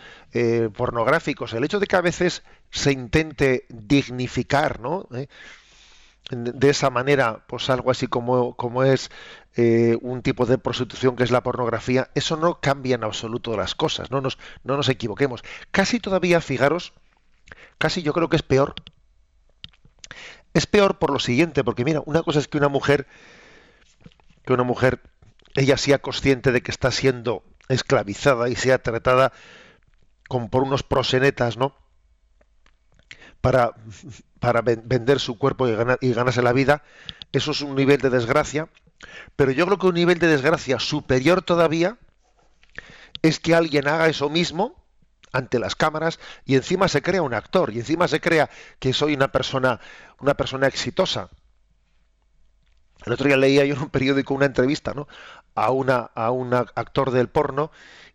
pornográficos. 0.75 1.53
El 1.53 1.65
hecho 1.65 1.81
de 1.81 1.87
que 1.87 1.97
a 1.97 2.01
veces 2.01 2.43
se 2.71 2.93
intente 2.93 3.67
dignificar, 3.69 4.81
¿no? 4.81 5.07
de 6.31 6.71
esa 6.71 6.91
manera, 6.91 7.45
pues 7.47 7.71
algo 7.71 7.91
así 7.91 8.07
como, 8.07 8.55
como 8.55 8.85
es 8.85 9.11
eh, 9.57 9.99
un 10.01 10.23
tipo 10.23 10.47
de 10.47 10.59
prostitución 10.59 11.17
que 11.17 11.25
es 11.25 11.31
la 11.31 11.43
pornografía, 11.43 12.11
eso 12.15 12.37
no 12.37 12.61
cambia 12.61 12.95
en 12.95 13.05
absoluto 13.05 13.57
las 13.57 13.75
cosas, 13.75 14.11
no 14.11 14.21
nos, 14.21 14.39
no 14.63 14.77
nos 14.77 14.89
equivoquemos. 14.89 15.43
Casi 15.71 15.99
todavía, 15.99 16.41
fijaros, 16.41 16.93
casi 17.79 18.03
yo 18.03 18.13
creo 18.13 18.29
que 18.29 18.37
es 18.37 18.43
peor. 18.43 18.75
Es 20.55 20.67
peor 20.67 20.99
por 20.99 21.11
lo 21.11 21.19
siguiente, 21.19 21.65
porque 21.65 21.85
mira, 21.85 22.03
una 22.07 22.23
cosa 22.23 22.39
es 22.39 22.49
que 22.49 22.59
una 22.59 22.69
mujer, 22.69 23.07
que 24.45 24.53
una 24.53 24.65
mujer, 24.65 25.01
ella 25.55 25.77
sea 25.77 25.99
consciente 25.99 26.53
de 26.53 26.63
que 26.63 26.71
está 26.71 26.91
siendo 26.91 27.45
esclavizada 27.69 28.49
y 28.49 28.57
sea 28.57 28.83
tratada 28.83 29.33
como 30.29 30.51
por 30.51 30.63
unos 30.63 30.83
prosenetas, 30.83 31.57
¿no? 31.57 31.75
para, 33.41 33.75
para 34.39 34.63
vender 34.63 35.19
su 35.19 35.39
cuerpo 35.39 35.69
y, 35.69 35.73
y 36.01 36.13
ganarse 36.13 36.43
la 36.43 36.53
vida, 36.53 36.83
eso 37.33 37.53
es 37.53 37.63
un 37.63 37.75
nivel 37.75 38.01
de 38.01 38.11
desgracia, 38.11 38.69
pero 39.37 39.51
yo 39.53 39.67
creo 39.67 39.79
que 39.79 39.87
un 39.87 39.95
nivel 39.95 40.19
de 40.19 40.27
desgracia 40.27 40.79
superior 40.79 41.43
todavía 41.43 41.99
es 43.23 43.41
que 43.41 43.55
alguien 43.55 43.89
haga 43.89 44.09
eso 44.09 44.29
mismo 44.29 44.80
ante 45.33 45.59
las 45.59 45.77
cámaras 45.77 46.19
y 46.45 46.57
encima 46.57 46.89
se 46.89 47.03
crea 47.03 47.23
un 47.23 47.35
actor 47.35 47.73
y 47.73 47.79
encima 47.79 48.09
se 48.09 48.21
crea 48.21 48.51
que 48.79 48.93
soy 48.93 49.15
una 49.15 49.29
persona 49.29 49.81
una 50.19 50.35
persona 50.35 50.67
exitosa. 50.67 51.29
El 53.07 53.15
otro 53.15 53.27
día 53.29 53.37
leía 53.37 53.65
yo 53.65 53.75
en 53.75 53.83
un 53.83 53.89
periódico 53.89 54.35
una 54.35 54.47
entrevista 54.47 54.93
¿no? 54.93 55.09
a, 55.55 55.71
una, 55.71 56.11
a 56.15 56.31
un 56.31 56.53
actor 56.53 57.11
del 57.11 57.29
porno 57.29 57.71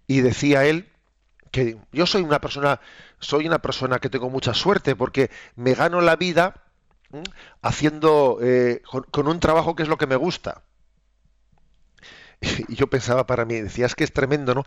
y 0.08 0.22
decía 0.22 0.66
él 0.66 0.92
que 1.52 1.78
yo 1.92 2.06
soy 2.06 2.22
una 2.22 2.42
persona, 2.42 2.82
soy 3.20 3.48
una 3.48 3.60
persona 3.60 4.00
que 4.00 4.10
tengo 4.10 4.30
mucha 4.30 4.54
suerte 4.54 4.96
porque 4.96 5.32
me 5.56 5.74
gano 5.74 6.02
la 6.02 6.16
vida 6.16 6.66
haciendo 7.62 8.40
eh, 8.42 8.82
con, 9.12 9.28
un 9.28 9.40
trabajo 9.40 9.76
que 9.76 9.84
es 9.84 9.90
lo 9.90 9.98
que 9.98 10.08
me 10.08 10.16
gusta. 10.16 10.64
Y 12.68 12.76
yo 12.76 12.88
pensaba 12.88 13.26
para 13.26 13.46
mí, 13.46 13.56
decía, 13.62 13.86
es 13.86 13.96
que 13.96 14.04
es 14.04 14.12
tremendo, 14.12 14.54
¿no? 14.54 14.66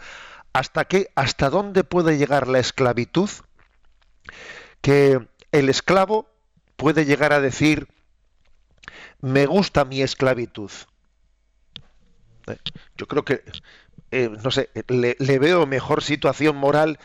¿Hasta 0.52 0.86
qué, 0.86 1.10
hasta 1.14 1.50
dónde 1.50 1.84
puede 1.84 2.18
llegar 2.18 2.48
la 2.48 2.58
esclavitud? 2.58 3.30
Que 4.80 5.28
el 5.52 5.68
esclavo 5.68 6.28
puede 6.76 7.04
llegar 7.04 7.32
a 7.32 7.40
decir, 7.40 7.88
me 9.20 9.46
gusta 9.46 9.84
mi 9.84 10.02
esclavitud. 10.02 10.70
Eh, 12.46 12.56
yo 12.96 13.06
creo 13.06 13.24
que 13.24 13.42
eh, 14.10 14.30
no 14.42 14.50
sé, 14.50 14.70
le, 14.88 15.38
veo 15.38 15.66
mejor 15.66 16.02
situación 16.02 16.56
moral 16.56 16.98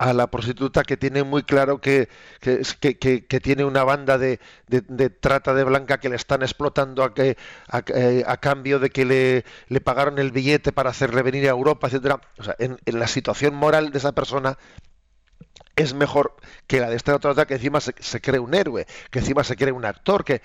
a 0.00 0.14
la 0.14 0.28
prostituta 0.28 0.82
que 0.82 0.96
tiene 0.96 1.24
muy 1.24 1.42
claro 1.42 1.78
que, 1.78 2.08
que, 2.40 3.40
tiene 3.42 3.66
una 3.66 3.84
banda 3.84 4.16
de, 4.16 4.40
trata 5.20 5.52
de 5.52 5.62
blanca 5.62 6.00
que 6.00 6.08
le 6.08 6.16
están 6.16 6.40
explotando 6.40 7.04
a, 7.04 7.12
que, 7.12 7.36
a, 7.68 7.82
eh, 7.88 8.24
cambio 8.40 8.78
de 8.78 8.88
que 8.88 9.04
le, 9.04 9.44
le, 9.68 9.80
pagaron 9.82 10.18
el 10.18 10.32
billete 10.32 10.72
para 10.72 10.88
hacerle 10.88 11.20
venir 11.20 11.46
a 11.46 11.50
Europa, 11.50 11.86
etcétera. 11.86 12.18
O 12.38 12.42
sea, 12.42 12.56
en, 12.58 12.78
la 12.86 13.06
situación 13.06 13.54
moral 13.54 13.92
de 13.92 13.98
esa 13.98 14.12
persona 14.12 14.56
es 15.76 15.92
mejor 15.92 16.34
que 16.66 16.80
la 16.80 16.88
de 16.88 16.96
esta 16.96 17.14
otra 17.14 17.44
que 17.44 17.54
encima 17.54 17.82
se, 17.82 17.94
se 17.98 18.22
cree 18.22 18.40
un 18.40 18.54
héroe, 18.54 18.86
que 19.10 19.18
encima 19.18 19.44
se 19.44 19.54
cree 19.54 19.72
un 19.72 19.84
actor, 19.84 20.24
que 20.24 20.40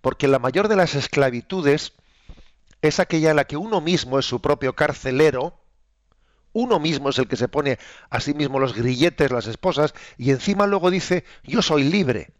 porque 0.00 0.28
la 0.28 0.38
mayor 0.38 0.68
de 0.68 0.76
las 0.76 0.94
esclavitudes 0.94 1.94
es 2.80 3.00
aquella 3.00 3.30
en 3.30 3.36
la 3.36 3.44
que 3.44 3.56
uno 3.56 3.80
mismo 3.80 4.20
es 4.20 4.26
su 4.26 4.40
propio 4.40 4.76
carcelero, 4.76 5.59
uno 6.52 6.80
mismo 6.80 7.10
es 7.10 7.18
el 7.18 7.28
que 7.28 7.36
se 7.36 7.48
pone 7.48 7.78
a 8.10 8.20
sí 8.20 8.34
mismo 8.34 8.58
los 8.58 8.74
grilletes, 8.74 9.30
las 9.30 9.46
esposas, 9.46 9.94
y 10.16 10.30
encima 10.30 10.66
luego 10.66 10.90
dice, 10.90 11.24
yo 11.44 11.62
soy 11.62 11.84
libre. 11.84 12.32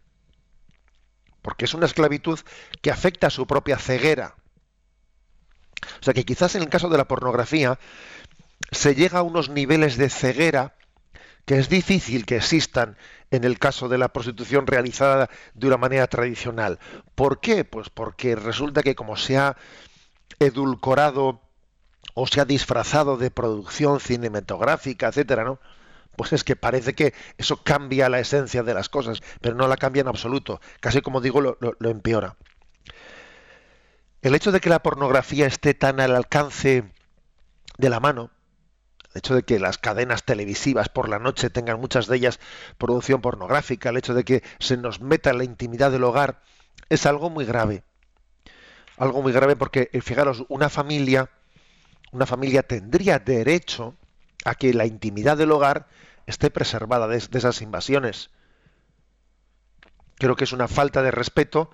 Porque 1.41 1.65
es 1.65 1.73
una 1.73 1.85
esclavitud 1.85 2.39
que 2.81 2.91
afecta 2.91 3.27
a 3.27 3.31
su 3.31 3.47
propia 3.47 3.77
ceguera. 3.77 4.35
O 5.99 6.03
sea 6.03 6.13
que 6.13 6.25
quizás 6.25 6.55
en 6.55 6.61
el 6.61 6.69
caso 6.69 6.89
de 6.89 6.97
la 6.97 7.07
pornografía 7.07 7.79
se 8.71 8.95
llega 8.95 9.19
a 9.19 9.23
unos 9.23 9.49
niveles 9.49 9.97
de 9.97 10.09
ceguera 10.09 10.75
que 11.45 11.57
es 11.57 11.69
difícil 11.69 12.25
que 12.25 12.35
existan 12.35 12.97
en 13.31 13.43
el 13.43 13.57
caso 13.57 13.89
de 13.89 13.97
la 13.97 14.13
prostitución 14.13 14.67
realizada 14.67 15.29
de 15.53 15.67
una 15.67 15.77
manera 15.77 16.07
tradicional. 16.07 16.79
¿Por 17.15 17.39
qué? 17.39 17.65
Pues 17.65 17.89
porque 17.89 18.35
resulta 18.35 18.83
que 18.83 18.95
como 18.95 19.15
se 19.15 19.37
ha 19.37 19.57
edulcorado 20.39 21.41
o 22.13 22.27
se 22.27 22.41
ha 22.41 22.45
disfrazado 22.45 23.17
de 23.17 23.31
producción 23.31 23.99
cinematográfica, 23.99 25.07
etcétera, 25.07 25.43
¿no? 25.43 25.59
Pues 26.15 26.33
es 26.33 26.43
que 26.43 26.55
parece 26.55 26.93
que 26.93 27.13
eso 27.37 27.63
cambia 27.63 28.09
la 28.09 28.19
esencia 28.19 28.63
de 28.63 28.73
las 28.73 28.89
cosas, 28.89 29.21
pero 29.39 29.55
no 29.55 29.67
la 29.67 29.77
cambia 29.77 30.01
en 30.01 30.07
absoluto. 30.07 30.59
Casi 30.79 31.01
como 31.01 31.21
digo, 31.21 31.41
lo, 31.41 31.57
lo 31.59 31.89
empeora. 31.89 32.35
El 34.21 34.35
hecho 34.35 34.51
de 34.51 34.59
que 34.59 34.69
la 34.69 34.83
pornografía 34.83 35.47
esté 35.47 35.73
tan 35.73 35.99
al 35.99 36.15
alcance 36.15 36.91
de 37.77 37.89
la 37.89 37.99
mano, 37.99 38.29
el 39.13 39.19
hecho 39.19 39.33
de 39.35 39.43
que 39.43 39.57
las 39.59 39.77
cadenas 39.77 40.23
televisivas 40.23 40.89
por 40.89 41.09
la 41.09 41.17
noche 41.17 41.49
tengan 41.49 41.79
muchas 41.79 42.07
de 42.07 42.17
ellas 42.17 42.39
producción 42.77 43.21
pornográfica, 43.21 43.89
el 43.89 43.97
hecho 43.97 44.13
de 44.13 44.25
que 44.25 44.43
se 44.59 44.77
nos 44.77 45.01
meta 45.01 45.31
en 45.31 45.37
la 45.39 45.43
intimidad 45.43 45.91
del 45.91 46.03
hogar, 46.03 46.43
es 46.89 47.05
algo 47.05 47.29
muy 47.29 47.45
grave 47.45 47.83
algo 49.01 49.23
muy 49.23 49.33
grave 49.33 49.55
porque, 49.55 49.89
eh, 49.93 50.01
fijaros, 50.01 50.45
una 50.47 50.69
familia, 50.69 51.29
una 52.11 52.25
familia 52.25 52.63
tendría 52.63 53.19
derecho 53.19 53.95
a 54.45 54.55
que 54.55 54.73
la 54.73 54.85
intimidad 54.85 55.37
del 55.37 55.51
hogar 55.51 55.87
esté 56.25 56.49
preservada 56.49 57.07
de, 57.07 57.17
esas 57.17 57.61
invasiones. 57.61 58.29
Creo 60.15 60.35
que 60.35 60.43
es 60.43 60.51
una 60.51 60.67
falta 60.67 61.01
de 61.01 61.11
respeto 61.11 61.71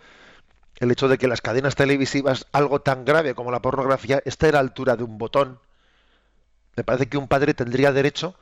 el 0.77 0.91
hecho 0.91 1.07
de 1.07 1.17
que 1.17 1.27
las 1.27 1.41
cadenas 1.41 1.75
televisivas, 1.75 2.45
algo 2.51 2.81
tan 2.81 3.03
grave 3.03 3.33
como 3.33 3.51
la 3.51 3.61
pornografía, 3.61 4.21
esté 4.25 4.49
a 4.49 4.51
la 4.53 4.59
altura 4.59 4.95
de 4.95 5.03
un 5.03 5.17
botón. 5.17 5.59
Me 6.75 6.83
parece 6.83 7.07
que 7.07 7.17
un 7.17 7.27
padre 7.27 7.55
tendría 7.55 7.91
derecho 7.91 8.35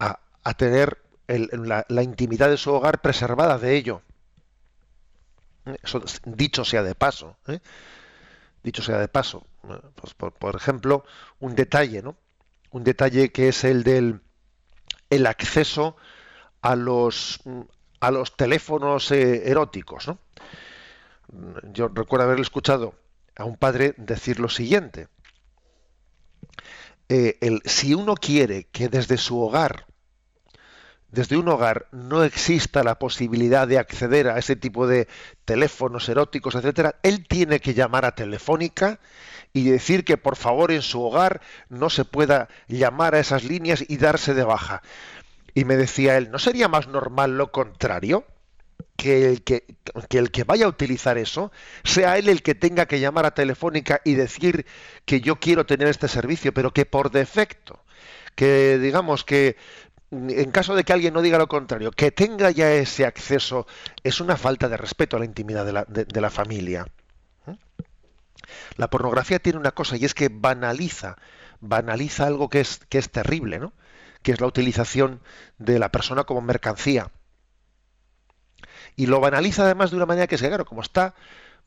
a, 0.00 0.18
tener 0.54 0.98
la, 1.28 2.02
intimidad 2.02 2.48
de 2.48 2.56
su 2.56 2.72
hogar 2.72 3.00
preservada 3.00 3.58
de 3.58 3.76
ello. 3.76 4.02
Eso 5.84 6.02
dicho 6.24 6.64
sea 6.64 6.82
de 6.82 6.96
paso. 6.96 7.36
¿eh? 7.46 7.60
dicho 8.64 8.82
sea 8.82 8.98
de 8.98 9.06
paso. 9.06 9.46
Pues 9.62 10.14
por, 10.14 10.56
ejemplo, 10.56 11.04
un 11.38 11.54
detalle, 11.54 12.02
¿no? 12.02 12.16
Un 12.70 12.82
detalle 12.84 13.30
que 13.30 13.48
es 13.48 13.64
el 13.64 13.84
del 13.84 14.20
el 15.08 15.26
acceso 15.26 15.96
a 16.62 16.74
los 16.74 17.40
a 18.00 18.10
los 18.10 18.36
teléfonos 18.36 19.10
eh, 19.12 19.48
eróticos, 19.48 20.08
¿no? 20.08 20.18
Yo 21.72 21.88
recuerdo 21.88 22.26
haber 22.26 22.40
escuchado 22.40 22.94
a 23.36 23.44
un 23.44 23.56
padre 23.56 23.94
decir 23.98 24.40
lo 24.40 24.48
siguiente: 24.48 25.08
eh, 27.08 27.38
el, 27.40 27.62
si 27.64 27.94
uno 27.94 28.14
quiere 28.14 28.64
que 28.64 28.88
desde 28.88 29.16
su 29.16 29.40
hogar 29.40 29.86
desde 31.12 31.36
un 31.36 31.46
hogar 31.48 31.86
no 31.92 32.24
exista 32.24 32.82
la 32.82 32.98
posibilidad 32.98 33.68
de 33.68 33.78
acceder 33.78 34.28
a 34.28 34.38
ese 34.38 34.56
tipo 34.56 34.86
de 34.86 35.08
teléfonos 35.44 36.08
eróticos, 36.08 36.54
etcétera, 36.54 36.96
él 37.02 37.26
tiene 37.28 37.60
que 37.60 37.74
llamar 37.74 38.06
a 38.06 38.14
Telefónica 38.14 38.98
y 39.52 39.64
decir 39.64 40.04
que 40.04 40.16
por 40.16 40.36
favor 40.36 40.72
en 40.72 40.80
su 40.80 41.02
hogar 41.02 41.42
no 41.68 41.90
se 41.90 42.06
pueda 42.06 42.48
llamar 42.66 43.14
a 43.14 43.20
esas 43.20 43.44
líneas 43.44 43.84
y 43.86 43.98
darse 43.98 44.32
de 44.32 44.42
baja. 44.42 44.82
Y 45.54 45.66
me 45.66 45.76
decía 45.76 46.16
él, 46.16 46.30
¿no 46.30 46.38
sería 46.38 46.66
más 46.68 46.88
normal 46.88 47.36
lo 47.36 47.52
contrario? 47.52 48.24
Que 48.96 49.28
el 49.28 49.42
que, 49.42 49.66
que 50.08 50.16
el 50.16 50.30
que 50.30 50.44
vaya 50.44 50.64
a 50.64 50.70
utilizar 50.70 51.18
eso 51.18 51.52
sea 51.84 52.16
él 52.16 52.30
el 52.30 52.42
que 52.42 52.54
tenga 52.54 52.86
que 52.86 53.00
llamar 53.00 53.26
a 53.26 53.34
Telefónica 53.34 54.00
y 54.02 54.14
decir 54.14 54.64
que 55.04 55.20
yo 55.20 55.36
quiero 55.36 55.66
tener 55.66 55.88
este 55.88 56.08
servicio, 56.08 56.54
pero 56.54 56.72
que 56.72 56.86
por 56.86 57.10
defecto 57.10 57.84
que 58.34 58.78
digamos 58.78 59.24
que 59.24 59.56
en 60.12 60.50
caso 60.50 60.74
de 60.74 60.84
que 60.84 60.92
alguien 60.92 61.14
no 61.14 61.22
diga 61.22 61.38
lo 61.38 61.48
contrario, 61.48 61.90
que 61.90 62.10
tenga 62.10 62.50
ya 62.50 62.70
ese 62.70 63.06
acceso, 63.06 63.66
es 64.04 64.20
una 64.20 64.36
falta 64.36 64.68
de 64.68 64.76
respeto 64.76 65.16
a 65.16 65.20
la 65.20 65.24
intimidad 65.24 65.64
de 65.64 66.20
la, 66.20 66.30
familia. 66.30 66.86
¿eh? 67.46 67.56
La 68.76 68.90
pornografía 68.90 69.38
tiene 69.38 69.58
una 69.58 69.72
cosa 69.72 69.96
y 69.96 70.04
es 70.04 70.12
que 70.12 70.28
banaliza, 70.30 71.16
banaliza 71.60 72.26
algo 72.26 72.50
que 72.50 72.60
es, 72.60 72.80
que 72.90 72.98
es 72.98 73.10
terrible, 73.10 73.58
¿no? 73.58 73.72
que 74.22 74.32
es 74.32 74.40
la 74.40 74.46
utilización 74.46 75.22
de 75.56 75.78
la 75.78 75.90
persona 75.90 76.24
como 76.24 76.42
mercancía. 76.42 77.10
Y 78.96 79.06
lo 79.06 79.18
banaliza 79.18 79.64
además 79.64 79.90
de 79.90 79.96
una 79.96 80.06
manera 80.06 80.26
que 80.26 80.34
es 80.34 80.42
que, 80.42 80.48
claro, 80.48 80.66
como 80.66 80.82
está 80.82 81.14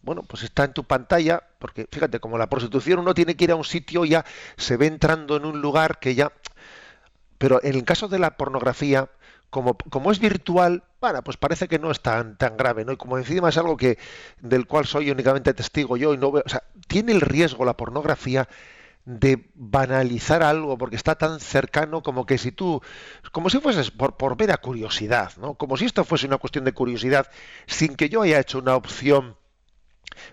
bueno, 0.06 0.22
pues 0.22 0.43
está 0.43 0.66
en 0.66 0.74
tu 0.74 0.84
pantalla, 0.84 1.41
porque 1.58 1.88
fíjate, 1.91 2.20
como 2.20 2.38
la 2.38 2.48
prostitución 2.48 3.00
uno 3.00 3.16
tiene 3.16 3.36
que 3.36 3.46
ir 3.46 3.52
a 3.52 3.56
un 3.56 3.64
sitio, 3.64 4.06
ya 4.06 4.24
se 4.56 4.78
ve 4.78 4.86
entrando 4.86 5.36
en 5.36 5.46
un 5.46 5.62
lugar 5.62 6.00
que 6.00 6.14
ya... 6.14 6.32
Pero 7.38 7.60
en 7.64 7.76
el 7.76 7.84
caso 7.84 8.08
de 8.08 8.20
la 8.20 8.38
pornografía, 8.38 9.10
como, 9.50 9.78
como 9.78 10.12
es 10.12 10.20
virtual, 10.20 10.84
bueno, 11.02 11.24
pues 11.24 11.38
parece 11.38 11.68
que 11.68 11.80
no 11.80 11.92
es 11.92 12.02
tan, 12.02 12.38
tan 12.38 12.58
grave, 12.58 12.86
¿no? 12.86 12.92
Y 12.92 12.98
como 12.98 13.18
encima 13.18 13.50
es 13.50 13.58
algo 13.58 13.78
que, 13.78 13.98
del 14.42 14.68
cual 14.68 14.86
soy 14.86 15.12
únicamente 15.12 15.54
testigo 15.54 15.98
yo 15.98 16.14
y 16.14 16.18
no 16.18 16.32
veo, 16.32 16.44
o 16.46 16.50
sea, 16.50 16.64
tiene 16.88 17.12
el 17.12 17.22
riesgo 17.22 17.66
la 17.66 17.78
pornografía 17.78 18.48
de 19.06 19.52
banalizar 19.54 20.42
algo 20.42 20.78
porque 20.78 20.96
está 20.96 21.16
tan 21.16 21.40
cercano 21.40 22.02
como 22.02 22.26
que 22.26 22.40
si 22.40 22.52
tú, 22.52 22.82
como 23.32 23.50
si 23.50 23.60
fueses 23.60 23.92
por, 23.92 24.18
por 24.18 24.38
mera 24.38 24.58
curiosidad, 24.58 25.32
¿no? 25.38 25.54
Como 25.54 25.78
si 25.78 25.86
esto 25.86 26.04
fuese 26.04 26.28
una 26.28 26.38
cuestión 26.38 26.66
de 26.66 26.74
curiosidad, 26.74 27.28
sin 27.68 27.96
que 27.96 28.10
yo 28.10 28.24
haya 28.24 28.40
hecho 28.40 28.60
una 28.60 28.76
opción 28.76 29.38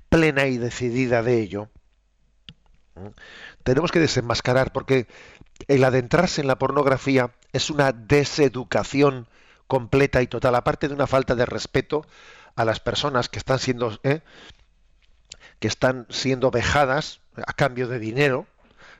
plena 0.08 0.46
y 0.46 0.58
decidida 0.58 1.22
de 1.22 1.40
ello. 1.40 1.68
Tenemos 3.62 3.92
que 3.92 4.00
desenmascarar 4.00 4.72
porque 4.72 5.06
el 5.68 5.84
adentrarse 5.84 6.40
en 6.40 6.46
la 6.46 6.58
pornografía 6.58 7.30
es 7.52 7.70
una 7.70 7.92
deseducación 7.92 9.28
completa 9.66 10.22
y 10.22 10.26
total, 10.26 10.54
aparte 10.54 10.88
de 10.88 10.94
una 10.94 11.06
falta 11.06 11.34
de 11.34 11.46
respeto 11.46 12.06
a 12.56 12.64
las 12.64 12.80
personas 12.80 13.28
que 13.28 13.38
están 13.38 13.58
siendo 13.58 13.98
¿eh? 14.02 14.20
que 15.62 15.68
están 15.68 16.06
siendo 16.10 16.50
vejadas 16.50 17.20
a 17.36 17.52
cambio 17.52 17.86
de 17.86 18.00
dinero, 18.00 18.46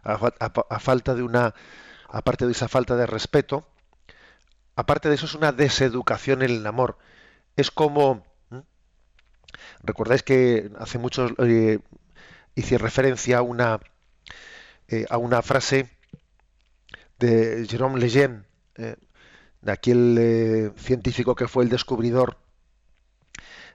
a, 0.04 0.78
falta 0.78 1.14
de 1.14 1.24
una, 1.24 1.54
aparte 2.08 2.46
de 2.46 2.52
esa 2.52 2.68
falta 2.68 2.94
de 2.94 3.04
respeto, 3.04 3.66
aparte 4.76 5.08
de 5.08 5.16
eso 5.16 5.26
es 5.26 5.34
una 5.34 5.50
deseducación 5.50 6.42
en 6.42 6.50
el 6.50 6.66
amor. 6.66 6.98
Es 7.56 7.72
como, 7.72 8.24
recordáis 9.82 10.22
que 10.22 10.70
hace 10.78 10.98
mucho 10.98 11.30
eh, 11.38 11.80
hice 12.54 12.78
referencia 12.78 13.38
a 13.38 13.42
una 13.42 13.80
eh, 14.86 15.06
a 15.10 15.18
una 15.18 15.42
frase 15.42 15.90
de 17.22 17.66
Jérôme 17.68 17.98
Lejeune, 17.98 18.44
eh, 18.76 18.96
de 19.60 19.72
aquel 19.72 20.72
científico 20.76 21.34
que 21.34 21.48
fue 21.48 21.64
el 21.64 21.70
descubridor 21.70 22.36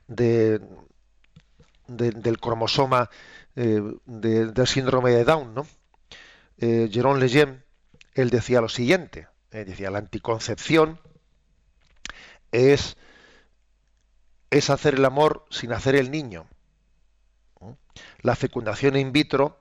de, 0.08 0.62
del 1.88 2.40
cromosoma 2.40 3.10
del 3.56 4.68
síndrome 4.68 5.12
de 5.12 5.24
Down, 5.24 5.56
¿no? 5.56 5.66
eh, 6.58 6.90
Jérôme 6.92 7.20
Lejeune, 7.20 7.64
él 8.14 8.30
decía 8.30 8.62
lo 8.62 8.70
siguiente, 8.70 9.28
eh, 9.52 9.66
decía, 9.66 9.92
la 9.92 10.00
anticoncepción 10.00 11.00
es, 12.52 12.98
es 14.50 14.70
hacer 14.70 14.96
el 14.96 15.06
amor 15.06 15.46
sin 15.50 15.72
hacer 15.72 15.96
el 15.96 16.12
niño. 16.12 16.48
La 18.22 18.36
fecundación 18.36 18.96
in 18.96 19.12
vitro 19.12 19.58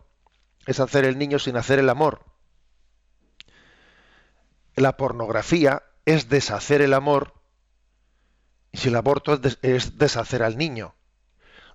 es 0.67 0.81
hacer 0.81 1.05
el 1.05 1.19
niño 1.19 1.39
sin 1.39 1.57
hacer 1.57 1.79
el 1.79 1.89
amor. 1.89 2.26
La 4.77 4.97
pornografía 4.97 5.83
es 6.05 6.29
deshacer 6.29 6.83
el 6.83 6.95
amor 6.95 7.35
y 8.77 8.79
si 8.79 8.89
el 8.89 8.97
aborto 8.97 9.41
es 9.63 9.99
deshacer 9.99 10.43
al 10.43 10.59
niño. 10.59 10.95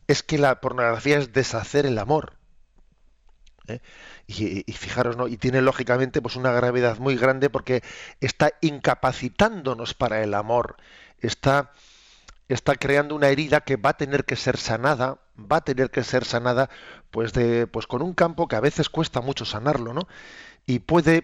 Es 0.08 0.22
que 0.22 0.38
la 0.38 0.62
pornografía 0.62 1.18
es 1.18 1.34
deshacer 1.34 1.88
el 1.88 1.97
amor. 1.97 2.38
¿eh? 3.68 3.82
Y, 4.28 4.72
fijaros, 4.74 5.18
¿no? 5.18 5.28
Y 5.28 5.38
tiene 5.38 5.62
lógicamente 5.62 6.22
pues 6.22 6.36
una 6.36 6.52
gravedad 6.52 6.99
muy 6.99 7.18
grande 7.18 7.49
porque 7.49 7.84
está 8.20 8.52
incapacitándonos 8.62 9.95
para 9.95 10.22
el 10.22 10.36
amor, 10.36 10.78
está, 11.20 11.72
está 12.47 12.76
creando 12.76 13.16
una 13.16 13.30
herida 13.30 13.62
que 13.62 13.78
va 13.78 13.91
a 13.91 13.97
tener 13.97 14.24
que 14.24 14.36
ser 14.36 14.58
sanada, 14.58 15.20
va 15.39 15.58
a 15.58 15.62
tener 15.66 15.89
que 15.89 16.04
ser 16.04 16.24
sanada, 16.24 16.70
pues 17.10 17.34
de, 17.34 17.66
pues 17.66 17.88
con 17.88 18.02
un 18.02 18.14
campo 18.14 18.47
que 18.47 18.56
a 18.56 18.62
veces 18.62 18.89
cuesta 18.89 19.22
mucho 19.22 19.43
sanarlo, 19.45 19.93
¿no? 19.93 20.08
Y 20.66 20.80
puede 20.80 21.24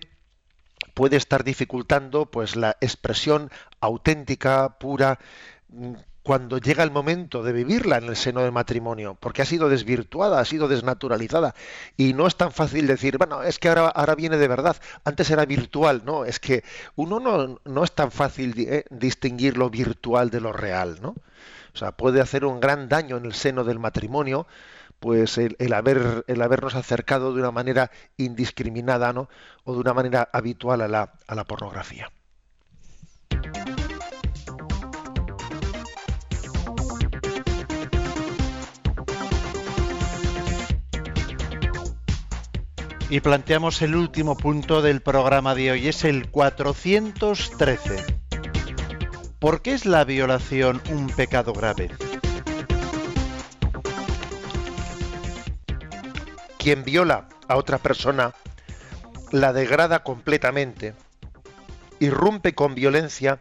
puede 0.93 1.17
estar 1.17 1.43
dificultando 1.43 2.25
pues 2.25 2.55
la 2.55 2.77
expresión 2.81 3.51
auténtica, 3.79 4.77
pura, 4.79 5.19
cuando 6.27 6.57
llega 6.57 6.83
el 6.83 6.91
momento 6.91 7.41
de 7.41 7.53
vivirla 7.53 7.99
en 7.99 8.03
el 8.03 8.17
seno 8.17 8.41
del 8.41 8.51
matrimonio, 8.51 9.15
porque 9.17 9.41
ha 9.41 9.45
sido 9.45 9.69
desvirtuada, 9.69 10.41
ha 10.41 10.45
sido 10.45 10.67
desnaturalizada, 10.67 11.55
y 11.95 12.13
no 12.13 12.27
es 12.27 12.35
tan 12.35 12.51
fácil 12.51 12.85
decir, 12.85 13.17
bueno, 13.17 13.43
es 13.43 13.59
que 13.59 13.69
ahora, 13.69 13.87
ahora 13.87 14.13
viene 14.13 14.35
de 14.35 14.49
verdad, 14.49 14.75
antes 15.05 15.29
era 15.29 15.45
virtual, 15.45 16.01
no, 16.03 16.25
es 16.25 16.41
que 16.41 16.65
uno 16.97 17.21
no, 17.21 17.61
no 17.63 17.83
es 17.83 17.93
tan 17.93 18.11
fácil 18.11 18.55
eh, 18.57 18.83
distinguir 18.89 19.57
lo 19.57 19.69
virtual 19.69 20.29
de 20.29 20.41
lo 20.41 20.51
real, 20.51 20.99
¿no? 21.01 21.15
O 21.73 21.77
sea, 21.77 21.93
puede 21.93 22.19
hacer 22.19 22.43
un 22.43 22.59
gran 22.59 22.89
daño 22.89 23.15
en 23.15 23.25
el 23.25 23.33
seno 23.33 23.63
del 23.63 23.79
matrimonio, 23.79 24.47
pues 24.99 25.37
el, 25.37 25.73
haber, 25.73 26.23
el 26.27 26.41
habernos 26.41 26.75
acercado 26.75 27.33
de 27.33 27.41
una 27.41 27.51
manera 27.51 27.91
indiscriminada, 28.17 29.13
¿no? 29.13 29.29
O 29.63 29.73
de 29.73 29.79
una 29.79 29.93
manera 29.93 30.29
habitual 30.33 30.81
a 30.81 30.87
la, 30.87 31.13
a 31.27 31.35
la 31.35 31.43
pornografía. 31.43 32.11
Y 43.09 43.21
planteamos 43.21 43.81
el 43.81 43.95
último 43.95 44.35
punto 44.35 44.81
del 44.81 45.01
programa 45.01 45.55
de 45.55 45.71
hoy, 45.71 45.87
es 45.87 46.03
el 46.03 46.29
413. 46.29 48.17
¿Por 49.39 49.61
qué 49.61 49.73
es 49.73 49.85
la 49.85 50.03
violación 50.03 50.81
un 50.89 51.07
pecado 51.07 51.53
grave? 51.53 51.89
Quien 56.57 56.83
viola 56.83 57.29
a 57.47 57.55
otra 57.55 57.77
persona 57.77 58.33
la 59.31 59.53
degrada 59.53 60.03
completamente, 60.03 60.93
irrumpe 61.99 62.53
con 62.55 62.75
violencia 62.75 63.39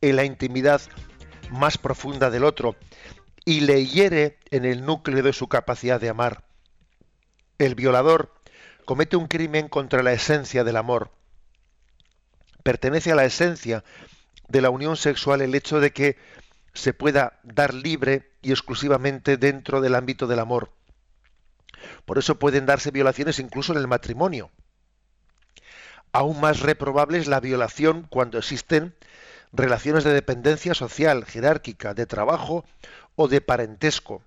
en 0.00 0.16
la 0.16 0.24
intimidad 0.24 0.80
más 1.50 1.78
profunda 1.78 2.30
del 2.30 2.44
otro 2.44 2.76
y 3.44 3.60
le 3.60 3.86
hiere 3.86 4.38
en 4.50 4.64
el 4.64 4.84
núcleo 4.84 5.22
de 5.22 5.32
su 5.32 5.48
capacidad 5.48 6.00
de 6.00 6.08
amar. 6.08 6.44
El 7.58 7.74
violador 7.74 8.34
comete 8.84 9.16
un 9.16 9.26
crimen 9.26 9.68
contra 9.68 10.02
la 10.02 10.12
esencia 10.12 10.64
del 10.64 10.76
amor. 10.76 11.10
Pertenece 12.62 13.12
a 13.12 13.14
la 13.14 13.24
esencia 13.24 13.84
de 14.48 14.60
la 14.60 14.70
unión 14.70 14.96
sexual 14.96 15.40
el 15.40 15.54
hecho 15.54 15.80
de 15.80 15.92
que 15.92 16.16
se 16.74 16.92
pueda 16.92 17.40
dar 17.42 17.72
libre 17.72 18.30
y 18.42 18.50
exclusivamente 18.50 19.36
dentro 19.36 19.80
del 19.80 19.94
ámbito 19.94 20.26
del 20.26 20.40
amor. 20.40 20.70
Por 22.06 22.18
eso 22.18 22.38
pueden 22.38 22.64
darse 22.64 22.90
violaciones 22.90 23.38
incluso 23.38 23.72
en 23.72 23.78
el 23.78 23.88
matrimonio. 23.88 24.50
Aún 26.12 26.40
más 26.40 26.60
reprobable 26.60 27.18
es 27.18 27.26
la 27.26 27.40
violación 27.40 28.06
cuando 28.08 28.38
existen 28.38 28.94
relaciones 29.52 30.04
de 30.04 30.14
dependencia 30.14 30.72
social, 30.72 31.26
jerárquica, 31.26 31.92
de 31.92 32.06
trabajo 32.06 32.64
o 33.16 33.28
de 33.28 33.42
parentesco. 33.42 34.22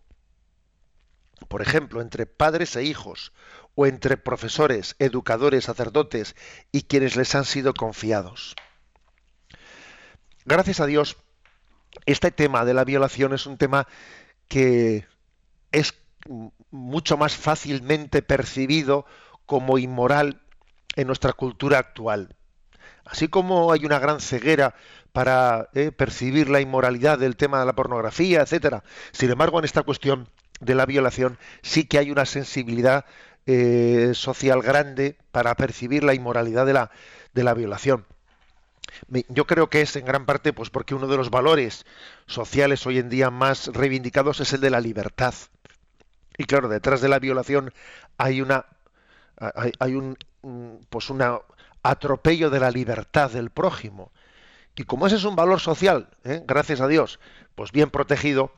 Por 1.48 1.62
ejemplo, 1.62 2.02
entre 2.02 2.26
padres 2.26 2.76
e 2.76 2.84
hijos, 2.84 3.32
o 3.76 3.86
entre 3.86 4.18
profesores, 4.18 4.98
educadores, 5.00 5.64
sacerdotes 5.64 6.36
y 6.70 6.82
quienes 6.82 7.16
les 7.16 7.34
han 7.34 7.46
sido 7.46 7.74
confiados. 7.74 8.56
Gracias 10.44 10.82
a 10.82 10.86
Dios, 10.86 11.16
este 12.06 12.32
tema 12.32 12.66
de 12.66 12.74
la 12.74 12.84
violación 12.84 13.34
es 13.34 13.46
un 13.46 13.58
tema 13.58 13.88
que 14.50 15.08
es 15.72 15.94
mucho 16.72 17.18
más 17.18 17.36
fácilmente 17.36 18.22
percibido 18.22 19.06
como 19.46 19.78
inmoral 19.78 20.42
en 20.96 21.08
nuestra 21.08 21.34
cultura 21.34 21.80
actual. 21.80 22.36
Así 23.06 23.28
como 23.28 23.72
hay 23.72 23.86
una 23.86 24.00
gran 24.00 24.20
ceguera 24.20 24.76
para 25.12 25.70
eh, 25.74 25.92
percibir 25.92 26.50
la 26.50 26.62
inmoralidad 26.62 27.18
del 27.18 27.36
tema 27.36 27.60
de 27.60 27.66
la 27.66 27.74
pornografía, 27.74 28.42
etcétera. 28.42 28.84
Sin 29.12 29.32
embargo, 29.32 29.58
en 29.60 29.66
esta 29.66 29.84
cuestión 29.84 30.30
de 30.60 30.76
la 30.76 30.86
violación 30.86 31.38
sí 31.62 31.86
que 31.86 31.98
hay 31.98 32.12
una 32.12 32.26
sensibilidad 32.26 33.06
eh, 33.46 34.12
social 34.14 34.62
grande 34.62 35.18
para 35.32 35.56
percibir 35.56 36.04
la 36.04 36.14
inmoralidad 36.14 36.66
de 36.66 36.74
la, 36.74 36.92
de 37.34 37.44
la 37.44 37.54
violación. 37.54 38.06
Yo 39.30 39.46
creo 39.46 39.70
que 39.70 39.82
es 39.82 39.96
en 39.96 40.06
gran 40.06 40.26
parte 40.26 40.54
pues 40.54 40.70
porque 40.70 40.94
uno 40.94 41.08
de 41.08 41.18
los 41.18 41.30
valores 41.30 41.86
sociales 42.28 42.86
hoy 42.86 43.00
en 43.00 43.10
día 43.10 43.30
más 43.30 43.68
reivindicados 43.68 44.40
es 44.40 44.54
el 44.54 44.62
de 44.62 44.70
la 44.70 44.82
libertad. 44.82 45.34
Y 46.40 46.46
claro, 46.46 46.70
detrás 46.70 47.02
de 47.02 47.10
la 47.10 47.20
violación 47.20 47.74
hay 48.18 48.42
una 48.42 48.66
hay, 49.80 49.94
un 49.94 50.18
pues 50.90 51.10
una 51.10 51.40
atropello 51.84 52.50
de 52.50 52.62
la 52.62 52.72
libertad 52.72 53.30
del 53.30 53.50
prójimo. 53.50 54.14
Y 54.74 54.84
como 54.84 55.06
ese 55.06 55.18
es 55.18 55.26
un 55.26 55.36
valor 55.36 55.60
social, 55.60 56.10
¿eh? 56.24 56.42
gracias 56.48 56.80
a 56.80 56.88
Dios, 56.88 57.20
pues 57.56 57.74
bien 57.74 57.90
protegido, 57.90 58.54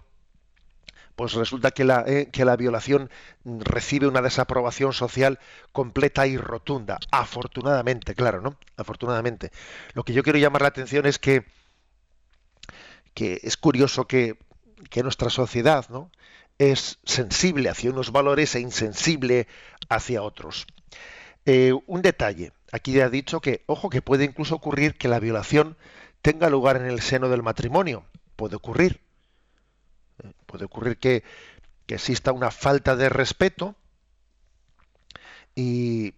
pues 1.16 1.34
resulta 1.34 1.72
que 1.72 1.84
la, 1.84 2.04
eh, 2.06 2.30
que 2.32 2.46
la 2.46 2.56
violación 2.56 3.10
recibe 3.44 4.08
una 4.08 4.22
desaprobación 4.22 4.94
social 4.94 5.40
completa 5.72 6.28
y 6.28 6.38
rotunda. 6.38 7.00
Afortunadamente, 7.12 8.14
claro, 8.14 8.42
¿no? 8.42 8.58
Afortunadamente. 8.78 9.52
Lo 9.94 10.04
que 10.04 10.14
yo 10.14 10.22
quiero 10.22 10.38
llamar 10.38 10.62
la 10.62 10.68
atención 10.68 11.08
es 11.08 11.18
que, 11.18 11.46
que 13.16 13.40
es 13.42 13.58
curioso 13.58 14.08
que, 14.08 14.38
que 14.92 15.02
nuestra 15.02 15.32
sociedad, 15.32 15.90
¿no? 15.90 16.12
Es 16.62 17.00
sensible 17.06 17.70
hacia 17.70 17.90
unos 17.90 18.12
valores 18.12 18.54
e 18.54 18.60
insensible 18.60 19.48
hacia 19.90 20.22
otros. 20.22 20.68
Eh, 21.48 21.74
un 21.88 22.04
detalle, 22.04 22.54
aquí 22.72 22.92
ya 22.92 23.06
ha 23.06 23.10
dicho 23.10 23.42
que, 23.42 23.64
ojo, 23.66 23.90
que 23.90 24.04
puede 24.04 24.26
incluso 24.26 24.54
ocurrir 24.54 24.96
que 24.96 25.08
la 25.08 25.20
violación 25.20 25.76
tenga 26.22 26.52
lugar 26.52 26.76
en 26.78 26.86
el 26.86 27.02
seno 27.02 27.30
del 27.30 27.42
matrimonio. 27.42 28.06
Puede 28.36 28.58
ocurrir. 28.58 29.02
Puede 30.46 30.66
ocurrir 30.66 30.98
que, 30.98 31.24
exista 31.88 32.32
una 32.32 32.52
falta 32.52 32.96
de 32.96 33.10
respeto 33.10 33.76
y, 35.56 36.14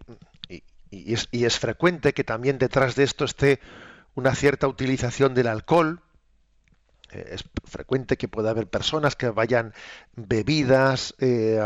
es, 0.92 1.28
y, 1.32 1.46
es, 1.46 1.58
frecuente 1.58 2.14
que 2.14 2.24
también 2.24 2.60
detrás 2.60 2.94
de 2.94 3.04
esto 3.04 3.26
esté 3.26 3.60
una 4.14 4.36
cierta 4.36 4.68
utilización 4.68 5.34
del 5.34 5.48
alcohol 5.48 6.04
es 7.14 7.44
frecuente 7.66 8.18
que 8.18 8.28
pueda 8.28 8.52
haber 8.52 8.68
personas 8.68 9.16
que 9.16 9.30
vayan 9.30 9.74
bebidas 10.16 11.16
eh, 11.20 11.60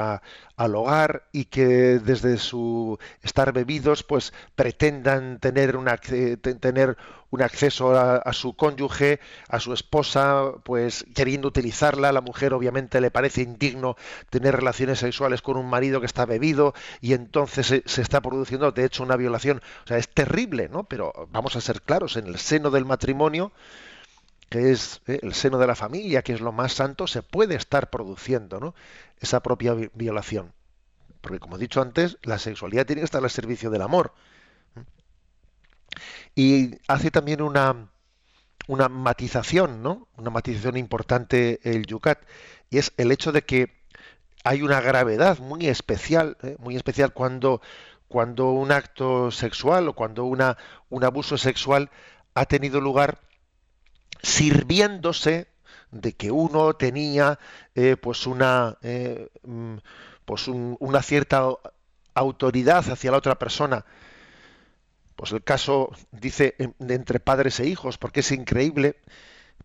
al 0.56 0.76
hogar 0.76 1.28
y 1.32 1.46
que 1.46 1.66
desde 2.00 2.38
su 2.38 2.98
estar 3.22 3.54
bebidos 3.54 4.04
pues 4.04 4.34
pretendan 4.56 5.40
tener, 5.40 5.78
una, 5.78 5.98
tener 5.98 6.98
un 7.30 7.42
acceso 7.42 7.98
a, 7.98 8.34
su 8.34 8.56
cónyuge, 8.56 9.20
a 9.50 9.60
su 9.60 9.74
esposa, 9.74 10.52
pues 10.64 11.06
queriendo 11.14 11.48
utilizarla. 11.48 12.12
La 12.12 12.22
mujer 12.22 12.54
obviamente 12.54 13.02
le 13.02 13.12
parece 13.12 13.42
indigno 13.42 13.96
tener 14.30 14.56
relaciones 14.56 15.00
sexuales 15.00 15.42
con 15.42 15.58
un 15.58 15.70
marido 15.70 16.00
que 16.00 16.06
está 16.06 16.26
bebido 16.26 16.74
y 17.02 17.14
entonces 17.14 17.68
se, 17.68 17.84
se 17.86 18.02
está 18.02 18.22
produciendo 18.22 18.72
de 18.72 18.86
hecho 18.86 19.04
una 19.04 19.18
violación. 19.18 19.62
O 19.84 19.88
sea, 19.88 19.98
es 19.98 20.10
terrible, 20.10 20.70
¿no? 20.70 20.86
Pero 20.86 21.28
vamos 21.32 21.56
a 21.56 21.62
ser 21.62 21.82
claros, 21.82 22.16
en 22.18 22.28
el 22.28 22.38
seno 22.38 22.72
del 22.72 22.86
matrimonio 22.86 23.52
que 24.50 24.72
es 24.72 25.02
eh, 25.08 25.20
el 25.22 25.34
seno 25.34 25.58
de 25.58 25.68
la 25.68 25.76
familia, 25.76 26.22
que 26.22 26.34
es 26.34 26.42
lo 26.42 26.52
más 26.52 26.74
santo, 26.74 27.08
se 27.08 27.22
puede 27.22 27.56
estar 27.56 27.90
produciendo 27.90 28.74
esa 29.20 29.42
propia 29.42 29.74
violación. 29.94 30.54
Porque, 31.22 31.40
como 31.40 31.58
he 31.58 31.60
dicho 31.60 31.82
antes, 31.82 32.18
la 32.24 32.40
sexualidad 32.40 32.86
tiene 32.86 33.02
que 33.02 33.06
estar 33.06 33.24
al 33.24 33.30
servicio 33.30 33.70
del 33.70 33.82
amor. 33.82 34.14
Y 36.36 36.76
hace 36.88 37.12
también 37.12 37.42
una, 37.42 37.90
una 38.68 38.90
matización, 38.90 39.82
¿no? 39.82 40.08
Una 40.18 40.30
matización 40.30 40.78
importante 40.78 41.60
el 41.64 41.86
Yucat, 41.86 42.20
y 42.70 42.78
es 42.78 42.94
el 42.98 43.12
hecho 43.12 43.32
de 43.32 43.44
que 43.44 43.76
hay 44.44 44.62
una 44.62 44.80
gravedad 44.80 45.40
muy 45.40 45.68
especial, 45.68 46.38
¿eh? 46.44 46.56
muy 46.60 46.76
especial 46.76 47.12
cuando, 47.12 47.62
cuando 48.08 48.52
un 48.52 48.72
acto 48.72 49.32
sexual 49.32 49.90
o 49.90 49.94
cuando 49.94 50.26
una, 50.26 50.58
un 50.90 51.04
abuso 51.04 51.38
sexual 51.38 51.90
ha 52.34 52.46
tenido 52.46 52.80
lugar 52.80 53.20
sirviéndose 54.22 55.48
de 55.92 56.14
que 56.14 56.32
uno 56.32 56.76
tenía 56.76 57.40
eh, 57.76 57.96
pues 57.98 58.28
una 58.28 58.78
eh, 58.82 59.30
mm, 59.44 59.78
pues 60.26 60.48
una 60.48 61.02
cierta 61.02 61.48
autoridad 62.14 62.90
hacia 62.90 63.12
la 63.12 63.18
otra 63.18 63.40
persona. 63.40 63.86
Pues 65.16 65.32
el 65.32 65.44
caso 65.44 65.92
dice 66.12 66.56
de 66.80 66.96
entre 66.96 67.20
padres 67.20 67.60
e 67.60 67.66
hijos 67.66 67.98
porque 67.98 68.20
es 68.20 68.32
increíble 68.32 68.98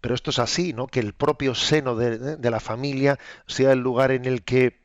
pero 0.00 0.14
esto 0.14 0.30
es 0.30 0.38
así 0.38 0.72
no 0.72 0.86
que 0.86 1.00
el 1.00 1.12
propio 1.12 1.54
seno 1.54 1.94
de, 1.96 2.18
de 2.36 2.50
la 2.50 2.60
familia 2.60 3.18
sea 3.46 3.72
el 3.72 3.80
lugar 3.80 4.12
en 4.12 4.24
el 4.24 4.42
que 4.44 4.80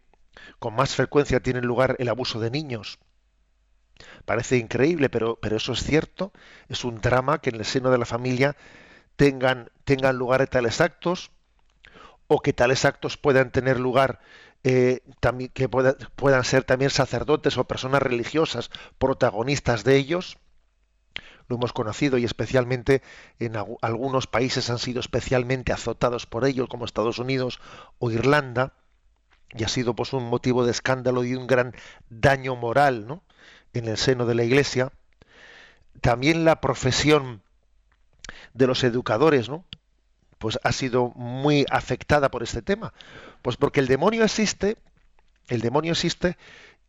con 0.59 0.75
más 0.75 0.95
frecuencia 0.95 1.39
tiene 1.39 1.61
lugar 1.61 1.95
el 1.99 2.09
abuso 2.09 2.39
de 2.39 2.51
niños. 2.51 2.99
Parece 4.25 4.57
increíble 4.57 5.09
pero 5.09 5.37
pero 5.41 5.57
eso 5.57 5.73
es 5.73 5.83
cierto 5.83 6.33
es 6.69 6.83
un 6.83 6.99
drama 7.01 7.39
que 7.39 7.51
en 7.51 7.57
el 7.57 7.65
seno 7.65 7.91
de 7.91 7.97
la 7.99 8.05
familia 8.05 8.55
tengan, 9.17 9.69
tengan 9.83 10.15
lugar 10.15 10.47
tales 10.47 10.79
actos 10.79 11.31
o 12.27 12.39
que 12.39 12.53
tales 12.53 12.85
actos 12.85 13.17
puedan 13.17 13.51
tener 13.51 13.79
lugar 13.79 14.19
eh, 14.63 15.01
también, 15.19 15.51
que 15.53 15.67
puedan 15.69 16.43
ser 16.43 16.63
también 16.63 16.91
sacerdotes 16.91 17.57
o 17.57 17.65
personas 17.65 18.01
religiosas 18.01 18.69
protagonistas 18.97 19.83
de 19.83 19.97
ellos. 19.97 20.37
Lo 21.47 21.55
hemos 21.55 21.73
conocido 21.73 22.17
y 22.17 22.25
especialmente 22.25 23.01
en 23.39 23.55
algunos 23.81 24.27
países 24.27 24.69
han 24.69 24.79
sido 24.79 24.99
especialmente 24.99 25.71
azotados 25.71 26.25
por 26.25 26.45
ello, 26.45 26.67
como 26.67 26.85
Estados 26.85 27.19
Unidos 27.19 27.59
o 27.99 28.11
Irlanda, 28.11 28.73
y 29.53 29.63
ha 29.63 29.69
sido 29.69 29.95
pues 29.95 30.11
un 30.11 30.25
motivo 30.25 30.65
de 30.65 30.71
escándalo 30.71 31.23
y 31.23 31.35
un 31.35 31.47
gran 31.47 31.73
daño 32.09 32.57
moral 32.57 33.07
¿no? 33.07 33.23
en 33.73 33.87
el 33.87 33.97
seno 33.97 34.25
de 34.25 34.35
la 34.35 34.43
Iglesia. 34.43 34.91
También 36.01 36.43
la 36.43 36.59
profesión 36.59 37.41
de 38.53 38.67
los 38.67 38.83
educadores, 38.83 39.49
¿no? 39.49 39.65
Pues 40.37 40.59
ha 40.63 40.71
sido 40.71 41.09
muy 41.15 41.65
afectada 41.69 42.29
por 42.29 42.43
este 42.43 42.61
tema. 42.61 42.93
Pues 43.41 43.57
porque 43.57 43.79
el 43.79 43.87
demonio 43.87 44.23
existe, 44.23 44.77
el 45.47 45.61
demonio 45.61 45.93
existe 45.93 46.37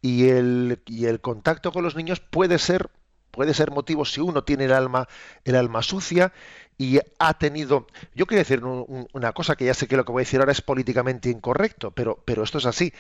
y 0.03 0.29
el, 0.29 0.83
y 0.87 1.07
el 1.07 1.21
contacto 1.21 1.73
con 1.73 1.83
los 1.83 1.97
niños 1.97 2.21
puede 2.21 2.59
ser 2.59 2.91
puede 3.31 3.55
ser 3.55 3.71
motivo 3.71 4.05
si 4.05 4.21
uno 4.21 4.43
tiene 4.43 4.65
el 4.65 4.73
alma 4.73 5.07
el 5.45 5.55
alma 5.55 5.83
sucia 5.83 6.33
y 6.79 6.99
ha 7.19 7.35
tenido 7.35 7.87
yo 8.15 8.27
quiero 8.27 8.41
decir 8.41 8.65
una 8.65 9.33
cosa 9.33 9.55
que 9.55 9.67
ya 9.67 9.75
sé 9.75 9.87
que 9.87 9.97
lo 9.97 10.05
que 10.05 10.13
voy 10.13 10.23
a 10.23 10.25
decir 10.25 10.41
ahora 10.41 10.53
es 10.53 10.63
políticamente 10.63 11.29
incorrecto 11.29 11.91
pero 11.91 12.23
pero 12.25 12.43
esto 12.43 12.59
es 12.59 12.67
así 12.67 12.93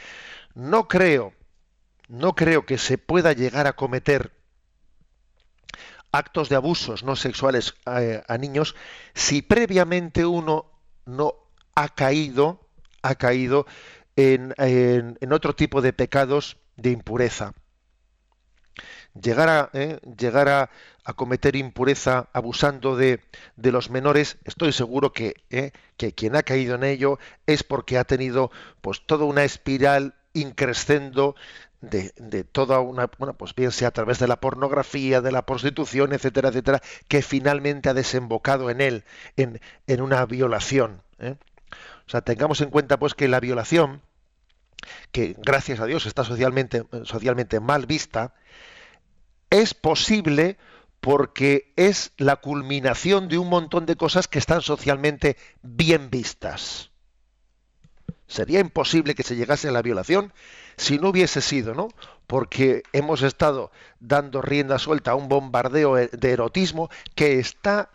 no 0.54 0.86
creo 0.86 1.32
no 2.08 2.34
creo 2.34 2.66
que 2.66 2.78
se 2.78 2.98
pueda 2.98 3.32
llegar 3.32 3.66
a 3.66 3.74
cometer 3.74 4.32
actos 6.12 6.48
de 6.48 6.56
abusos 6.56 7.02
no 7.02 7.16
sexuales 7.16 7.74
a, 7.84 8.38
niños 8.38 8.74
si 9.14 9.42
previamente 9.42 10.24
uno 10.24 10.66
no 11.06 11.34
ha 11.74 11.88
caído, 11.88 12.68
ha 13.02 13.14
caído 13.14 13.66
en, 14.16 14.52
otro 15.32 15.54
tipo 15.54 15.80
de 15.80 15.92
pecados 15.92 16.56
de 16.76 16.90
impureza. 16.90 17.54
Llegar 19.20 19.48
a, 19.48 19.70
eh, 19.72 20.00
llegar 20.18 20.48
a, 20.48 20.70
cometer 21.16 21.56
impureza 21.56 22.28
abusando 22.34 22.94
de, 22.94 23.20
de, 23.56 23.72
los 23.72 23.88
menores, 23.88 24.36
estoy 24.44 24.72
seguro 24.72 25.12
que, 25.12 25.34
eh, 25.48 25.72
que 25.96 26.12
quien 26.12 26.36
ha 26.36 26.42
caído 26.42 26.74
en 26.74 26.84
ello 26.84 27.18
es 27.46 27.62
porque 27.62 27.96
ha 27.96 28.04
tenido 28.04 28.50
pues 28.82 29.06
toda 29.06 29.24
una 29.24 29.42
espiral 29.42 30.14
increscendo 30.34 31.34
de, 31.80 32.44
toda 32.44 32.80
una, 32.80 33.10
bueno, 33.18 33.34
pues 33.34 33.54
bien 33.54 33.70
sea 33.70 33.88
a 33.88 33.92
través 33.92 34.18
de 34.18 34.28
la 34.28 34.40
pornografía, 34.40 35.20
de 35.20 35.32
la 35.32 35.46
prostitución, 35.46 36.12
etcétera, 36.12 36.48
etcétera, 36.48 36.82
que 37.08 37.22
finalmente 37.22 37.88
ha 37.88 37.94
desembocado 37.94 38.70
en 38.70 38.80
él, 38.80 39.04
en, 39.36 39.60
en 39.86 40.00
una 40.00 40.24
violación. 40.26 41.02
¿eh? 41.18 41.36
O 42.06 42.10
sea, 42.10 42.22
tengamos 42.22 42.60
en 42.60 42.70
cuenta 42.70 42.98
pues 42.98 43.14
que 43.14 43.28
la 43.28 43.40
violación, 43.40 44.02
que 45.12 45.36
gracias 45.38 45.80
a 45.80 45.86
Dios 45.86 46.06
está 46.06 46.24
socialmente, 46.24 46.84
socialmente 47.04 47.60
mal 47.60 47.86
vista, 47.86 48.34
es 49.50 49.74
posible 49.74 50.58
porque 51.00 51.72
es 51.76 52.12
la 52.16 52.36
culminación 52.36 53.28
de 53.28 53.38
un 53.38 53.48
montón 53.48 53.86
de 53.86 53.96
cosas 53.96 54.26
que 54.26 54.38
están 54.38 54.62
socialmente 54.62 55.36
bien 55.62 56.10
vistas. 56.10 56.90
Sería 58.28 58.60
imposible 58.60 59.14
que 59.14 59.22
se 59.22 59.36
llegase 59.36 59.68
a 59.68 59.72
la 59.72 59.82
violación 59.82 60.32
si 60.76 60.98
no 60.98 61.08
hubiese 61.08 61.40
sido, 61.40 61.74
¿no? 61.74 61.88
Porque 62.26 62.82
hemos 62.92 63.22
estado 63.22 63.72
dando 64.00 64.42
rienda 64.42 64.78
suelta 64.78 65.12
a 65.12 65.14
un 65.14 65.28
bombardeo 65.28 65.94
de 65.96 66.30
erotismo 66.30 66.90
que 67.14 67.38
está 67.38 67.90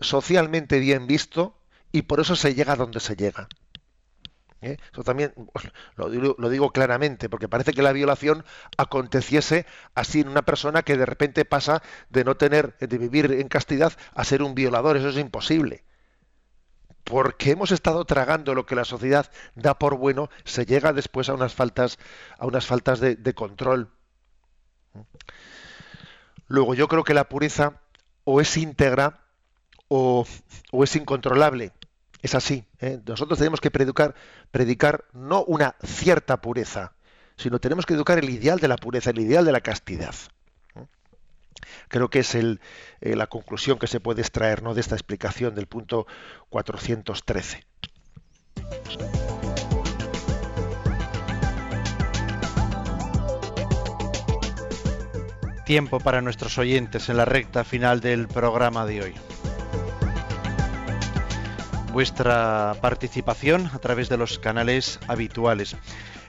socialmente 0.00 0.78
bien 0.78 1.06
visto 1.06 1.54
y 1.92 2.02
por 2.02 2.18
eso 2.18 2.34
se 2.34 2.54
llega 2.54 2.72
a 2.72 2.76
donde 2.76 2.98
se 2.98 3.14
llega. 3.14 3.46
¿Eh? 4.62 4.78
Eso 4.90 5.04
también 5.04 5.34
lo 5.96 6.08
lo 6.08 6.48
digo, 6.48 6.72
claramente, 6.72 7.28
porque 7.28 7.48
parece 7.48 7.74
que 7.74 7.82
la 7.82 7.92
violación 7.92 8.44
aconteciese 8.78 9.66
así 9.94 10.20
en 10.20 10.28
una 10.28 10.42
persona 10.42 10.82
que 10.82 10.96
de 10.96 11.04
repente 11.04 11.44
pasa 11.44 11.82
de 12.08 12.24
no 12.24 12.36
tener, 12.38 12.74
de 12.78 12.98
vivir 12.98 13.30
en 13.32 13.48
castidad 13.48 13.92
a 14.14 14.24
ser 14.24 14.42
un 14.42 14.54
violador. 14.54 14.96
Eso 14.96 15.10
es 15.10 15.18
imposible 15.18 15.84
porque 17.04 17.50
hemos 17.50 17.70
estado 17.70 18.04
tragando 18.06 18.54
lo 18.54 18.66
que 18.66 18.74
la 18.74 18.84
sociedad 18.84 19.30
da 19.54 19.78
por 19.78 19.96
bueno, 19.96 20.30
se 20.44 20.64
llega 20.64 20.92
después 20.92 21.28
a 21.28 21.34
unas 21.34 21.54
faltas, 21.54 21.98
a 22.38 22.46
unas 22.46 22.66
faltas 22.66 22.98
de, 23.00 23.34
control. 23.34 23.90
Luego, 26.48 26.74
yo 26.74 26.88
creo 26.88 27.04
que 27.04 27.14
la 27.14 27.28
pureza 27.28 27.80
o 28.24 28.40
es 28.40 28.56
íntegra 28.56 29.20
o, 29.88 30.26
es 30.72 30.96
incontrolable. 30.96 31.72
Es 32.22 32.34
así. 32.34 32.64
¿eh? 32.80 33.00
Nosotros 33.06 33.38
tenemos 33.38 33.60
que 33.60 33.70
predicar, 33.70 34.14
predicar 34.50 35.04
no 35.12 35.44
una 35.44 35.76
cierta 35.84 36.40
pureza, 36.40 36.94
sino 37.36 37.60
tenemos 37.60 37.84
que 37.84 37.94
educar 37.94 38.18
el 38.18 38.30
ideal 38.30 38.58
de 38.60 38.68
la 38.68 38.78
pureza, 38.78 39.10
el 39.10 39.18
ideal 39.18 39.44
de 39.44 39.52
la 39.52 39.60
castidad. 39.60 40.14
Creo 41.88 42.10
que 42.10 42.20
es 42.20 42.34
eh, 42.34 42.58
la 43.02 43.26
conclusión 43.26 43.78
que 43.78 43.86
se 43.86 44.00
puede 44.00 44.22
extraer 44.22 44.62
¿no? 44.62 44.74
de 44.74 44.80
esta 44.80 44.94
explicación 44.94 45.54
del 45.54 45.66
punto 45.66 46.06
413. 46.50 47.64
Tiempo 55.64 55.98
para 55.98 56.20
nuestros 56.20 56.58
oyentes 56.58 57.08
en 57.08 57.16
la 57.16 57.24
recta 57.24 57.64
final 57.64 58.00
del 58.00 58.28
programa 58.28 58.84
de 58.84 59.02
hoy. 59.02 59.14
vuestra 61.94 62.74
participación 62.80 63.70
a 63.72 63.78
través 63.78 64.08
de 64.08 64.16
los 64.16 64.40
canales 64.40 64.98
habituales. 65.06 65.76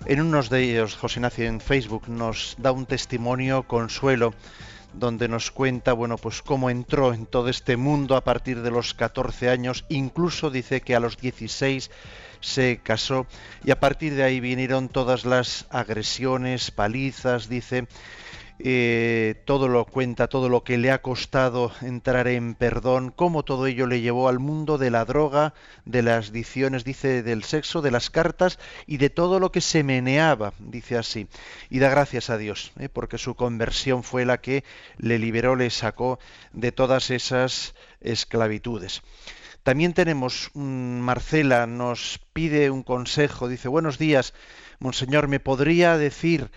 En 0.05 0.21
unos 0.21 0.51
de 0.51 0.61
ellos, 0.61 0.95
José 0.95 1.19
Ignacio 1.19 1.45
en 1.45 1.59
Facebook 1.59 2.07
nos 2.07 2.55
da 2.59 2.71
un 2.71 2.85
testimonio 2.85 3.63
consuelo 3.63 4.35
donde 4.97 5.27
nos 5.27 5.51
cuenta, 5.51 5.93
bueno, 5.93 6.17
pues 6.17 6.41
cómo 6.41 6.69
entró 6.69 7.13
en 7.13 7.25
todo 7.25 7.49
este 7.49 7.77
mundo 7.77 8.15
a 8.15 8.23
partir 8.23 8.61
de 8.61 8.71
los 8.71 8.93
14 8.93 9.49
años, 9.49 9.85
incluso 9.89 10.49
dice 10.49 10.81
que 10.81 10.95
a 10.95 10.99
los 10.99 11.17
16 11.17 11.91
se 12.39 12.79
casó 12.83 13.25
y 13.63 13.71
a 13.71 13.79
partir 13.79 14.15
de 14.15 14.23
ahí 14.23 14.39
vinieron 14.39 14.89
todas 14.89 15.25
las 15.25 15.65
agresiones, 15.69 16.71
palizas, 16.71 17.49
dice, 17.49 17.87
eh, 18.59 19.41
todo 19.43 19.67
lo 19.67 19.83
cuenta, 19.83 20.27
todo 20.27 20.47
lo 20.47 20.63
que 20.63 20.77
le 20.77 20.89
ha 20.89 21.01
costado 21.01 21.73
entrar 21.81 22.27
en 22.29 22.55
perdón, 22.55 23.11
cómo 23.13 23.43
todo 23.43 23.67
ello 23.67 23.85
le 23.85 23.99
llevó 23.99 24.29
al 24.29 24.39
mundo 24.39 24.77
de 24.77 24.91
la 24.91 25.03
droga, 25.03 25.53
de 25.83 26.01
las 26.01 26.31
dicciones, 26.31 26.85
dice, 26.85 27.21
del 27.21 27.43
sexo, 27.43 27.81
de 27.81 27.91
las 27.91 28.09
cartas 28.09 28.57
y 28.87 28.97
de 28.97 29.09
todo 29.09 29.41
lo 29.41 29.51
que 29.51 29.59
se 29.59 29.83
meneaba, 29.83 30.53
dice 30.59 30.97
así. 30.97 31.27
Y 31.69 31.79
da 31.79 31.89
gracias 31.89 32.29
a 32.29 32.37
Dios, 32.37 32.71
eh, 32.79 32.87
porque 32.87 33.17
su 33.17 33.35
conversión 33.35 34.03
fue 34.03 34.23
la 34.23 34.39
que 34.39 34.63
le 34.97 35.19
liberó, 35.19 35.57
le 35.57 35.69
sacó 35.69 36.19
de 36.53 36.71
todas 36.71 37.11
esas 37.11 37.75
esclavitudes. 37.99 39.01
También 39.63 39.93
tenemos, 39.93 40.51
Marcela 40.53 41.65
nos 41.65 42.19
pide 42.31 42.69
un 42.69 42.83
consejo, 42.83 43.49
dice, 43.49 43.67
buenos 43.67 43.97
días, 43.97 44.33
Monseñor, 44.79 45.27
¿me 45.27 45.39
podría 45.39 45.97
decir 45.97 46.51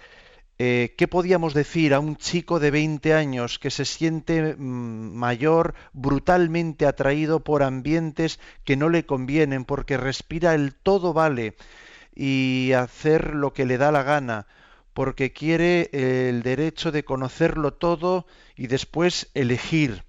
eh, 0.59 0.95
¿qué 0.99 1.07
podíamos 1.07 1.55
decir 1.55 1.95
a 1.95 2.01
un 2.01 2.17
chico 2.17 2.59
de 2.59 2.71
20 2.71 3.15
años 3.15 3.59
que 3.59 3.71
se 3.71 3.85
siente 3.85 4.55
mm, 4.57 5.15
mayor, 5.15 5.75
brutalmente 5.93 6.87
atraído 6.87 7.41
por 7.41 7.63
ambientes 7.63 8.41
que 8.65 8.77
no 8.77 8.89
le 8.89 9.07
convienen, 9.07 9.65
porque 9.65 9.97
respira 9.97 10.55
el 10.55 10.75
todo 10.75 11.13
vale 11.13 11.55
y 12.15 12.73
hacer 12.73 13.35
lo 13.35 13.53
que 13.53 13.67
le 13.67 13.79
da 13.79 13.93
la 13.93 14.03
gana, 14.03 14.47
porque 14.95 15.33
quiere 15.33 15.91
el 15.93 16.43
derecho 16.43 16.91
de 16.91 17.05
conocerlo 17.05 17.73
todo 17.75 18.27
y 18.57 18.67
después 18.67 19.31
elegir? 19.35 20.03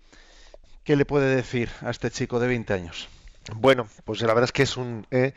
¿Qué 0.84 0.95
le 0.95 1.06
puede 1.06 1.36
decir 1.36 1.70
a 1.82 1.91
este 1.91 2.10
chico 2.10 2.39
de 2.39 2.47
20 2.47 2.74
años? 2.74 3.08
Bueno, 3.56 3.88
pues 4.06 4.22
la 4.22 4.34
verdad 4.34 4.45
es 4.45 4.52
que 4.52 4.64
es 4.64 4.78
un, 4.78 5.06
eh, 5.12 5.34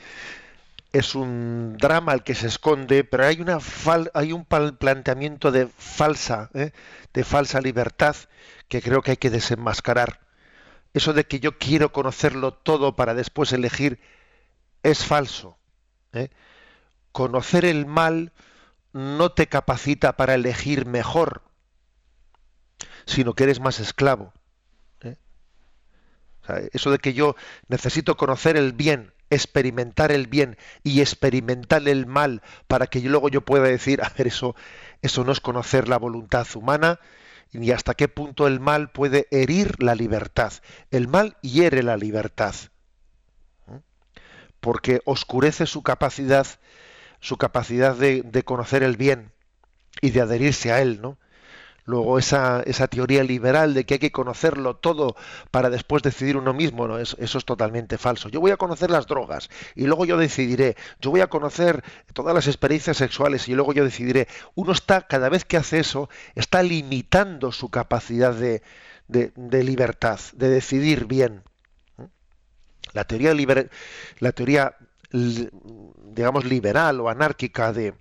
es 0.93 1.15
un 1.15 1.77
drama 1.79 2.13
al 2.13 2.23
que 2.23 2.35
se 2.35 2.47
esconde, 2.47 3.03
pero 3.05 3.25
hay, 3.25 3.41
una 3.41 3.59
hay 4.13 4.33
un 4.33 4.45
planteamiento 4.45 5.51
de 5.51 5.67
falsa, 5.67 6.51
¿eh? 6.53 6.73
de 7.15 7.25
falsa 7.25 7.61
libertad 7.61 8.15
que 8.69 8.83
creo 8.83 9.03
que 9.03 9.13
hay 9.13 9.17
que 9.17 9.31
desenmascarar. 9.31 10.21
Eso 10.93 11.15
de 11.15 11.25
que 11.25 11.41
yo 11.41 11.59
quiero 11.59 11.93
conocerlo 11.93 12.53
todo 12.53 12.95
para 12.95 13.15
después 13.15 13.53
elegir 13.53 14.01
es 14.83 15.05
falso. 15.05 15.59
¿eh? 16.13 16.29
Conocer 17.13 17.65
el 17.65 17.87
mal 17.87 18.33
no 18.93 19.33
te 19.33 19.47
capacita 19.47 20.17
para 20.17 20.35
elegir 20.35 20.85
mejor, 20.85 21.43
sino 23.07 23.33
que 23.33 23.45
eres 23.45 23.61
más 23.61 23.81
esclavo. 23.81 24.35
¿eh? 25.01 25.17
eso 26.73 26.91
de 26.91 26.99
que 26.99 27.15
yo 27.15 27.35
necesito 27.69 28.19
conocer 28.19 28.59
el 28.59 28.75
bien 28.75 29.15
experimentar 29.35 30.13
el 30.13 30.27
bien 30.27 30.57
y 30.83 31.01
experimentar 31.01 31.87
el 31.89 32.07
mal 32.07 32.43
para 32.67 32.87
que 32.87 33.01
luego 33.01 33.29
yo 33.29 33.41
pueda 33.41 33.65
decir, 33.65 34.03
a 34.03 34.11
ver, 34.11 34.29
eso, 34.29 34.55
eso 35.01 35.25
no 35.25 35.33
es 35.33 35.41
conocer 35.41 35.89
la 35.89 35.99
voluntad 35.99 36.47
humana 36.55 37.01
ni 37.53 37.71
hasta 37.71 37.95
qué 37.95 38.09
punto 38.09 38.47
el 38.47 38.61
mal 38.61 38.91
puede 38.91 39.27
herir 39.31 39.83
la 39.83 39.95
libertad. 39.95 40.53
El 40.91 41.09
mal 41.09 41.37
hiere 41.43 41.83
la 41.83 41.97
libertad 41.97 42.55
porque 44.63 45.03
oscurece 45.05 45.67
su 45.67 45.83
capacidad, 45.83 46.47
su 47.21 47.37
capacidad 47.37 47.97
de, 47.97 48.23
de 48.23 48.45
conocer 48.45 48.85
el 48.85 48.97
bien 48.97 49.33
y 50.01 50.11
de 50.11 50.21
adherirse 50.21 50.71
a 50.71 50.81
él, 50.81 51.03
¿no? 51.03 51.19
Luego 51.85 52.19
esa, 52.19 52.63
esa 52.63 52.87
teoría 52.87 53.25
liberal 53.25 53.75
de 53.75 53.85
que 53.85 53.95
hay 53.95 54.01
que 54.01 54.13
conocerlo 54.13 54.77
todo 54.77 55.17
para 55.51 55.69
después 55.69 56.03
decidir 56.03 56.37
uno 56.37 56.55
mismo, 56.55 56.87
¿no? 56.87 56.99
eso, 56.99 57.17
eso 57.19 57.39
es 57.39 57.45
totalmente 57.45 57.99
falso. 57.99 58.29
Yo 58.29 58.41
voy 58.41 58.53
a 58.53 58.57
conocer 58.57 58.91
las 58.91 59.07
drogas 59.07 59.51
y 59.75 59.87
luego 59.87 60.05
yo 60.05 60.17
decidiré. 60.17 60.77
Yo 61.01 61.11
voy 61.11 61.23
a 61.23 61.27
conocer 61.27 61.83
todas 62.13 62.35
las 62.35 62.47
experiencias 62.47 62.97
sexuales 62.97 63.49
y 63.49 63.55
luego 63.55 63.73
yo 63.73 63.85
decidiré. 63.85 64.29
Uno 64.55 64.73
está, 64.73 65.03
cada 65.03 65.29
vez 65.29 65.45
que 65.45 65.57
hace 65.57 65.81
eso, 65.81 66.09
está 66.37 66.63
limitando 66.63 67.51
su 67.51 67.69
capacidad 67.69 68.33
de, 68.33 68.63
de, 69.09 69.65
libertad, 69.65 70.21
de 70.35 70.49
decidir 70.49 71.07
bien. 71.07 71.43
La 72.93 73.05
teoría, 73.05 73.35
la 74.21 74.33
teoría 74.33 74.77
digamos, 75.13 76.45
liberal 76.45 77.01
o 77.01 77.09
anárquica 77.09 77.73
de, 77.73 77.95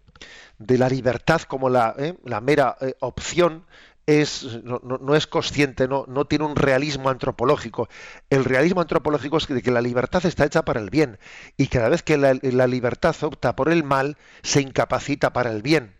de 0.58 0.78
la 0.78 0.90
libertad 0.90 1.42
como 1.42 1.70
la, 1.70 1.96
¿eh? 1.98 2.16
la 2.24 2.42
mera 2.42 2.78
eh, 2.82 2.96
opción 3.00 3.66
es, 4.06 4.60
no, 4.64 5.16
es 5.16 5.28
consciente, 5.28 5.88
no, 5.88 6.06
no 6.08 6.26
tiene 6.26 6.46
un 6.46 6.56
realismo 6.56 7.10
antropológico. 7.10 7.88
El 8.30 8.46
realismo 8.46 8.82
antropológico 8.82 9.38
es 9.38 9.48
que, 9.48 9.62
que 9.62 9.72
la 9.72 9.82
libertad 9.82 10.26
está 10.26 10.46
hecha 10.46 10.64
para 10.66 10.80
el 10.80 10.90
bien 10.90 11.20
y 11.58 11.68
cada 11.68 11.90
vez 11.90 12.04
que 12.04 12.18
la, 12.18 12.38
la, 12.42 12.68
libertad 12.68 13.16
opta 13.22 13.56
por 13.56 13.70
el 13.72 13.84
mal, 13.84 14.18
se 14.42 14.62
incapacita 14.62 15.34
para 15.34 15.52
el 15.52 15.62
bien. 15.62 15.96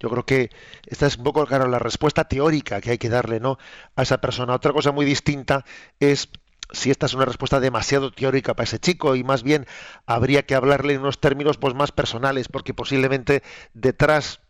Yo 0.00 0.08
creo 0.08 0.24
que 0.24 0.50
esta 0.86 1.06
es 1.06 1.18
un 1.18 1.24
poco 1.24 1.46
claro 1.46 1.68
la 1.68 1.78
respuesta 1.78 2.24
teórica 2.24 2.80
que 2.80 2.92
hay 2.92 2.98
que 2.98 3.10
darle 3.10 3.38
¿no? 3.38 3.58
a 3.96 4.02
esa 4.02 4.20
persona. 4.20 4.54
Otra 4.54 4.72
cosa 4.72 4.92
muy 4.92 5.04
distinta 5.04 5.64
es 6.00 6.30
si 6.72 6.90
esta 6.90 7.06
es 7.06 7.14
una 7.14 7.24
respuesta 7.24 7.60
demasiado 7.60 8.12
teórica 8.12 8.54
para 8.54 8.64
ese 8.64 8.78
chico 8.78 9.16
y 9.16 9.24
más 9.24 9.42
bien 9.42 9.66
habría 10.06 10.42
que 10.44 10.54
hablarle 10.54 10.94
en 10.94 11.00
unos 11.00 11.20
términos 11.20 11.58
pues 11.58 11.74
más 11.74 11.92
personales 11.92 12.48
porque 12.48 12.74
posiblemente 12.74 13.42
detrás 13.74 14.40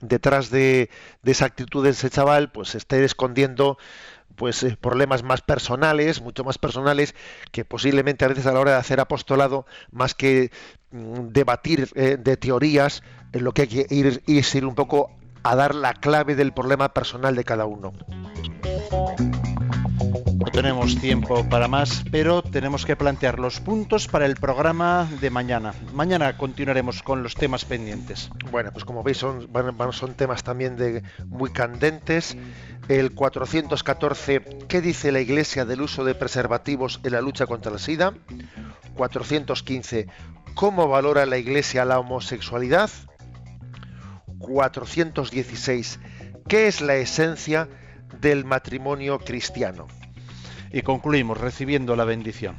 detrás 0.00 0.50
de, 0.50 0.90
esa 1.24 1.46
actitud 1.46 1.82
de 1.84 1.90
ese 1.90 2.10
chaval 2.10 2.50
pues 2.50 2.74
esté 2.74 3.04
escondiendo 3.04 3.78
pues 4.36 4.62
eh, 4.64 4.76
problemas 4.80 5.22
más 5.22 5.42
personales, 5.42 6.20
mucho 6.20 6.42
más 6.42 6.58
personales, 6.58 7.14
que 7.52 7.64
posiblemente 7.64 8.24
a 8.24 8.28
veces 8.28 8.46
a 8.46 8.52
la 8.52 8.58
hora 8.58 8.72
de 8.72 8.78
hacer 8.78 8.98
apostolado, 8.98 9.64
más 9.92 10.16
que 10.16 10.50
mm, 10.90 11.28
debatir 11.28 11.88
eh, 11.94 12.16
de 12.18 12.36
teorías, 12.36 13.04
lo 13.32 13.52
que 13.52 13.62
hay 13.62 13.68
que 13.68 13.86
ir, 13.90 14.22
ir 14.26 14.66
un 14.66 14.74
poco 14.74 15.12
a 15.44 15.54
dar 15.54 15.74
la 15.76 15.94
clave 15.94 16.34
del 16.34 16.52
problema 16.52 16.92
personal 16.92 17.36
de 17.36 17.44
cada 17.44 17.64
uno 17.66 17.92
tenemos 20.50 21.00
tiempo 21.00 21.48
para 21.48 21.68
más, 21.68 22.04
pero 22.10 22.42
tenemos 22.42 22.84
que 22.84 22.96
plantear 22.96 23.38
los 23.38 23.60
puntos 23.60 24.08
para 24.08 24.26
el 24.26 24.36
programa 24.36 25.08
de 25.20 25.30
mañana. 25.30 25.74
Mañana 25.92 26.36
continuaremos 26.36 27.02
con 27.02 27.22
los 27.22 27.34
temas 27.34 27.64
pendientes. 27.64 28.30
Bueno, 28.50 28.70
pues 28.72 28.84
como 28.84 29.02
veis 29.02 29.18
son, 29.18 29.48
temas 30.16 30.42
también 30.42 31.02
muy 31.26 31.50
candentes. 31.52 32.36
El 32.88 33.14
414, 33.14 34.42
¿qué 34.68 34.80
dice 34.80 35.12
la 35.12 35.20
Iglesia 35.20 35.64
del 35.64 35.82
uso 35.82 36.04
de 36.04 36.14
preservativos 36.14 37.00
en 37.04 37.12
la 37.12 37.20
lucha 37.20 37.46
contra 37.46 37.72
la 37.72 37.78
SIDA? 37.78 38.14
415, 38.94 40.06
¿cómo 40.54 40.88
valora 40.88 41.26
la 41.26 41.38
Iglesia 41.38 41.84
la 41.84 41.98
homosexualidad? 41.98 42.90
416, 44.38 46.00
¿qué 46.48 46.66
es 46.66 46.80
la 46.80 46.96
esencia 46.96 47.68
del 48.20 48.44
matrimonio 48.44 49.18
cristiano? 49.18 49.86
Y 50.74 50.82
concluimos 50.82 51.38
recibiendo 51.38 51.94
la 51.94 52.04
bendición. 52.04 52.56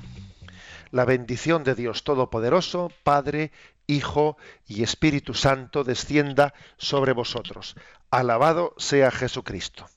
La 0.90 1.04
bendición 1.04 1.66
de 1.66 1.76
Dios 1.76 2.06
Todopoderoso, 2.06 2.90
Padre, 3.04 3.52
Hijo 3.88 4.38
y 4.66 4.84
Espíritu 4.84 5.34
Santo 5.34 5.84
descienda 5.84 6.54
sobre 6.78 7.12
vosotros. 7.12 7.76
Alabado 8.12 8.74
sea 8.78 9.12
Jesucristo. 9.12 9.88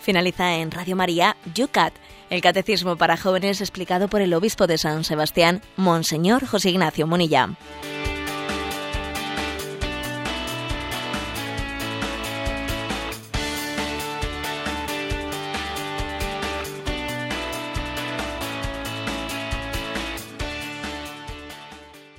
Finaliza 0.00 0.56
en 0.56 0.72
Radio 0.72 0.96
María 0.96 1.36
Yucat 1.54 1.94
el 2.34 2.42
Catecismo 2.42 2.96
para 2.96 3.16
Jóvenes 3.16 3.60
explicado 3.60 4.08
por 4.08 4.20
el 4.20 4.34
Obispo 4.34 4.66
de 4.66 4.76
San 4.76 5.04
Sebastián, 5.04 5.62
Monseñor 5.76 6.46
José 6.46 6.70
Ignacio 6.70 7.06
Munilla. 7.06 7.50